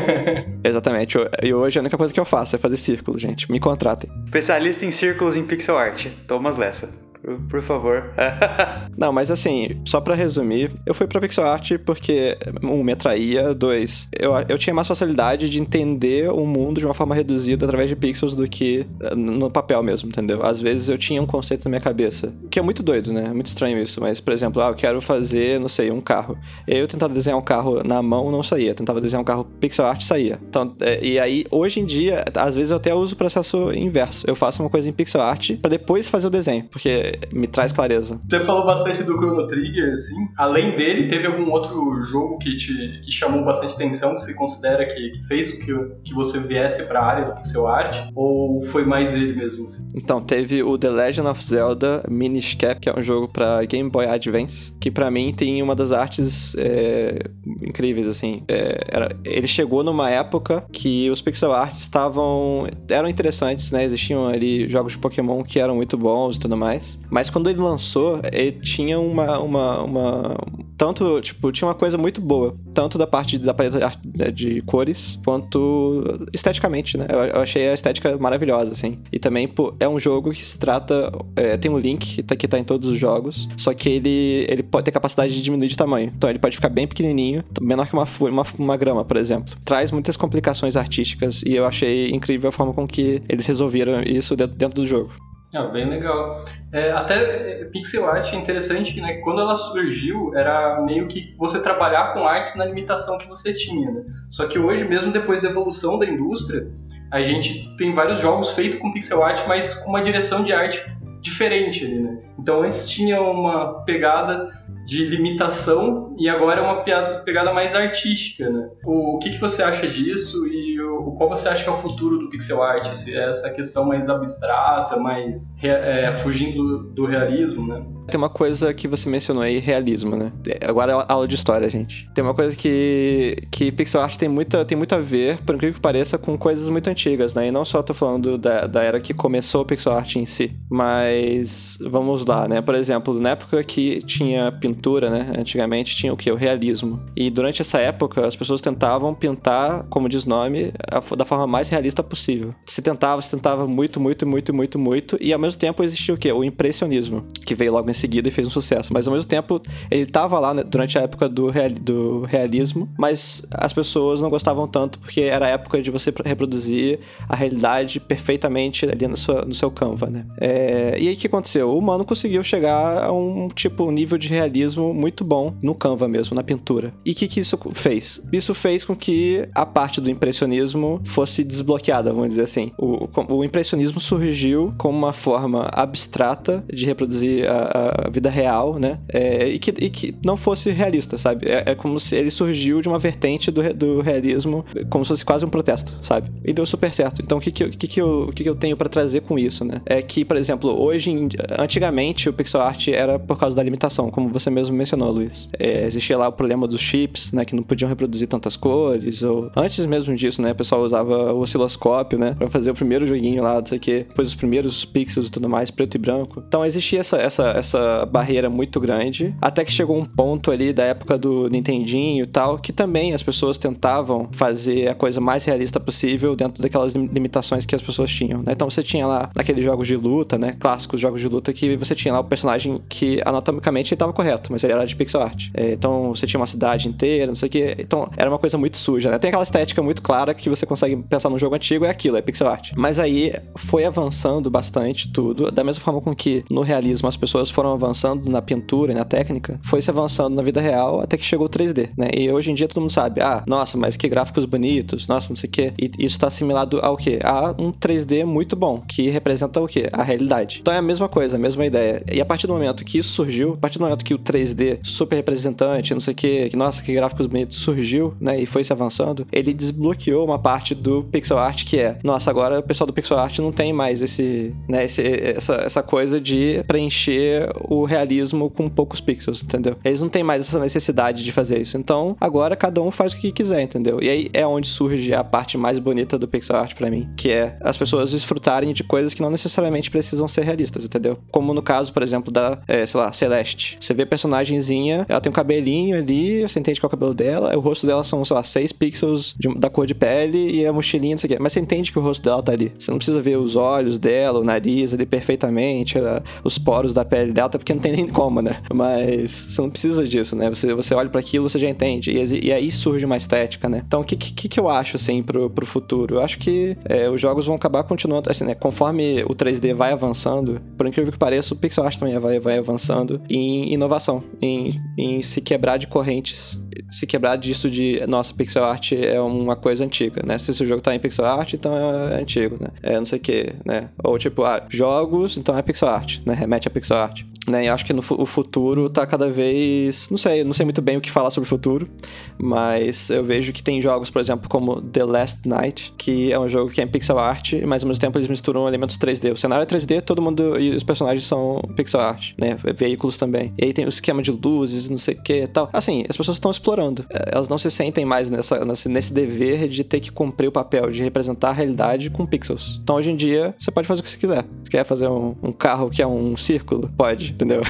Exatamente. 0.64 1.16
E 1.42 1.52
hoje 1.54 1.78
a 1.78 1.82
única 1.82 1.96
coisa 1.96 2.12
que 2.12 2.20
eu 2.20 2.24
faço 2.24 2.56
é 2.56 2.58
fazer 2.58 2.76
círculo, 2.76 3.18
gente. 3.18 3.50
Me 3.50 3.58
contratem. 3.58 4.10
Especialista 4.24 4.84
em 4.84 4.90
círculos 4.90 5.36
em 5.36 5.44
pixel 5.44 5.76
art. 5.76 6.06
Thomas 6.26 6.56
Lessa. 6.56 7.07
Por, 7.48 7.62
favor. 7.62 8.12
Não, 8.96 9.12
mas 9.12 9.30
assim, 9.30 9.80
só 9.84 10.00
para 10.00 10.14
resumir, 10.14 10.70
eu 10.86 10.94
fui 10.94 11.06
pra 11.06 11.20
pixel 11.20 11.44
art 11.44 11.72
porque, 11.84 12.36
um, 12.62 12.82
me 12.82 12.92
atraía, 12.92 13.54
dois, 13.54 14.08
eu, 14.18 14.32
eu 14.48 14.58
tinha 14.58 14.74
mais 14.74 14.86
facilidade 14.86 15.48
de 15.48 15.60
entender 15.60 16.30
o 16.30 16.46
mundo 16.46 16.78
de 16.78 16.86
uma 16.86 16.94
forma 16.94 17.14
reduzida 17.14 17.64
através 17.64 17.88
de 17.88 17.96
pixels 17.96 18.34
do 18.34 18.48
que 18.48 18.86
eh, 19.00 19.14
no 19.14 19.50
papel 19.50 19.82
mesmo, 19.82 20.08
entendeu? 20.08 20.44
Às 20.44 20.60
vezes 20.60 20.88
eu 20.88 20.98
tinha 20.98 21.20
um 21.20 21.26
conceito 21.26 21.64
na 21.64 21.70
minha 21.70 21.80
cabeça, 21.80 22.32
que 22.50 22.58
é 22.58 22.62
muito 22.62 22.82
doido, 22.82 23.12
né? 23.12 23.26
É 23.26 23.32
muito 23.32 23.46
estranho 23.46 23.78
isso, 23.78 24.00
mas, 24.00 24.20
por 24.20 24.32
exemplo, 24.32 24.62
ah, 24.62 24.68
eu 24.68 24.74
quero 24.74 25.00
fazer, 25.00 25.60
não 25.60 25.68
sei, 25.68 25.90
um 25.90 26.00
carro. 26.00 26.38
Eu 26.66 26.86
tentava 26.86 27.12
desenhar 27.12 27.38
um 27.38 27.42
carro 27.42 27.82
na 27.84 28.02
mão, 28.02 28.30
não 28.30 28.42
saía. 28.42 28.74
Tentava 28.74 29.00
desenhar 29.00 29.22
um 29.22 29.24
carro 29.24 29.44
pixel 29.60 29.86
art, 29.86 30.02
saía. 30.02 30.38
Então, 30.48 30.74
é, 30.80 31.04
e 31.04 31.18
aí, 31.18 31.44
hoje 31.50 31.80
em 31.80 31.84
dia, 31.84 32.24
às 32.34 32.54
vezes 32.54 32.70
eu 32.70 32.76
até 32.76 32.94
uso 32.94 33.14
o 33.14 33.18
processo 33.18 33.72
inverso. 33.72 34.24
Eu 34.26 34.34
faço 34.34 34.62
uma 34.62 34.70
coisa 34.70 34.88
em 34.88 34.92
pixel 34.92 35.20
art 35.20 35.52
para 35.60 35.70
depois 35.70 36.08
fazer 36.08 36.26
o 36.26 36.30
desenho, 36.30 36.64
porque 36.70 37.07
me 37.32 37.46
traz 37.46 37.72
clareza. 37.72 38.20
Você 38.28 38.40
falou 38.40 38.64
bastante 38.64 39.02
do 39.02 39.14
Chrono 39.14 39.46
Trigger, 39.46 39.92
assim. 39.92 40.28
Além 40.36 40.76
dele, 40.76 41.08
teve 41.08 41.26
algum 41.26 41.50
outro 41.50 42.02
jogo 42.02 42.38
que 42.38 42.56
te 42.56 43.00
que 43.04 43.10
chamou 43.10 43.44
bastante 43.44 43.74
atenção, 43.74 44.14
que 44.14 44.22
você 44.22 44.34
considera 44.34 44.86
que, 44.86 45.10
que 45.10 45.22
fez 45.26 45.52
que, 45.52 45.74
que 46.04 46.14
você 46.14 46.38
viesse 46.38 46.84
para 46.84 47.00
a 47.00 47.04
área 47.04 47.24
do 47.26 47.34
pixel 47.34 47.66
art? 47.66 48.10
Ou 48.14 48.64
foi 48.64 48.84
mais 48.84 49.14
ele 49.14 49.34
mesmo? 49.34 49.66
Assim? 49.66 49.86
Então, 49.94 50.20
teve 50.20 50.62
o 50.62 50.76
The 50.78 50.90
Legend 50.90 51.28
of 51.28 51.44
Zelda 51.44 52.02
Minish 52.08 52.54
Cap, 52.54 52.80
que 52.80 52.88
é 52.88 52.98
um 52.98 53.02
jogo 53.02 53.28
para 53.28 53.64
Game 53.64 53.88
Boy 53.88 54.06
Advance, 54.06 54.72
que 54.80 54.90
para 54.90 55.10
mim 55.10 55.32
tem 55.32 55.62
uma 55.62 55.74
das 55.74 55.92
artes 55.92 56.54
é, 56.56 57.18
incríveis, 57.62 58.06
assim. 58.06 58.42
É, 58.48 58.80
era, 58.88 59.16
ele 59.24 59.46
chegou 59.46 59.82
numa 59.82 60.10
época 60.10 60.64
que 60.72 61.10
os 61.10 61.20
pixel 61.20 61.52
arts 61.52 61.78
estavam... 61.78 62.66
eram 62.88 63.08
interessantes, 63.08 63.72
né? 63.72 63.84
Existiam 63.84 64.26
ali 64.26 64.68
jogos 64.68 64.92
de 64.92 64.98
Pokémon 64.98 65.42
que 65.42 65.58
eram 65.58 65.76
muito 65.76 65.96
bons 65.96 66.36
e 66.36 66.40
tudo 66.40 66.56
mais. 66.56 66.97
Mas 67.10 67.30
quando 67.30 67.48
ele 67.48 67.60
lançou, 67.60 68.20
ele 68.32 68.52
tinha 68.52 68.98
uma, 68.98 69.38
uma, 69.38 69.82
uma 69.82 70.36
tanto, 70.78 71.20
tipo, 71.20 71.50
tinha 71.50 71.66
uma 71.66 71.74
coisa 71.74 71.98
muito 71.98 72.20
boa, 72.20 72.54
tanto 72.72 72.96
da 72.96 73.06
parte 73.06 73.36
da 73.36 73.52
paleta 73.52 73.78
né, 74.16 74.30
de 74.30 74.60
cores, 74.62 75.18
quanto 75.24 76.04
esteticamente, 76.32 76.96
né? 76.96 77.06
Eu, 77.10 77.40
achei 77.40 77.68
a 77.68 77.74
estética 77.74 78.16
maravilhosa, 78.16 78.70
assim. 78.70 78.98
E 79.10 79.18
também, 79.18 79.48
pô, 79.48 79.74
é 79.80 79.88
um 79.88 79.98
jogo 79.98 80.30
que 80.30 80.44
se 80.44 80.56
trata. 80.58 81.10
É, 81.34 81.56
tem 81.56 81.70
um 81.70 81.78
link 81.78 82.16
que 82.16 82.22
tá, 82.22 82.36
que 82.36 82.46
tá 82.46 82.58
em 82.58 82.64
todos 82.64 82.90
os 82.90 82.98
jogos, 82.98 83.48
só 83.56 83.74
que 83.74 83.88
ele, 83.88 84.46
ele 84.48 84.62
pode 84.62 84.84
ter 84.84 84.92
capacidade 84.92 85.34
de 85.34 85.42
diminuir 85.42 85.68
de 85.68 85.76
tamanho. 85.76 86.12
Então 86.16 86.30
ele 86.30 86.38
pode 86.38 86.56
ficar 86.56 86.68
bem 86.68 86.86
pequenininho, 86.86 87.42
menor 87.60 87.86
que 87.86 87.94
uma, 87.94 88.06
uma, 88.20 88.46
uma 88.58 88.76
grama, 88.76 89.04
por 89.04 89.16
exemplo. 89.16 89.54
Traz 89.64 89.90
muitas 89.90 90.16
complicações 90.16 90.76
artísticas 90.76 91.42
e 91.42 91.54
eu 91.54 91.66
achei 91.66 92.10
incrível 92.10 92.50
a 92.50 92.52
forma 92.52 92.72
com 92.72 92.86
que 92.86 93.20
eles 93.28 93.46
resolveram 93.46 94.02
isso 94.02 94.36
dentro, 94.36 94.56
dentro 94.56 94.82
do 94.82 94.86
jogo. 94.86 95.10
Ah, 95.54 95.64
bem 95.64 95.88
legal. 95.88 96.44
É, 96.70 96.90
até 96.90 97.62
é, 97.62 97.64
pixel 97.64 98.06
art 98.06 98.32
é 98.32 98.36
interessante 98.36 99.00
né? 99.00 99.14
Quando 99.24 99.40
ela 99.40 99.56
surgiu, 99.56 100.34
era 100.34 100.80
meio 100.82 101.08
que 101.08 101.34
você 101.38 101.62
trabalhar 101.62 102.12
com 102.12 102.26
artes 102.26 102.54
na 102.54 102.66
limitação 102.66 103.16
que 103.16 103.26
você 103.26 103.54
tinha. 103.54 103.90
Né? 103.90 104.04
Só 104.30 104.46
que 104.46 104.58
hoje, 104.58 104.84
mesmo 104.84 105.10
depois 105.10 105.42
da 105.42 105.48
evolução 105.48 105.98
da 105.98 106.04
indústria, 106.04 106.70
a 107.10 107.22
gente 107.22 107.74
tem 107.76 107.92
vários 107.92 108.20
jogos 108.20 108.50
feitos 108.50 108.78
com 108.78 108.92
pixel 108.92 109.22
art, 109.22 109.46
mas 109.48 109.74
com 109.74 109.88
uma 109.88 110.02
direção 110.02 110.44
de 110.44 110.52
arte 110.52 110.84
diferente 111.22 111.84
ali, 111.84 112.00
né? 112.00 112.18
Então 112.38 112.62
antes 112.62 112.88
tinha 112.88 113.20
uma 113.20 113.82
pegada 113.84 114.48
de 114.86 115.04
limitação 115.04 116.14
e 116.18 116.28
agora 116.28 116.60
é 116.60 116.64
uma 116.64 116.82
pegada 117.22 117.52
mais 117.52 117.74
artística, 117.74 118.48
né? 118.48 118.68
O 118.84 119.18
que, 119.18 119.30
que 119.30 119.38
você 119.38 119.62
acha 119.62 119.86
disso 119.88 120.46
e 120.46 120.67
qual 121.12 121.28
você 121.28 121.48
acha 121.48 121.62
que 121.62 121.68
é 121.68 121.72
o 121.72 121.76
futuro 121.76 122.18
do 122.18 122.28
pixel 122.28 122.62
art? 122.62 122.86
Essa 123.08 123.50
questão 123.50 123.84
mais 123.84 124.08
abstrata, 124.08 124.96
mais 124.96 125.54
é, 125.62 126.12
fugindo 126.12 126.62
do, 126.62 126.78
do 126.90 127.06
realismo, 127.06 127.66
né? 127.66 127.84
Tem 128.08 128.16
uma 128.16 128.30
coisa 128.30 128.72
que 128.72 128.88
você 128.88 129.08
mencionou 129.08 129.42
aí, 129.42 129.58
realismo, 129.58 130.16
né? 130.16 130.32
Agora 130.66 130.92
é 130.92 131.12
aula 131.12 131.28
de 131.28 131.34
história, 131.34 131.68
gente. 131.68 132.08
Tem 132.14 132.24
uma 132.24 132.32
coisa 132.32 132.56
que, 132.56 133.36
que 133.50 133.70
pixel 133.70 134.00
art 134.00 134.16
tem, 134.16 134.28
muita, 134.28 134.64
tem 134.64 134.78
muito 134.78 134.94
a 134.94 134.98
ver, 134.98 135.40
por 135.42 135.54
incrível 135.54 135.74
que 135.74 135.80
pareça, 135.80 136.16
com 136.16 136.36
coisas 136.38 136.68
muito 136.70 136.88
antigas, 136.88 137.34
né? 137.34 137.48
E 137.48 137.50
não 137.50 137.66
só 137.66 137.82
tô 137.82 137.92
falando 137.92 138.38
da, 138.38 138.66
da 138.66 138.82
era 138.82 138.98
que 138.98 139.12
começou 139.12 139.60
o 139.60 139.64
pixel 139.64 139.92
art 139.92 140.16
em 140.16 140.24
si, 140.24 140.56
mas 140.70 141.76
vamos 141.82 142.24
lá, 142.24 142.48
né? 142.48 142.62
Por 142.62 142.74
exemplo, 142.74 143.12
na 143.20 143.30
época 143.30 143.62
que 143.62 143.98
tinha 144.00 144.50
pintura, 144.52 145.10
né? 145.10 145.32
Antigamente 145.38 145.94
tinha 145.94 146.12
o 146.12 146.16
que? 146.16 146.32
O 146.32 146.36
realismo. 146.36 147.00
E 147.14 147.28
durante 147.28 147.60
essa 147.60 147.78
época, 147.78 148.26
as 148.26 148.34
pessoas 148.34 148.62
tentavam 148.62 149.14
pintar, 149.14 149.84
como 149.90 150.08
diz 150.08 150.24
nome, 150.24 150.72
da 151.16 151.24
forma 151.24 151.46
mais 151.46 151.68
realista 151.68 152.02
possível. 152.02 152.54
Se 152.66 152.82
tentava, 152.82 153.20
se 153.22 153.30
tentava 153.30 153.66
muito, 153.66 154.00
muito, 154.00 154.26
muito, 154.26 154.54
muito, 154.54 154.78
muito, 154.78 155.18
e 155.20 155.32
ao 155.32 155.38
mesmo 155.38 155.58
tempo 155.58 155.82
existia 155.82 156.14
o 156.14 156.18
que? 156.18 156.30
O 156.32 156.44
impressionismo, 156.44 157.24
que 157.44 157.54
veio 157.54 157.72
logo 157.72 157.90
em 157.90 157.94
seguida 157.94 158.28
e 158.28 158.30
fez 158.30 158.46
um 158.46 158.50
sucesso. 158.50 158.92
Mas 158.92 159.06
ao 159.06 159.14
mesmo 159.14 159.28
tempo, 159.28 159.60
ele 159.90 160.02
estava 160.02 160.38
lá 160.38 160.54
né, 160.54 160.62
durante 160.62 160.98
a 160.98 161.02
época 161.02 161.28
do, 161.28 161.48
real, 161.48 161.70
do 161.70 162.22
realismo, 162.22 162.88
mas 162.98 163.46
as 163.52 163.72
pessoas 163.72 164.20
não 164.20 164.30
gostavam 164.30 164.66
tanto 164.66 164.98
porque 164.98 165.22
era 165.22 165.46
a 165.46 165.48
época 165.50 165.80
de 165.80 165.90
você 165.90 166.12
reproduzir 166.24 167.00
a 167.28 167.34
realidade 167.34 168.00
perfeitamente 168.00 168.86
ali 168.86 169.06
no 169.06 169.16
seu, 169.16 169.44
no 169.44 169.54
seu 169.54 169.70
Canva, 169.70 170.06
né? 170.06 170.26
É, 170.40 170.96
e 170.98 171.08
aí 171.08 171.14
o 171.14 171.16
que 171.16 171.26
aconteceu? 171.26 171.70
O 171.70 171.78
humano 171.78 172.04
conseguiu 172.04 172.42
chegar 172.42 173.04
a 173.04 173.12
um 173.12 173.48
tipo 173.48 173.84
um 173.84 173.90
nível 173.90 174.18
de 174.18 174.28
realismo 174.28 174.92
muito 174.92 175.24
bom 175.24 175.54
no 175.62 175.74
Canva 175.74 176.08
mesmo, 176.08 176.34
na 176.34 176.42
pintura. 176.42 176.92
E 177.04 177.12
o 177.12 177.14
que, 177.14 177.28
que 177.28 177.40
isso 177.40 177.58
fez? 177.74 178.22
Isso 178.32 178.54
fez 178.54 178.84
com 178.84 178.94
que 178.94 179.48
a 179.54 179.64
parte 179.64 180.00
do 180.00 180.10
impressionismo 180.10 180.77
fosse 181.04 181.44
desbloqueada, 181.44 182.12
vamos 182.12 182.30
dizer 182.30 182.44
assim. 182.44 182.70
O, 182.78 183.08
o 183.28 183.44
impressionismo 183.44 184.00
surgiu 184.00 184.74
como 184.76 184.96
uma 184.96 185.12
forma 185.12 185.68
abstrata 185.72 186.64
de 186.72 186.84
reproduzir 186.86 187.48
a, 187.48 188.06
a 188.06 188.10
vida 188.10 188.30
real, 188.30 188.78
né? 188.78 188.98
É, 189.08 189.48
e, 189.48 189.58
que, 189.58 189.70
e 189.70 189.90
que 189.90 190.14
não 190.24 190.36
fosse 190.36 190.70
realista, 190.70 191.18
sabe? 191.18 191.46
É, 191.46 191.72
é, 191.72 191.74
como 191.74 191.98
se 191.98 192.16
ele 192.16 192.30
surgiu 192.30 192.80
de 192.80 192.88
uma 192.88 192.98
vertente 192.98 193.50
do, 193.50 193.62
do 193.74 194.00
realismo, 194.00 194.64
como 194.88 195.04
se 195.04 195.08
fosse 195.08 195.24
quase 195.24 195.44
um 195.44 195.48
protesto, 195.48 195.98
sabe? 196.02 196.30
E 196.44 196.52
deu 196.52 196.66
super 196.66 196.92
certo. 196.92 197.22
Então, 197.22 197.38
o 197.38 197.40
que, 197.40 197.50
que, 197.50 197.68
que, 197.70 197.86
que, 197.86 198.00
eu, 198.00 198.30
que, 198.34 198.42
que 198.42 198.48
eu 198.48 198.54
tenho 198.54 198.76
para 198.76 198.88
trazer 198.88 199.22
com 199.22 199.38
isso, 199.38 199.64
né? 199.64 199.80
É 199.86 200.02
que, 200.02 200.24
por 200.24 200.36
exemplo, 200.36 200.70
hoje, 200.80 201.14
antigamente, 201.58 202.28
o 202.28 202.32
pixel 202.32 202.60
art 202.60 202.88
era 202.88 203.18
por 203.18 203.38
causa 203.38 203.56
da 203.56 203.62
limitação, 203.62 204.10
como 204.10 204.28
você 204.28 204.50
mesmo 204.50 204.76
mencionou, 204.76 205.10
Luiz. 205.10 205.48
É, 205.58 205.84
existia 205.84 206.16
lá 206.16 206.28
o 206.28 206.32
problema 206.32 206.66
dos 206.66 206.80
chips, 206.80 207.32
né? 207.32 207.44
Que 207.44 207.54
não 207.54 207.62
podiam 207.62 207.88
reproduzir 207.88 208.28
tantas 208.28 208.56
cores, 208.56 209.22
ou 209.22 209.50
antes 209.56 209.84
mesmo 209.86 210.14
disso, 210.14 210.42
né? 210.42 210.54
Pessoal 210.68 210.82
usava 210.82 211.32
o 211.32 211.40
osciloscópio, 211.40 212.18
né? 212.18 212.34
Pra 212.38 212.48
fazer 212.48 212.70
o 212.70 212.74
primeiro 212.74 213.06
joguinho 213.06 213.42
lá, 213.42 213.58
não 213.58 213.66
sei 213.66 213.78
o 213.78 213.80
quê. 213.80 214.06
Depois 214.08 214.28
os 214.28 214.34
primeiros 214.34 214.84
pixels 214.84 215.28
e 215.28 215.30
tudo 215.30 215.48
mais, 215.48 215.70
preto 215.70 215.94
e 215.94 215.98
branco. 215.98 216.42
Então 216.46 216.64
existia 216.64 217.00
essa, 217.00 217.16
essa, 217.16 217.48
essa 217.50 218.06
barreira 218.06 218.50
muito 218.50 218.78
grande. 218.78 219.34
Até 219.40 219.64
que 219.64 219.72
chegou 219.72 219.96
um 219.96 220.04
ponto 220.04 220.50
ali 220.50 220.72
da 220.72 220.84
época 220.84 221.16
do 221.16 221.48
Nintendinho 221.48 222.24
e 222.24 222.26
tal, 222.26 222.58
que 222.58 222.72
também 222.72 223.14
as 223.14 223.22
pessoas 223.22 223.56
tentavam 223.56 224.28
fazer 224.32 224.88
a 224.88 224.94
coisa 224.94 225.20
mais 225.20 225.44
realista 225.44 225.80
possível 225.80 226.36
dentro 226.36 226.62
daquelas 226.62 226.94
limitações 226.94 227.64
que 227.64 227.74
as 227.74 227.82
pessoas 227.82 228.10
tinham, 228.10 228.42
né? 228.42 228.52
Então 228.52 228.68
você 228.68 228.82
tinha 228.82 229.06
lá 229.06 229.30
aqueles 229.36 229.64
jogos 229.64 229.88
de 229.88 229.96
luta, 229.96 230.36
né? 230.36 230.56
Clássicos 230.58 231.00
jogos 231.00 231.20
de 231.20 231.28
luta 231.28 231.52
que 231.52 231.76
você 231.76 231.94
tinha 231.94 232.12
lá 232.12 232.20
o 232.20 232.24
personagem 232.24 232.80
que 232.88 233.20
anatomicamente 233.24 233.94
estava 233.94 234.12
correto, 234.12 234.52
mas 234.52 234.62
ele 234.64 234.72
era 234.72 234.84
de 234.84 234.94
pixel 234.94 235.22
art. 235.22 235.48
É, 235.54 235.72
então 235.72 236.14
você 236.14 236.26
tinha 236.26 236.38
uma 236.38 236.46
cidade 236.46 236.88
inteira, 236.88 237.26
não 237.26 237.34
sei 237.34 237.48
o 237.48 237.50
que. 237.50 237.76
Então 237.78 238.08
era 238.16 238.28
uma 238.28 238.38
coisa 238.38 238.58
muito 238.58 238.76
suja, 238.76 239.10
né? 239.10 239.18
Tem 239.18 239.28
aquela 239.28 239.42
estética 239.42 239.82
muito 239.82 240.02
clara 240.02 240.34
que 240.34 240.48
você 240.48 240.57
consegue 240.66 240.96
pensar 240.96 241.30
num 241.30 241.38
jogo 241.38 241.54
antigo, 241.54 241.84
é 241.84 241.90
aquilo, 241.90 242.16
é 242.16 242.22
pixel 242.22 242.48
art. 242.48 242.72
Mas 242.76 242.98
aí 242.98 243.32
foi 243.56 243.84
avançando 243.84 244.50
bastante 244.50 245.12
tudo, 245.12 245.50
da 245.50 245.64
mesma 245.64 245.82
forma 245.82 246.00
com 246.00 246.14
que 246.14 246.44
no 246.50 246.62
realismo 246.62 247.08
as 247.08 247.16
pessoas 247.16 247.50
foram 247.50 247.72
avançando 247.72 248.30
na 248.30 248.42
pintura 248.42 248.92
e 248.92 248.94
na 248.94 249.04
técnica, 249.04 249.60
foi 249.62 249.80
se 249.82 249.90
avançando 249.90 250.34
na 250.34 250.42
vida 250.42 250.60
real 250.60 251.00
até 251.00 251.16
que 251.16 251.24
chegou 251.24 251.46
o 251.46 251.50
3D, 251.50 251.90
né? 251.96 252.08
E 252.16 252.30
hoje 252.30 252.50
em 252.50 252.54
dia 252.54 252.68
todo 252.68 252.80
mundo 252.80 252.92
sabe, 252.92 253.20
ah, 253.20 253.42
nossa, 253.46 253.76
mas 253.76 253.96
que 253.96 254.08
gráficos 254.08 254.44
bonitos, 254.44 255.06
nossa, 255.08 255.30
não 255.30 255.36
sei 255.36 255.48
o 255.48 255.52
que. 255.52 255.72
E 255.78 255.90
isso 255.98 256.16
está 256.16 256.26
assimilado 256.26 256.78
ao 256.82 256.96
quê? 256.96 257.18
A 257.24 257.54
um 257.58 257.72
3D 257.72 258.24
muito 258.24 258.56
bom, 258.56 258.82
que 258.86 259.08
representa 259.08 259.60
o 259.60 259.66
quê? 259.66 259.88
A 259.92 260.02
realidade. 260.02 260.58
Então 260.60 260.72
é 260.72 260.78
a 260.78 260.82
mesma 260.82 261.08
coisa, 261.08 261.36
a 261.36 261.38
mesma 261.38 261.64
ideia. 261.66 262.02
E 262.10 262.20
a 262.20 262.24
partir 262.24 262.46
do 262.46 262.52
momento 262.52 262.84
que 262.84 262.98
isso 262.98 263.10
surgiu, 263.10 263.54
a 263.54 263.56
partir 263.56 263.78
do 263.78 263.84
momento 263.84 264.04
que 264.04 264.14
o 264.14 264.18
3D 264.18 264.78
super 264.82 265.16
representante, 265.16 265.92
não 265.92 266.00
sei 266.00 266.12
o 266.12 266.16
que, 266.16 266.48
que 266.50 266.56
nossa, 266.56 266.82
que 266.82 266.92
gráficos 266.92 267.26
bonitos 267.26 267.58
surgiu, 267.58 268.14
né, 268.20 268.40
e 268.40 268.46
foi 268.46 268.64
se 268.64 268.72
avançando, 268.72 269.26
ele 269.32 269.52
desbloqueou 269.52 270.24
uma 270.24 270.38
parte 270.48 270.74
do 270.74 271.04
pixel 271.04 271.36
art 271.36 271.62
que 271.66 271.78
é, 271.78 271.98
nossa, 272.02 272.30
agora 272.30 272.60
o 272.60 272.62
pessoal 272.62 272.86
do 272.86 272.92
pixel 272.94 273.18
art 273.18 273.38
não 273.38 273.52
tem 273.52 273.70
mais 273.70 274.00
esse, 274.00 274.54
né, 274.66 274.86
esse, 274.86 275.02
essa, 275.02 275.56
essa 275.56 275.82
coisa 275.82 276.18
de 276.18 276.64
preencher 276.66 277.50
o 277.68 277.84
realismo 277.84 278.48
com 278.48 278.66
poucos 278.66 278.98
pixels, 278.98 279.42
entendeu? 279.42 279.76
Eles 279.84 280.00
não 280.00 280.08
têm 280.08 280.22
mais 280.22 280.48
essa 280.48 280.58
necessidade 280.58 281.22
de 281.22 281.30
fazer 281.32 281.60
isso. 281.60 281.76
Então, 281.76 282.16
agora 282.18 282.56
cada 282.56 282.80
um 282.80 282.90
faz 282.90 283.12
o 283.12 283.18
que 283.18 283.30
quiser, 283.30 283.60
entendeu? 283.60 283.98
E 284.02 284.08
aí 284.08 284.30
é 284.32 284.46
onde 284.46 284.68
surge 284.68 285.12
a 285.12 285.22
parte 285.22 285.58
mais 285.58 285.78
bonita 285.78 286.18
do 286.18 286.26
pixel 286.26 286.56
art 286.56 286.74
para 286.74 286.90
mim, 286.90 287.10
que 287.14 287.30
é 287.30 287.58
as 287.60 287.76
pessoas 287.76 288.12
desfrutarem 288.12 288.72
de 288.72 288.82
coisas 288.82 289.12
que 289.12 289.20
não 289.20 289.30
necessariamente 289.30 289.90
precisam 289.90 290.26
ser 290.26 290.44
realistas, 290.44 290.82
entendeu? 290.82 291.18
Como 291.30 291.52
no 291.52 291.60
caso, 291.60 291.92
por 291.92 292.02
exemplo, 292.02 292.32
da, 292.32 292.58
é, 292.66 292.86
sei 292.86 292.98
lá, 292.98 293.12
Celeste. 293.12 293.76
Você 293.78 293.92
vê 293.92 294.04
a 294.04 294.06
personagemzinha, 294.06 295.04
ela 295.10 295.20
tem 295.20 295.28
um 295.28 295.34
cabelinho 295.34 295.98
ali, 295.98 296.40
você 296.40 296.58
entende 296.58 296.80
qual 296.80 296.88
é 296.88 296.94
o 296.94 296.96
cabelo 296.96 297.12
dela, 297.12 297.54
o 297.54 297.60
rosto 297.60 297.86
dela 297.86 298.02
são, 298.02 298.24
sei 298.24 298.34
lá, 298.34 298.42
6 298.42 298.72
pixels 298.72 299.34
de, 299.38 299.54
da 299.54 299.68
cor 299.68 299.84
de 299.84 299.94
pele 299.94 300.37
e 300.38 300.66
a 300.66 300.72
mochilinha, 300.72 301.14
não 301.14 301.18
sei 301.18 301.28
o 301.28 301.32
quê. 301.32 301.38
Mas 301.40 301.52
você 301.52 301.60
entende 301.60 301.92
que 301.92 301.98
o 301.98 302.02
rosto 302.02 302.22
dela 302.22 302.42
tá 302.42 302.52
ali. 302.52 302.72
Você 302.78 302.90
não 302.90 302.98
precisa 302.98 303.20
ver 303.20 303.38
os 303.38 303.56
olhos 303.56 303.98
dela, 303.98 304.40
o 304.40 304.44
nariz 304.44 304.94
ali 304.94 305.06
perfeitamente, 305.06 305.96
os 306.44 306.58
poros 306.58 306.94
da 306.94 307.04
pele 307.04 307.32
dela, 307.32 307.46
até 307.46 307.58
porque 307.58 307.74
não 307.74 307.80
tem 307.80 307.92
nem 307.92 308.06
como, 308.06 308.40
né? 308.40 308.60
Mas 308.72 309.30
você 309.30 309.60
não 309.60 309.70
precisa 309.70 310.06
disso, 310.06 310.36
né? 310.36 310.48
Você, 310.48 310.74
você 310.74 310.94
olha 310.94 311.08
para 311.08 311.20
aquilo, 311.20 311.48
você 311.48 311.58
já 311.58 311.68
entende. 311.68 312.10
E, 312.10 312.46
e, 312.46 312.52
aí 312.52 312.70
surge 312.70 313.04
uma 313.04 313.16
estética, 313.16 313.68
né? 313.68 313.82
Então, 313.86 314.00
o 314.00 314.04
que, 314.04 314.16
que, 314.16 314.48
que 314.48 314.60
eu 314.60 314.68
acho, 314.68 314.96
assim, 314.96 315.22
pro, 315.22 315.50
pro 315.50 315.66
futuro? 315.66 316.16
Eu 316.16 316.22
acho 316.22 316.38
que 316.38 316.76
é, 316.84 317.08
os 317.08 317.20
jogos 317.20 317.46
vão 317.46 317.56
acabar 317.56 317.82
continuando, 317.84 318.30
assim, 318.30 318.44
né? 318.44 318.54
Conforme 318.54 319.22
o 319.24 319.34
3D 319.34 319.74
vai 319.74 319.92
avançando, 319.92 320.60
por 320.76 320.86
incrível 320.86 321.12
que 321.12 321.18
pareça, 321.18 321.54
o 321.54 321.56
pixel 321.56 321.84
art 321.84 321.98
também 321.98 322.18
vai, 322.18 322.38
vai 322.40 322.58
avançando 322.58 323.20
em 323.28 323.72
inovação, 323.72 324.22
em, 324.40 324.80
em 324.96 325.22
se 325.22 325.40
quebrar 325.40 325.76
de 325.76 325.86
correntes 325.86 326.58
se 326.90 327.06
quebrar 327.06 327.36
disso 327.36 327.70
de, 327.70 328.04
nossa, 328.06 328.34
pixel 328.34 328.64
art 328.64 328.92
é 328.92 329.20
uma 329.20 329.56
coisa 329.56 329.84
antiga, 329.84 330.22
né? 330.28 330.36
Se 330.38 330.50
o 330.50 330.66
jogo 330.66 330.82
tá 330.82 330.94
em 330.94 331.00
pixel 331.00 331.24
art, 331.24 331.54
então 331.54 331.74
é 331.76 332.20
antigo, 332.20 332.56
né? 332.60 332.68
É 332.82 332.94
não 332.96 333.04
sei 333.04 333.18
o 333.18 333.22
que, 333.22 333.52
né? 333.64 333.88
Ou 334.04 334.18
tipo, 334.18 334.44
ah, 334.44 334.62
jogos, 334.68 335.38
então 335.38 335.56
é 335.56 335.62
pixel 335.62 335.88
art, 335.88 336.20
né? 336.24 336.34
Remete 336.34 336.68
a 336.68 336.70
pixel 336.70 336.98
art. 336.98 337.22
Né? 337.48 337.64
E 337.64 337.68
acho 337.68 337.84
que 337.84 337.92
no, 337.92 338.02
o 338.10 338.26
futuro 338.26 338.90
tá 338.90 339.06
cada 339.06 339.30
vez. 339.30 340.08
Não 340.10 340.18
sei, 340.18 340.44
não 340.44 340.52
sei 340.52 340.64
muito 340.64 340.82
bem 340.82 340.96
o 340.96 341.00
que 341.00 341.10
falar 341.10 341.30
sobre 341.30 341.46
o 341.46 341.50
futuro, 341.50 341.88
mas 342.36 343.10
eu 343.10 343.24
vejo 343.24 343.52
que 343.52 343.62
tem 343.62 343.80
jogos, 343.80 344.10
por 344.10 344.20
exemplo, 344.20 344.48
como 344.48 344.80
The 344.82 345.04
Last 345.04 345.48
Night, 345.48 345.94
que 345.96 346.32
é 346.32 346.38
um 346.38 346.48
jogo 346.48 346.70
que 346.70 346.80
é 346.80 346.84
em 346.84 346.88
pixel 346.88 347.18
art, 347.18 347.54
mas 347.66 347.82
ao 347.82 347.88
mesmo 347.88 348.00
tempo 348.00 348.18
eles 348.18 348.28
misturam 348.28 348.68
elementos 348.68 348.98
3D. 348.98 349.32
O 349.32 349.36
cenário 349.36 349.62
é 349.62 349.66
3D, 349.66 350.02
todo 350.02 350.20
mundo 350.20 350.58
e 350.60 350.76
os 350.76 350.82
personagens 350.82 351.26
são 351.26 351.62
pixel 351.74 352.00
art, 352.00 352.32
né? 352.38 352.56
Veículos 352.76 353.16
também. 353.16 353.52
E 353.58 353.64
aí 353.64 353.72
tem 353.72 353.84
o 353.84 353.88
esquema 353.88 354.22
de 354.22 354.30
luzes, 354.30 354.90
não 354.90 354.98
sei 354.98 355.14
o 355.14 355.22
que 355.22 355.42
e 355.42 355.46
tal. 355.46 355.68
Assim, 355.72 356.04
as 356.08 356.16
pessoas 356.16 356.36
estão 356.36 356.50
explorando. 356.50 357.04
É, 357.12 357.30
elas 357.34 357.48
não 357.48 357.58
se 357.58 357.70
sentem 357.70 358.04
mais 358.04 358.28
nessa, 358.28 358.64
nesse 358.64 359.12
dever 359.12 359.68
de 359.68 359.84
ter 359.84 360.00
que 360.00 360.10
cumprir 360.10 360.48
o 360.48 360.52
papel 360.52 360.90
de 360.90 361.02
representar 361.02 361.50
a 361.50 361.52
realidade 361.52 362.10
com 362.10 362.26
pixels. 362.26 362.80
Então 362.82 362.96
hoje 362.96 363.10
em 363.10 363.16
dia, 363.16 363.54
você 363.58 363.70
pode 363.70 363.86
fazer 363.86 364.00
o 364.00 364.04
que 364.04 364.10
você 364.10 364.18
quiser. 364.18 364.44
Você 364.62 364.70
quer 364.70 364.84
fazer 364.84 365.08
um, 365.08 365.34
um 365.42 365.52
carro 365.52 365.90
que 365.90 366.02
é 366.02 366.06
um 366.06 366.36
círculo? 366.36 366.90
Pode 366.96 367.37
entendeu? 367.38 367.62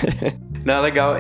Não, 0.68 0.82
legal. 0.82 1.16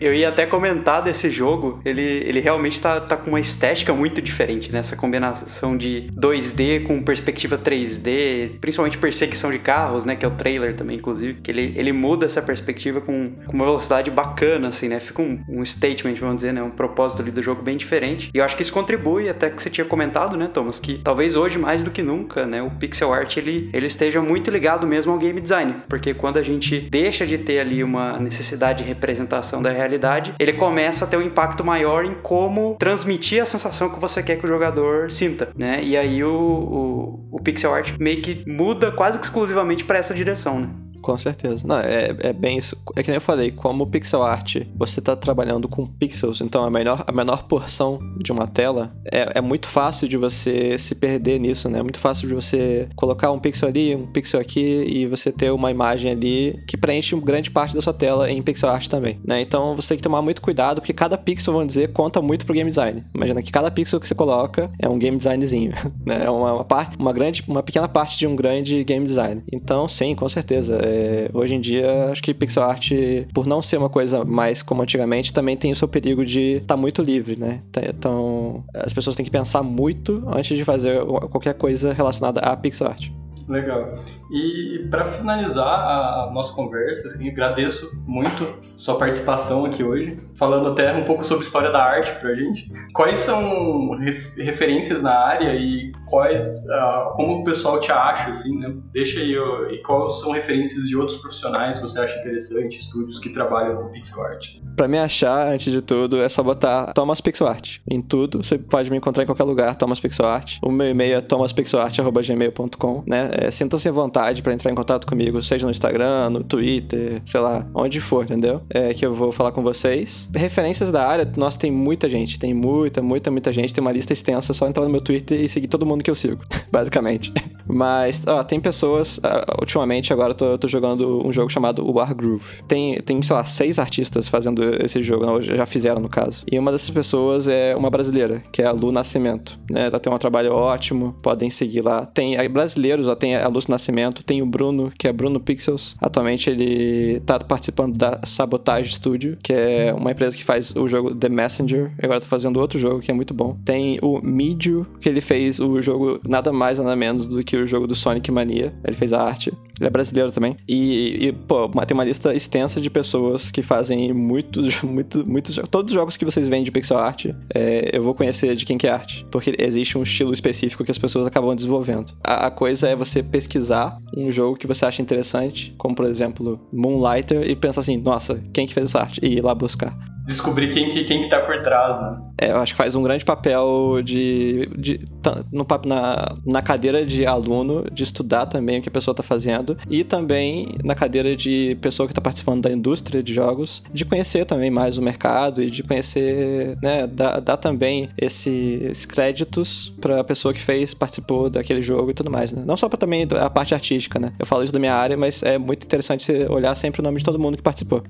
Eu 0.00 0.12
ia 0.12 0.28
até 0.28 0.44
comentar 0.44 1.00
desse 1.00 1.30
jogo. 1.30 1.80
Ele, 1.84 2.02
ele 2.02 2.40
realmente 2.40 2.80
tá, 2.80 2.98
tá 2.98 3.16
com 3.16 3.28
uma 3.28 3.38
estética 3.38 3.94
muito 3.94 4.20
diferente, 4.20 4.72
né? 4.72 4.80
Essa 4.80 4.96
combinação 4.96 5.76
de 5.76 6.10
2D 6.16 6.82
com 6.82 7.00
perspectiva 7.00 7.56
3D, 7.56 8.58
principalmente 8.60 8.98
perseguição 8.98 9.52
de 9.52 9.60
carros, 9.60 10.04
né? 10.04 10.16
Que 10.16 10.24
é 10.24 10.28
o 10.28 10.32
trailer 10.32 10.74
também, 10.74 10.96
inclusive. 10.96 11.34
Que 11.40 11.52
ele, 11.52 11.72
ele 11.76 11.92
muda 11.92 12.26
essa 12.26 12.42
perspectiva 12.42 13.00
com, 13.00 13.30
com 13.46 13.52
uma 13.52 13.64
velocidade 13.64 14.10
bacana, 14.10 14.66
assim, 14.66 14.88
né? 14.88 14.98
Fica 14.98 15.22
um, 15.22 15.40
um 15.48 15.64
statement, 15.64 16.16
vamos 16.16 16.36
dizer, 16.36 16.52
né? 16.52 16.60
Um 16.60 16.70
propósito 16.70 17.22
ali 17.22 17.30
do 17.30 17.40
jogo 17.40 17.62
bem 17.62 17.76
diferente. 17.76 18.28
E 18.34 18.38
eu 18.38 18.44
acho 18.44 18.56
que 18.56 18.62
isso 18.62 18.72
contribui, 18.72 19.28
até 19.28 19.50
que 19.50 19.62
você 19.62 19.70
tinha 19.70 19.84
comentado, 19.84 20.36
né, 20.36 20.48
Thomas? 20.48 20.80
Que 20.80 20.98
talvez 20.98 21.36
hoje, 21.36 21.60
mais 21.60 21.84
do 21.84 21.92
que 21.92 22.02
nunca, 22.02 22.44
né? 22.44 22.60
O 22.60 22.72
pixel 22.72 23.12
art, 23.12 23.36
ele, 23.36 23.70
ele 23.72 23.86
esteja 23.86 24.20
muito 24.20 24.50
ligado 24.50 24.84
mesmo 24.84 25.12
ao 25.12 25.18
game 25.18 25.40
design. 25.40 25.76
Porque 25.88 26.12
quando 26.12 26.38
a 26.38 26.42
gente 26.42 26.80
deixa 26.90 27.24
de 27.24 27.38
ter 27.38 27.60
ali 27.60 27.84
uma 27.84 28.18
necessidade 28.18 28.79
de 28.80 28.88
representação 28.88 29.62
da 29.62 29.70
realidade, 29.70 30.34
ele 30.38 30.52
começa 30.54 31.04
a 31.04 31.08
ter 31.08 31.16
um 31.16 31.22
impacto 31.22 31.64
maior 31.64 32.04
em 32.04 32.14
como 32.14 32.76
transmitir 32.78 33.42
a 33.42 33.46
sensação 33.46 33.90
que 33.90 34.00
você 34.00 34.22
quer 34.22 34.36
que 34.36 34.44
o 34.44 34.48
jogador 34.48 35.10
sinta, 35.10 35.50
né? 35.56 35.82
E 35.82 35.96
aí 35.96 36.22
o, 36.24 36.30
o, 36.32 37.28
o 37.32 37.40
pixel 37.40 37.74
art 37.74 37.92
meio 37.98 38.22
que 38.22 38.44
muda 38.46 38.90
quase 38.90 39.20
exclusivamente 39.20 39.84
para 39.84 39.98
essa 39.98 40.14
direção, 40.14 40.60
né? 40.60 40.68
Com 41.00 41.16
certeza. 41.16 41.66
Não, 41.66 41.78
é, 41.78 42.14
é 42.20 42.32
bem 42.32 42.58
isso. 42.58 42.76
É 42.94 43.02
que 43.02 43.08
nem 43.08 43.16
eu 43.16 43.20
falei, 43.20 43.50
como 43.50 43.86
pixel 43.86 44.22
art, 44.22 44.56
você 44.76 45.00
está 45.00 45.16
trabalhando 45.16 45.68
com 45.68 45.86
pixels, 45.86 46.40
então 46.40 46.64
a 46.64 46.70
menor, 46.70 47.04
a 47.06 47.12
menor 47.12 47.44
porção 47.44 47.98
de 48.18 48.32
uma 48.32 48.46
tela 48.46 48.92
é, 49.10 49.38
é 49.38 49.40
muito 49.40 49.68
fácil 49.68 50.08
de 50.08 50.16
você 50.16 50.76
se 50.78 50.94
perder 50.94 51.38
nisso, 51.38 51.68
né? 51.68 51.78
É 51.78 51.82
muito 51.82 51.98
fácil 51.98 52.28
de 52.28 52.34
você 52.34 52.88
colocar 52.96 53.30
um 53.32 53.38
pixel 53.38 53.68
ali, 53.68 53.94
um 53.94 54.06
pixel 54.06 54.40
aqui 54.40 54.84
e 54.86 55.06
você 55.06 55.32
ter 55.32 55.50
uma 55.50 55.70
imagem 55.70 56.12
ali 56.12 56.62
que 56.66 56.76
preenche 56.76 57.16
grande 57.20 57.50
parte 57.50 57.74
da 57.74 57.80
sua 57.80 57.92
tela 57.92 58.30
em 58.30 58.40
pixel 58.42 58.68
art 58.68 58.88
também, 58.88 59.18
né? 59.24 59.40
Então 59.40 59.74
você 59.76 59.88
tem 59.88 59.96
que 59.96 60.02
tomar 60.02 60.22
muito 60.22 60.40
cuidado 60.40 60.80
porque 60.80 60.92
cada 60.92 61.16
pixel, 61.16 61.52
vamos 61.52 61.68
dizer, 61.68 61.92
conta 61.92 62.20
muito 62.20 62.44
pro 62.44 62.54
game 62.54 62.68
design. 62.68 63.04
Imagina 63.14 63.42
que 63.42 63.50
cada 63.50 63.70
pixel 63.70 64.00
que 64.00 64.06
você 64.06 64.14
coloca 64.14 64.70
é 64.78 64.88
um 64.88 64.98
game 64.98 65.16
designzinho, 65.16 65.72
né? 66.04 66.24
É 66.24 66.30
uma, 66.30 66.54
uma, 66.54 66.64
parte, 66.64 66.96
uma 66.98 67.12
grande, 67.12 67.44
uma 67.48 67.62
pequena 67.62 67.88
parte 67.88 68.18
de 68.18 68.26
um 68.26 68.36
grande 68.36 68.82
game 68.84 69.04
design. 69.04 69.42
Então, 69.52 69.88
sim, 69.88 70.14
com 70.14 70.28
certeza 70.28 70.78
é, 70.90 71.30
hoje 71.32 71.54
em 71.54 71.60
dia, 71.60 72.10
acho 72.10 72.22
que 72.22 72.34
pixel 72.34 72.64
art, 72.64 72.90
por 73.32 73.46
não 73.46 73.62
ser 73.62 73.76
uma 73.76 73.88
coisa 73.88 74.24
mais 74.24 74.62
como 74.62 74.82
antigamente, 74.82 75.32
também 75.32 75.56
tem 75.56 75.70
o 75.70 75.76
seu 75.76 75.86
perigo 75.86 76.24
de 76.24 76.56
estar 76.56 76.74
tá 76.74 76.76
muito 76.76 77.00
livre, 77.00 77.38
né? 77.38 77.60
Tá, 77.70 77.80
então, 77.84 78.64
as 78.74 78.92
pessoas 78.92 79.14
têm 79.14 79.24
que 79.24 79.30
pensar 79.30 79.62
muito 79.62 80.22
antes 80.26 80.56
de 80.56 80.64
fazer 80.64 81.04
qualquer 81.30 81.54
coisa 81.54 81.92
relacionada 81.92 82.40
a 82.40 82.56
pixel 82.56 82.88
art. 82.88 83.08
Legal. 83.48 83.98
E 84.30 84.86
para 84.88 85.06
finalizar 85.06 85.66
a, 85.66 86.24
a, 86.24 86.30
nossa 86.32 86.54
conversa, 86.54 87.08
assim, 87.08 87.28
agradeço 87.28 87.90
muito 88.06 88.46
sua 88.76 88.96
participação 88.96 89.64
aqui 89.64 89.82
hoje, 89.82 90.16
falando 90.36 90.68
até 90.68 90.92
um 90.92 91.04
pouco 91.04 91.24
sobre 91.24 91.44
história 91.44 91.70
da 91.72 91.82
arte 91.82 92.12
pra 92.20 92.34
gente. 92.34 92.70
Quais 92.94 93.18
são 93.18 93.90
ref, 93.98 94.32
referências 94.36 95.02
na 95.02 95.12
área 95.12 95.54
e 95.56 95.90
quais, 96.08 96.46
uh, 96.66 97.12
como 97.14 97.40
o 97.40 97.44
pessoal 97.44 97.80
te 97.80 97.90
acha, 97.90 98.30
assim, 98.30 98.56
né? 98.56 98.72
Deixa 98.92 99.18
aí, 99.18 99.36
uh, 99.36 99.70
e 99.72 99.82
quais 99.82 100.20
são 100.20 100.30
referências 100.30 100.86
de 100.86 100.96
outros 100.96 101.18
profissionais 101.18 101.78
que 101.78 101.82
você 101.82 101.98
acha 101.98 102.16
interessante, 102.20 102.78
estúdios 102.78 103.18
que 103.18 103.30
trabalham 103.30 103.76
com 103.76 103.90
pixel 103.90 104.22
art? 104.22 104.60
Para 104.76 104.86
me 104.86 104.98
achar, 104.98 105.52
antes 105.52 105.72
de 105.72 105.82
tudo, 105.82 106.22
é 106.22 106.28
só 106.28 106.42
botar 106.42 106.92
Thomas 106.94 107.20
Pixel 107.20 107.46
Art 107.46 107.78
em 107.88 108.00
tudo. 108.00 108.42
Você 108.42 108.56
pode 108.56 108.90
me 108.90 108.96
encontrar 108.96 109.24
em 109.24 109.26
qualquer 109.26 109.44
lugar, 109.44 109.76
Thomas 109.76 110.00
Pixel 110.00 110.26
Art. 110.26 110.58
O 110.62 110.70
meu 110.70 110.88
e-mail 110.88 111.18
é 111.18 111.20
thomaspixelart@gmail.com, 111.20 113.02
né? 113.06 113.30
É, 113.32 113.50
Sintam-se 113.50 113.88
à 113.88 113.92
vontade 113.92 114.19
para 114.42 114.52
entrar 114.52 114.70
em 114.70 114.74
contato 114.74 115.06
comigo, 115.06 115.42
seja 115.42 115.66
no 115.66 115.70
Instagram, 115.70 116.30
no 116.30 116.44
Twitter, 116.44 117.22
sei 117.24 117.40
lá, 117.40 117.66
onde 117.74 118.00
for, 118.00 118.24
entendeu? 118.24 118.62
É 118.70 118.92
que 118.94 119.04
eu 119.04 119.12
vou 119.12 119.32
falar 119.32 119.52
com 119.52 119.62
vocês. 119.62 120.28
Referências 120.34 120.90
da 120.90 121.06
área, 121.06 121.30
nossa, 121.36 121.58
tem 121.58 121.70
muita 121.70 122.08
gente, 122.08 122.38
tem 122.38 122.54
muita, 122.54 123.02
muita, 123.02 123.30
muita 123.30 123.52
gente. 123.52 123.72
Tem 123.72 123.82
uma 123.82 123.92
lista 123.92 124.12
extensa, 124.12 124.52
só 124.52 124.66
entrar 124.66 124.84
no 124.84 124.90
meu 124.90 125.00
Twitter 125.00 125.40
e 125.40 125.48
seguir 125.48 125.68
todo 125.68 125.86
mundo 125.86 126.04
que 126.04 126.10
eu 126.10 126.14
sigo, 126.14 126.40
basicamente. 126.70 127.32
Mas, 127.66 128.26
ó, 128.26 128.42
tem 128.42 128.60
pessoas. 128.60 129.18
Uh, 129.18 129.60
ultimamente, 129.60 130.12
agora 130.12 130.30
eu 130.30 130.34
tô, 130.34 130.44
eu 130.46 130.58
tô, 130.58 130.68
jogando 130.68 131.26
um 131.26 131.32
jogo 131.32 131.50
chamado 131.50 131.88
War 131.90 132.14
Groove. 132.14 132.62
Tem, 132.66 132.96
tem, 133.00 133.22
sei 133.22 133.36
lá, 133.36 133.44
seis 133.44 133.78
artistas 133.78 134.28
fazendo 134.28 134.62
esse 134.84 135.02
jogo, 135.02 135.40
já 135.40 135.66
fizeram 135.66 136.00
no 136.00 136.08
caso. 136.08 136.44
E 136.50 136.58
uma 136.58 136.72
dessas 136.72 136.90
pessoas 136.90 137.48
é 137.48 137.74
uma 137.76 137.90
brasileira, 137.90 138.42
que 138.52 138.62
é 138.62 138.66
a 138.66 138.72
Lu 138.72 138.90
Nascimento. 138.90 139.58
Né? 139.70 139.86
Ela 139.86 140.00
tem 140.00 140.12
um 140.12 140.18
trabalho 140.18 140.52
ótimo, 140.52 141.14
podem 141.22 141.48
seguir 141.48 141.82
lá. 141.82 142.06
Tem 142.06 142.36
brasileiros, 142.48 143.06
ó, 143.06 143.14
tem 143.14 143.36
a 143.36 143.46
Lu 143.48 143.60
Nascimento, 143.68 144.09
tem 144.12 144.42
o 144.42 144.46
Bruno, 144.46 144.92
que 144.98 145.08
é 145.08 145.12
Bruno 145.12 145.40
Pixels. 145.40 145.96
Atualmente 146.00 146.50
ele 146.50 147.20
tá 147.20 147.38
participando 147.38 147.96
da 147.96 148.20
Sabotage 148.24 148.94
Studio, 148.94 149.36
que 149.42 149.52
é 149.52 149.92
uma 149.94 150.12
empresa 150.12 150.36
que 150.36 150.44
faz 150.44 150.74
o 150.76 150.86
jogo 150.88 151.14
The 151.14 151.28
Messenger. 151.28 151.92
Agora 152.02 152.20
tá 152.20 152.26
fazendo 152.26 152.58
outro 152.60 152.78
jogo 152.78 153.00
que 153.00 153.10
é 153.10 153.14
muito 153.14 153.34
bom. 153.34 153.56
Tem 153.64 153.98
o 154.02 154.20
Midio, 154.20 154.86
que 155.00 155.08
ele 155.08 155.20
fez 155.20 155.60
o 155.60 155.80
jogo 155.80 156.20
nada 156.26 156.52
mais 156.52 156.78
nada 156.78 156.94
menos 156.96 157.28
do 157.28 157.42
que 157.42 157.56
o 157.56 157.66
jogo 157.66 157.86
do 157.86 157.94
Sonic 157.94 158.30
Mania. 158.30 158.74
Ele 158.84 158.96
fez 158.96 159.12
a 159.12 159.22
arte. 159.22 159.52
Ele 159.80 159.88
é 159.88 159.90
brasileiro 159.90 160.30
também. 160.30 160.56
E, 160.68 161.28
e, 161.28 161.32
pô, 161.32 161.68
tem 161.86 161.94
uma 161.94 162.04
lista 162.04 162.34
extensa 162.34 162.80
de 162.80 162.90
pessoas 162.90 163.50
que 163.50 163.62
fazem 163.62 164.12
muitos, 164.12 164.80
muito, 164.84 165.26
muitos 165.26 165.54
jogos. 165.54 165.70
Todos 165.70 165.92
os 165.92 165.94
jogos 165.94 166.16
que 166.16 166.24
vocês 166.24 166.46
veem 166.46 166.62
de 166.62 166.70
pixel 166.70 166.98
art, 166.98 167.26
é, 167.54 167.90
eu 167.92 168.02
vou 168.02 168.14
conhecer 168.14 168.54
de 168.54 168.66
quem 168.66 168.76
que 168.76 168.86
é 168.86 168.90
arte. 168.90 169.26
Porque 169.30 169.54
existe 169.58 169.96
um 169.96 170.02
estilo 170.02 170.32
específico 170.32 170.84
que 170.84 170.90
as 170.90 170.98
pessoas 170.98 171.26
acabam 171.26 171.54
desenvolvendo. 171.56 172.12
A, 172.22 172.46
a 172.46 172.50
coisa 172.50 172.88
é 172.88 172.94
você 172.94 173.22
pesquisar 173.22 173.98
um 174.16 174.30
jogo 174.30 174.56
que 174.56 174.66
você 174.66 174.84
acha 174.84 175.00
interessante, 175.00 175.74
como 175.78 175.94
por 175.94 176.04
exemplo 176.04 176.60
Moonlighter, 176.72 177.48
e 177.48 177.56
pensar 177.56 177.80
assim, 177.80 177.96
nossa, 177.96 178.42
quem 178.52 178.66
que 178.66 178.74
fez 178.74 178.90
essa 178.90 179.00
arte? 179.00 179.20
E 179.22 179.38
ir 179.38 179.40
lá 179.42 179.54
buscar 179.54 179.96
descobrir 180.30 180.72
quem 180.72 180.88
que, 180.88 181.04
quem 181.04 181.20
que 181.20 181.28
tá 181.28 181.40
por 181.40 181.60
trás, 181.62 182.00
né? 182.00 182.22
É, 182.40 182.50
eu 182.52 182.58
acho 182.58 182.72
que 182.72 182.78
faz 182.78 182.94
um 182.94 183.02
grande 183.02 183.24
papel 183.24 184.00
de, 184.02 184.68
de 184.78 185.04
no, 185.52 185.66
na, 185.84 186.36
na 186.46 186.62
cadeira 186.62 187.04
de 187.04 187.26
aluno, 187.26 187.84
de 187.92 188.02
estudar 188.02 188.46
também 188.46 188.78
o 188.78 188.82
que 188.82 188.88
a 188.88 188.92
pessoa 188.92 189.14
tá 189.14 189.22
fazendo, 189.22 189.76
e 189.88 190.04
também 190.04 190.76
na 190.84 190.94
cadeira 190.94 191.34
de 191.36 191.76
pessoa 191.80 192.06
que 192.06 192.14
tá 192.14 192.20
participando 192.20 192.62
da 192.62 192.70
indústria 192.70 193.22
de 193.22 193.34
jogos, 193.34 193.82
de 193.92 194.04
conhecer 194.04 194.44
também 194.44 194.70
mais 194.70 194.96
o 194.96 195.02
mercado 195.02 195.62
e 195.62 195.68
de 195.68 195.82
conhecer, 195.82 196.78
né, 196.80 197.06
dar, 197.06 197.56
também 197.56 198.08
esses 198.16 199.04
créditos 199.04 199.92
pra 200.00 200.22
pessoa 200.22 200.54
que 200.54 200.62
fez, 200.62 200.94
participou 200.94 201.50
daquele 201.50 201.82
jogo 201.82 202.10
e 202.10 202.14
tudo 202.14 202.30
mais, 202.30 202.52
né? 202.52 202.62
Não 202.64 202.76
só 202.76 202.88
pra 202.88 202.96
também 202.96 203.26
a 203.38 203.50
parte 203.50 203.74
artística, 203.74 204.18
né? 204.18 204.32
Eu 204.38 204.46
falo 204.46 204.62
isso 204.62 204.72
da 204.72 204.78
minha 204.78 204.94
área, 204.94 205.16
mas 205.16 205.42
é 205.42 205.58
muito 205.58 205.84
interessante 205.84 206.32
olhar 206.48 206.74
sempre 206.76 207.00
o 207.00 207.04
nome 207.04 207.18
de 207.18 207.24
todo 207.24 207.38
mundo 207.38 207.56
que 207.56 207.62
participou. 207.62 208.02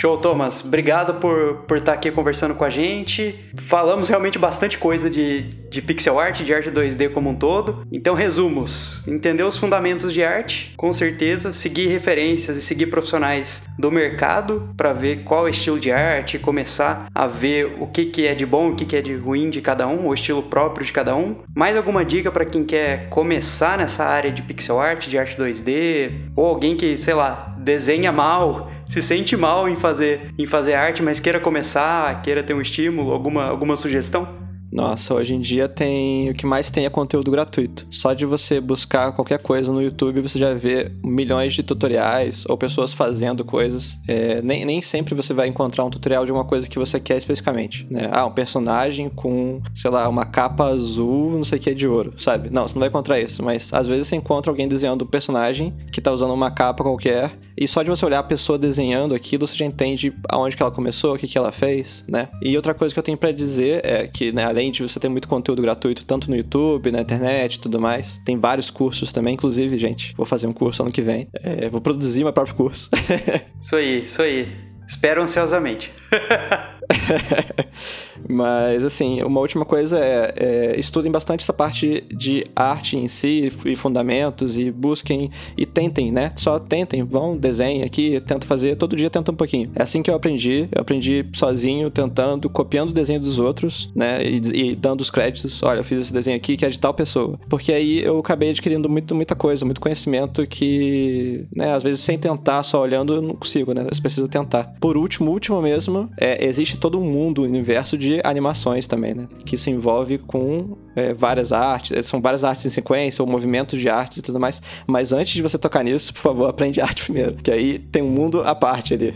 Show, 0.00 0.16
Thomas. 0.16 0.64
Obrigado 0.64 1.20
por, 1.20 1.56
por 1.68 1.76
estar 1.76 1.92
aqui 1.92 2.10
conversando 2.10 2.54
com 2.54 2.64
a 2.64 2.70
gente. 2.70 3.38
Falamos 3.54 4.08
realmente 4.08 4.38
bastante 4.38 4.78
coisa 4.78 5.10
de, 5.10 5.42
de 5.68 5.82
pixel 5.82 6.18
art, 6.18 6.40
de 6.40 6.54
arte 6.54 6.70
2D 6.70 7.12
como 7.12 7.28
um 7.28 7.34
todo. 7.34 7.86
Então, 7.92 8.14
resumos. 8.14 9.06
Entender 9.06 9.42
os 9.42 9.58
fundamentos 9.58 10.14
de 10.14 10.24
arte, 10.24 10.72
com 10.74 10.90
certeza. 10.94 11.52
Seguir 11.52 11.88
referências 11.88 12.56
e 12.56 12.62
seguir 12.62 12.86
profissionais 12.86 13.68
do 13.78 13.90
mercado 13.90 14.72
para 14.74 14.94
ver 14.94 15.22
qual 15.22 15.46
é 15.46 15.50
estilo 15.50 15.78
de 15.78 15.92
arte, 15.92 16.38
começar 16.38 17.06
a 17.14 17.26
ver 17.26 17.76
o 17.78 17.86
que, 17.86 18.06
que 18.06 18.26
é 18.26 18.34
de 18.34 18.46
bom, 18.46 18.70
o 18.70 18.74
que, 18.74 18.86
que 18.86 18.96
é 18.96 19.02
de 19.02 19.14
ruim 19.14 19.50
de 19.50 19.60
cada 19.60 19.86
um, 19.86 20.08
o 20.08 20.14
estilo 20.14 20.42
próprio 20.42 20.86
de 20.86 20.92
cada 20.92 21.14
um. 21.14 21.36
Mais 21.54 21.76
alguma 21.76 22.06
dica 22.06 22.32
para 22.32 22.46
quem 22.46 22.64
quer 22.64 23.10
começar 23.10 23.76
nessa 23.76 24.06
área 24.06 24.32
de 24.32 24.40
pixel 24.40 24.80
art, 24.80 25.06
de 25.06 25.18
arte 25.18 25.36
2D? 25.36 26.30
Ou 26.34 26.46
alguém 26.46 26.74
que, 26.74 26.96
sei 26.96 27.12
lá, 27.12 27.54
desenha 27.58 28.10
mal 28.10 28.70
se 28.90 29.00
sente 29.00 29.36
mal 29.36 29.68
em 29.68 29.76
fazer, 29.76 30.34
em 30.36 30.46
fazer 30.46 30.74
arte, 30.74 31.00
mas 31.00 31.20
queira 31.20 31.38
começar, 31.38 32.20
queira 32.22 32.42
ter 32.42 32.54
um 32.54 32.60
estímulo, 32.60 33.12
alguma, 33.12 33.44
alguma 33.44 33.76
sugestão? 33.76 34.50
Nossa, 34.72 35.14
hoje 35.14 35.34
em 35.34 35.40
dia 35.40 35.68
tem. 35.68 36.30
O 36.30 36.34
que 36.34 36.46
mais 36.46 36.70
tem 36.70 36.86
é 36.86 36.90
conteúdo 36.90 37.30
gratuito. 37.30 37.86
Só 37.90 38.14
de 38.14 38.24
você 38.24 38.60
buscar 38.60 39.12
qualquer 39.12 39.40
coisa 39.40 39.72
no 39.72 39.82
YouTube, 39.82 40.20
você 40.20 40.38
já 40.38 40.54
vê 40.54 40.92
milhões 41.04 41.54
de 41.54 41.62
tutoriais 41.62 42.44
ou 42.48 42.56
pessoas 42.56 42.92
fazendo 42.92 43.44
coisas. 43.44 43.98
É, 44.06 44.40
nem, 44.42 44.64
nem 44.64 44.80
sempre 44.80 45.14
você 45.14 45.34
vai 45.34 45.48
encontrar 45.48 45.84
um 45.84 45.90
tutorial 45.90 46.24
de 46.24 46.30
uma 46.30 46.44
coisa 46.44 46.68
que 46.68 46.78
você 46.78 47.00
quer 47.00 47.16
especificamente. 47.16 47.84
Né? 47.90 48.08
Ah, 48.12 48.24
um 48.26 48.32
personagem 48.32 49.08
com, 49.08 49.60
sei 49.74 49.90
lá, 49.90 50.08
uma 50.08 50.24
capa 50.24 50.66
azul, 50.66 51.32
não 51.32 51.44
sei 51.44 51.58
o 51.58 51.62
que, 51.62 51.74
de 51.74 51.88
ouro, 51.88 52.14
sabe? 52.16 52.48
Não, 52.50 52.66
você 52.66 52.74
não 52.74 52.80
vai 52.80 52.88
encontrar 52.88 53.18
isso. 53.18 53.42
Mas 53.42 53.72
às 53.72 53.88
vezes 53.88 54.06
você 54.06 54.16
encontra 54.16 54.52
alguém 54.52 54.68
desenhando 54.68 55.02
um 55.04 55.08
personagem 55.08 55.74
que 55.92 56.00
tá 56.00 56.12
usando 56.12 56.32
uma 56.32 56.50
capa 56.50 56.84
qualquer. 56.84 57.32
E 57.60 57.68
só 57.68 57.82
de 57.82 57.90
você 57.90 58.06
olhar 58.06 58.20
a 58.20 58.22
pessoa 58.22 58.58
desenhando 58.58 59.14
aquilo, 59.14 59.46
você 59.46 59.54
já 59.54 59.66
entende 59.66 60.14
aonde 60.30 60.56
que 60.56 60.62
ela 60.62 60.72
começou, 60.72 61.14
o 61.14 61.18
que, 61.18 61.28
que 61.28 61.36
ela 61.36 61.52
fez, 61.52 62.02
né? 62.08 62.30
E 62.42 62.56
outra 62.56 62.72
coisa 62.72 62.94
que 62.94 62.98
eu 62.98 63.02
tenho 63.02 63.18
para 63.18 63.30
dizer 63.32 63.84
é 63.84 64.06
que, 64.06 64.32
né, 64.32 64.44
além 64.44 64.70
de 64.70 64.82
você 64.82 64.98
ter 64.98 65.10
muito 65.10 65.28
conteúdo 65.28 65.60
gratuito, 65.60 66.06
tanto 66.06 66.30
no 66.30 66.36
YouTube, 66.36 66.90
na 66.90 67.02
internet 67.02 67.56
e 67.56 67.60
tudo 67.60 67.78
mais. 67.78 68.16
Tem 68.24 68.38
vários 68.38 68.70
cursos 68.70 69.12
também, 69.12 69.34
inclusive, 69.34 69.76
gente. 69.76 70.14
Vou 70.16 70.24
fazer 70.24 70.46
um 70.46 70.54
curso 70.54 70.82
ano 70.82 70.90
que 70.90 71.02
vem. 71.02 71.28
É, 71.34 71.68
vou 71.68 71.82
produzir 71.82 72.24
meu 72.24 72.32
próprio 72.32 72.54
curso. 72.54 72.88
isso 73.60 73.76
aí, 73.76 74.02
isso 74.02 74.22
aí. 74.22 74.48
Espero 74.88 75.22
ansiosamente. 75.22 75.92
Mas, 78.30 78.84
assim, 78.84 79.22
uma 79.22 79.40
última 79.40 79.64
coisa 79.64 79.98
é, 79.98 80.34
é, 80.36 80.78
estudem 80.78 81.10
bastante 81.10 81.42
essa 81.42 81.52
parte 81.52 82.04
de 82.10 82.44
arte 82.54 82.96
em 82.96 83.08
si 83.08 83.52
e 83.64 83.76
fundamentos 83.76 84.58
e 84.58 84.70
busquem 84.70 85.30
e 85.56 85.66
tentem, 85.66 86.10
né? 86.10 86.32
Só 86.36 86.58
tentem, 86.58 87.02
vão, 87.02 87.36
desenhem 87.36 87.82
aqui, 87.82 88.20
tenta 88.20 88.46
fazer, 88.46 88.76
todo 88.76 88.96
dia 88.96 89.10
tenta 89.10 89.32
um 89.32 89.34
pouquinho. 89.34 89.70
É 89.74 89.82
assim 89.82 90.02
que 90.02 90.10
eu 90.10 90.14
aprendi, 90.14 90.68
eu 90.72 90.82
aprendi 90.82 91.26
sozinho, 91.32 91.90
tentando, 91.90 92.48
copiando 92.48 92.90
o 92.90 92.94
desenho 92.94 93.20
dos 93.20 93.38
outros, 93.38 93.90
né? 93.94 94.22
E, 94.22 94.70
e 94.70 94.76
dando 94.76 95.00
os 95.00 95.10
créditos, 95.10 95.62
olha, 95.62 95.80
eu 95.80 95.84
fiz 95.84 96.00
esse 96.00 96.12
desenho 96.12 96.36
aqui 96.36 96.56
que 96.56 96.64
é 96.64 96.68
de 96.68 96.78
tal 96.78 96.94
pessoa. 96.94 97.38
Porque 97.48 97.72
aí 97.72 98.02
eu 98.02 98.18
acabei 98.18 98.50
adquirindo 98.50 98.88
muito, 98.88 99.14
muita 99.14 99.34
coisa, 99.34 99.64
muito 99.64 99.80
conhecimento 99.80 100.46
que, 100.46 101.46
né, 101.54 101.72
às 101.72 101.82
vezes 101.82 102.00
sem 102.00 102.18
tentar, 102.18 102.62
só 102.62 102.80
olhando, 102.82 103.14
eu 103.14 103.22
não 103.22 103.34
consigo, 103.34 103.72
né? 103.74 103.86
Você 103.90 104.00
precisa 104.00 104.28
tentar. 104.28 104.74
Por 104.80 104.96
último, 104.96 105.30
último 105.30 105.60
mesmo, 105.60 106.08
é, 106.16 106.44
existe 106.44 106.78
todo 106.78 106.98
um 106.98 107.04
mundo, 107.04 107.42
um 107.42 107.44
universo 107.44 107.96
de 107.96 108.19
animações 108.24 108.86
também, 108.86 109.14
né? 109.14 109.28
Que 109.44 109.56
se 109.56 109.70
envolve 109.70 110.18
com 110.18 110.76
é, 110.94 111.12
várias 111.12 111.52
artes, 111.52 111.92
é, 111.92 112.02
são 112.02 112.20
várias 112.20 112.44
artes 112.44 112.64
em 112.66 112.70
sequência, 112.70 113.22
ou 113.22 113.28
movimentos 113.28 113.78
de 113.78 113.88
artes 113.88 114.18
e 114.18 114.22
tudo 114.22 114.38
mais. 114.40 114.60
Mas 114.86 115.12
antes 115.12 115.34
de 115.34 115.42
você 115.42 115.58
tocar 115.58 115.82
nisso, 115.82 116.12
por 116.12 116.20
favor, 116.20 116.48
aprende 116.50 116.80
arte 116.80 117.04
primeiro, 117.04 117.34
que 117.34 117.50
aí 117.50 117.78
tem 117.78 118.02
um 118.02 118.10
mundo 118.10 118.42
à 118.42 118.54
parte 118.54 118.94
ali. 118.94 119.14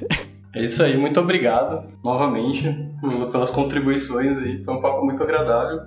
É 0.54 0.62
isso 0.62 0.82
aí, 0.84 0.96
muito 0.96 1.18
obrigado 1.18 1.84
novamente 2.04 2.62
pelas 3.32 3.50
contribuições 3.50 4.38
aí. 4.38 4.62
Foi 4.62 4.74
um 4.74 4.80
papo 4.80 5.04
muito 5.04 5.20
agradável. 5.22 5.80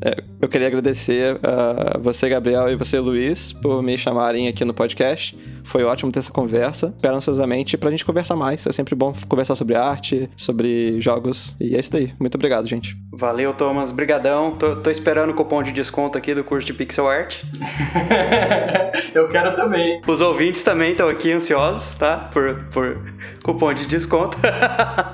É, 0.00 0.22
eu 0.40 0.48
queria 0.48 0.66
agradecer 0.68 1.38
a 1.42 1.98
você, 1.98 2.28
Gabriel, 2.28 2.68
e 2.68 2.76
você, 2.76 2.98
Luiz, 2.98 3.52
por 3.52 3.82
me 3.82 3.96
chamarem 3.98 4.48
aqui 4.48 4.64
no 4.64 4.72
podcast. 4.72 5.36
Foi 5.64 5.84
ótimo 5.84 6.10
ter 6.10 6.20
essa 6.20 6.32
conversa. 6.32 6.92
Espero 6.96 7.16
ansiosamente 7.16 7.76
pra 7.76 7.90
gente 7.90 8.04
conversar 8.04 8.36
mais. 8.36 8.66
É 8.66 8.72
sempre 8.72 8.94
bom 8.94 9.12
conversar 9.28 9.54
sobre 9.54 9.74
arte, 9.74 10.30
sobre 10.36 11.00
jogos. 11.00 11.56
E 11.60 11.76
é 11.76 11.80
isso 11.80 11.92
daí. 11.92 12.12
Muito 12.18 12.36
obrigado, 12.36 12.66
gente. 12.66 12.96
Valeu, 13.12 13.52
Thomas. 13.52 13.90
Brigadão. 13.90 14.52
Tô, 14.52 14.76
tô 14.76 14.90
esperando 14.90 15.30
o 15.30 15.34
cupom 15.34 15.62
de 15.62 15.72
desconto 15.72 16.16
aqui 16.16 16.34
do 16.34 16.44
curso 16.44 16.66
de 16.66 16.72
Pixel 16.72 17.08
Art. 17.08 17.42
eu 19.14 19.28
quero 19.28 19.54
também. 19.54 20.00
Os 20.06 20.20
ouvintes 20.20 20.62
também 20.64 20.92
estão 20.92 21.08
aqui 21.08 21.32
ansiosos, 21.32 21.96
tá? 21.96 22.30
Por, 22.32 22.64
por 22.72 23.02
cupom 23.42 23.74
de 23.74 23.86
desconto. 23.86 24.38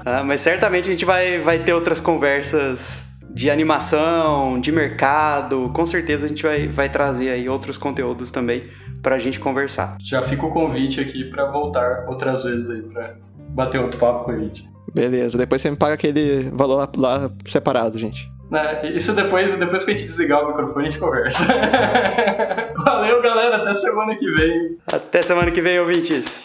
ah, 0.05 0.23
mas 0.25 0.41
certamente 0.41 0.89
a 0.89 0.93
gente 0.93 1.05
vai, 1.05 1.39
vai 1.39 1.59
ter 1.59 1.73
outras 1.73 2.01
conversas 2.01 3.14
de 3.35 3.51
animação, 3.51 4.61
de 4.61 4.71
mercado. 4.71 5.71
Com 5.75 5.85
certeza 5.85 6.27
a 6.27 6.29
gente 6.29 6.43
vai, 6.43 6.69
vai 6.69 6.89
trazer 6.89 7.31
aí 7.31 7.49
outros 7.49 7.77
conteúdos 7.77 8.31
também 8.31 8.69
pra 9.03 9.19
gente 9.19 9.41
conversar. 9.41 9.99
Já 10.01 10.23
fica 10.23 10.47
o 10.47 10.51
convite 10.51 11.01
aqui 11.01 11.25
para 11.25 11.51
voltar 11.51 12.07
outras 12.09 12.45
vezes 12.45 12.71
aí 12.71 12.83
pra 12.83 13.15
bater 13.51 13.81
outro 13.81 13.99
papo 13.99 14.25
com 14.25 14.31
a 14.31 14.39
gente. 14.39 14.69
Beleza, 14.95 15.37
depois 15.37 15.61
você 15.61 15.71
me 15.71 15.77
paga 15.77 15.95
aquele 15.95 16.49
valor 16.53 16.77
lá, 16.77 16.89
lá 16.97 17.31
separado, 17.45 17.99
gente. 17.99 18.33
Né, 18.51 18.93
isso 18.95 19.13
depois, 19.13 19.59
depois 19.59 19.85
que 19.85 19.91
a 19.91 19.97
gente 19.97 20.07
desligar 20.07 20.45
o 20.45 20.49
microfone, 20.49 20.87
a 20.87 20.91
gente 20.91 21.01
conversa. 21.01 21.43
Valeu, 22.85 23.21
galera. 23.21 23.57
Até 23.57 23.75
semana 23.75 24.15
que 24.15 24.31
vem. 24.31 24.77
Até 24.87 25.23
semana 25.23 25.51
que 25.51 25.61
vem, 25.61 25.81
ouvintes. 25.81 26.45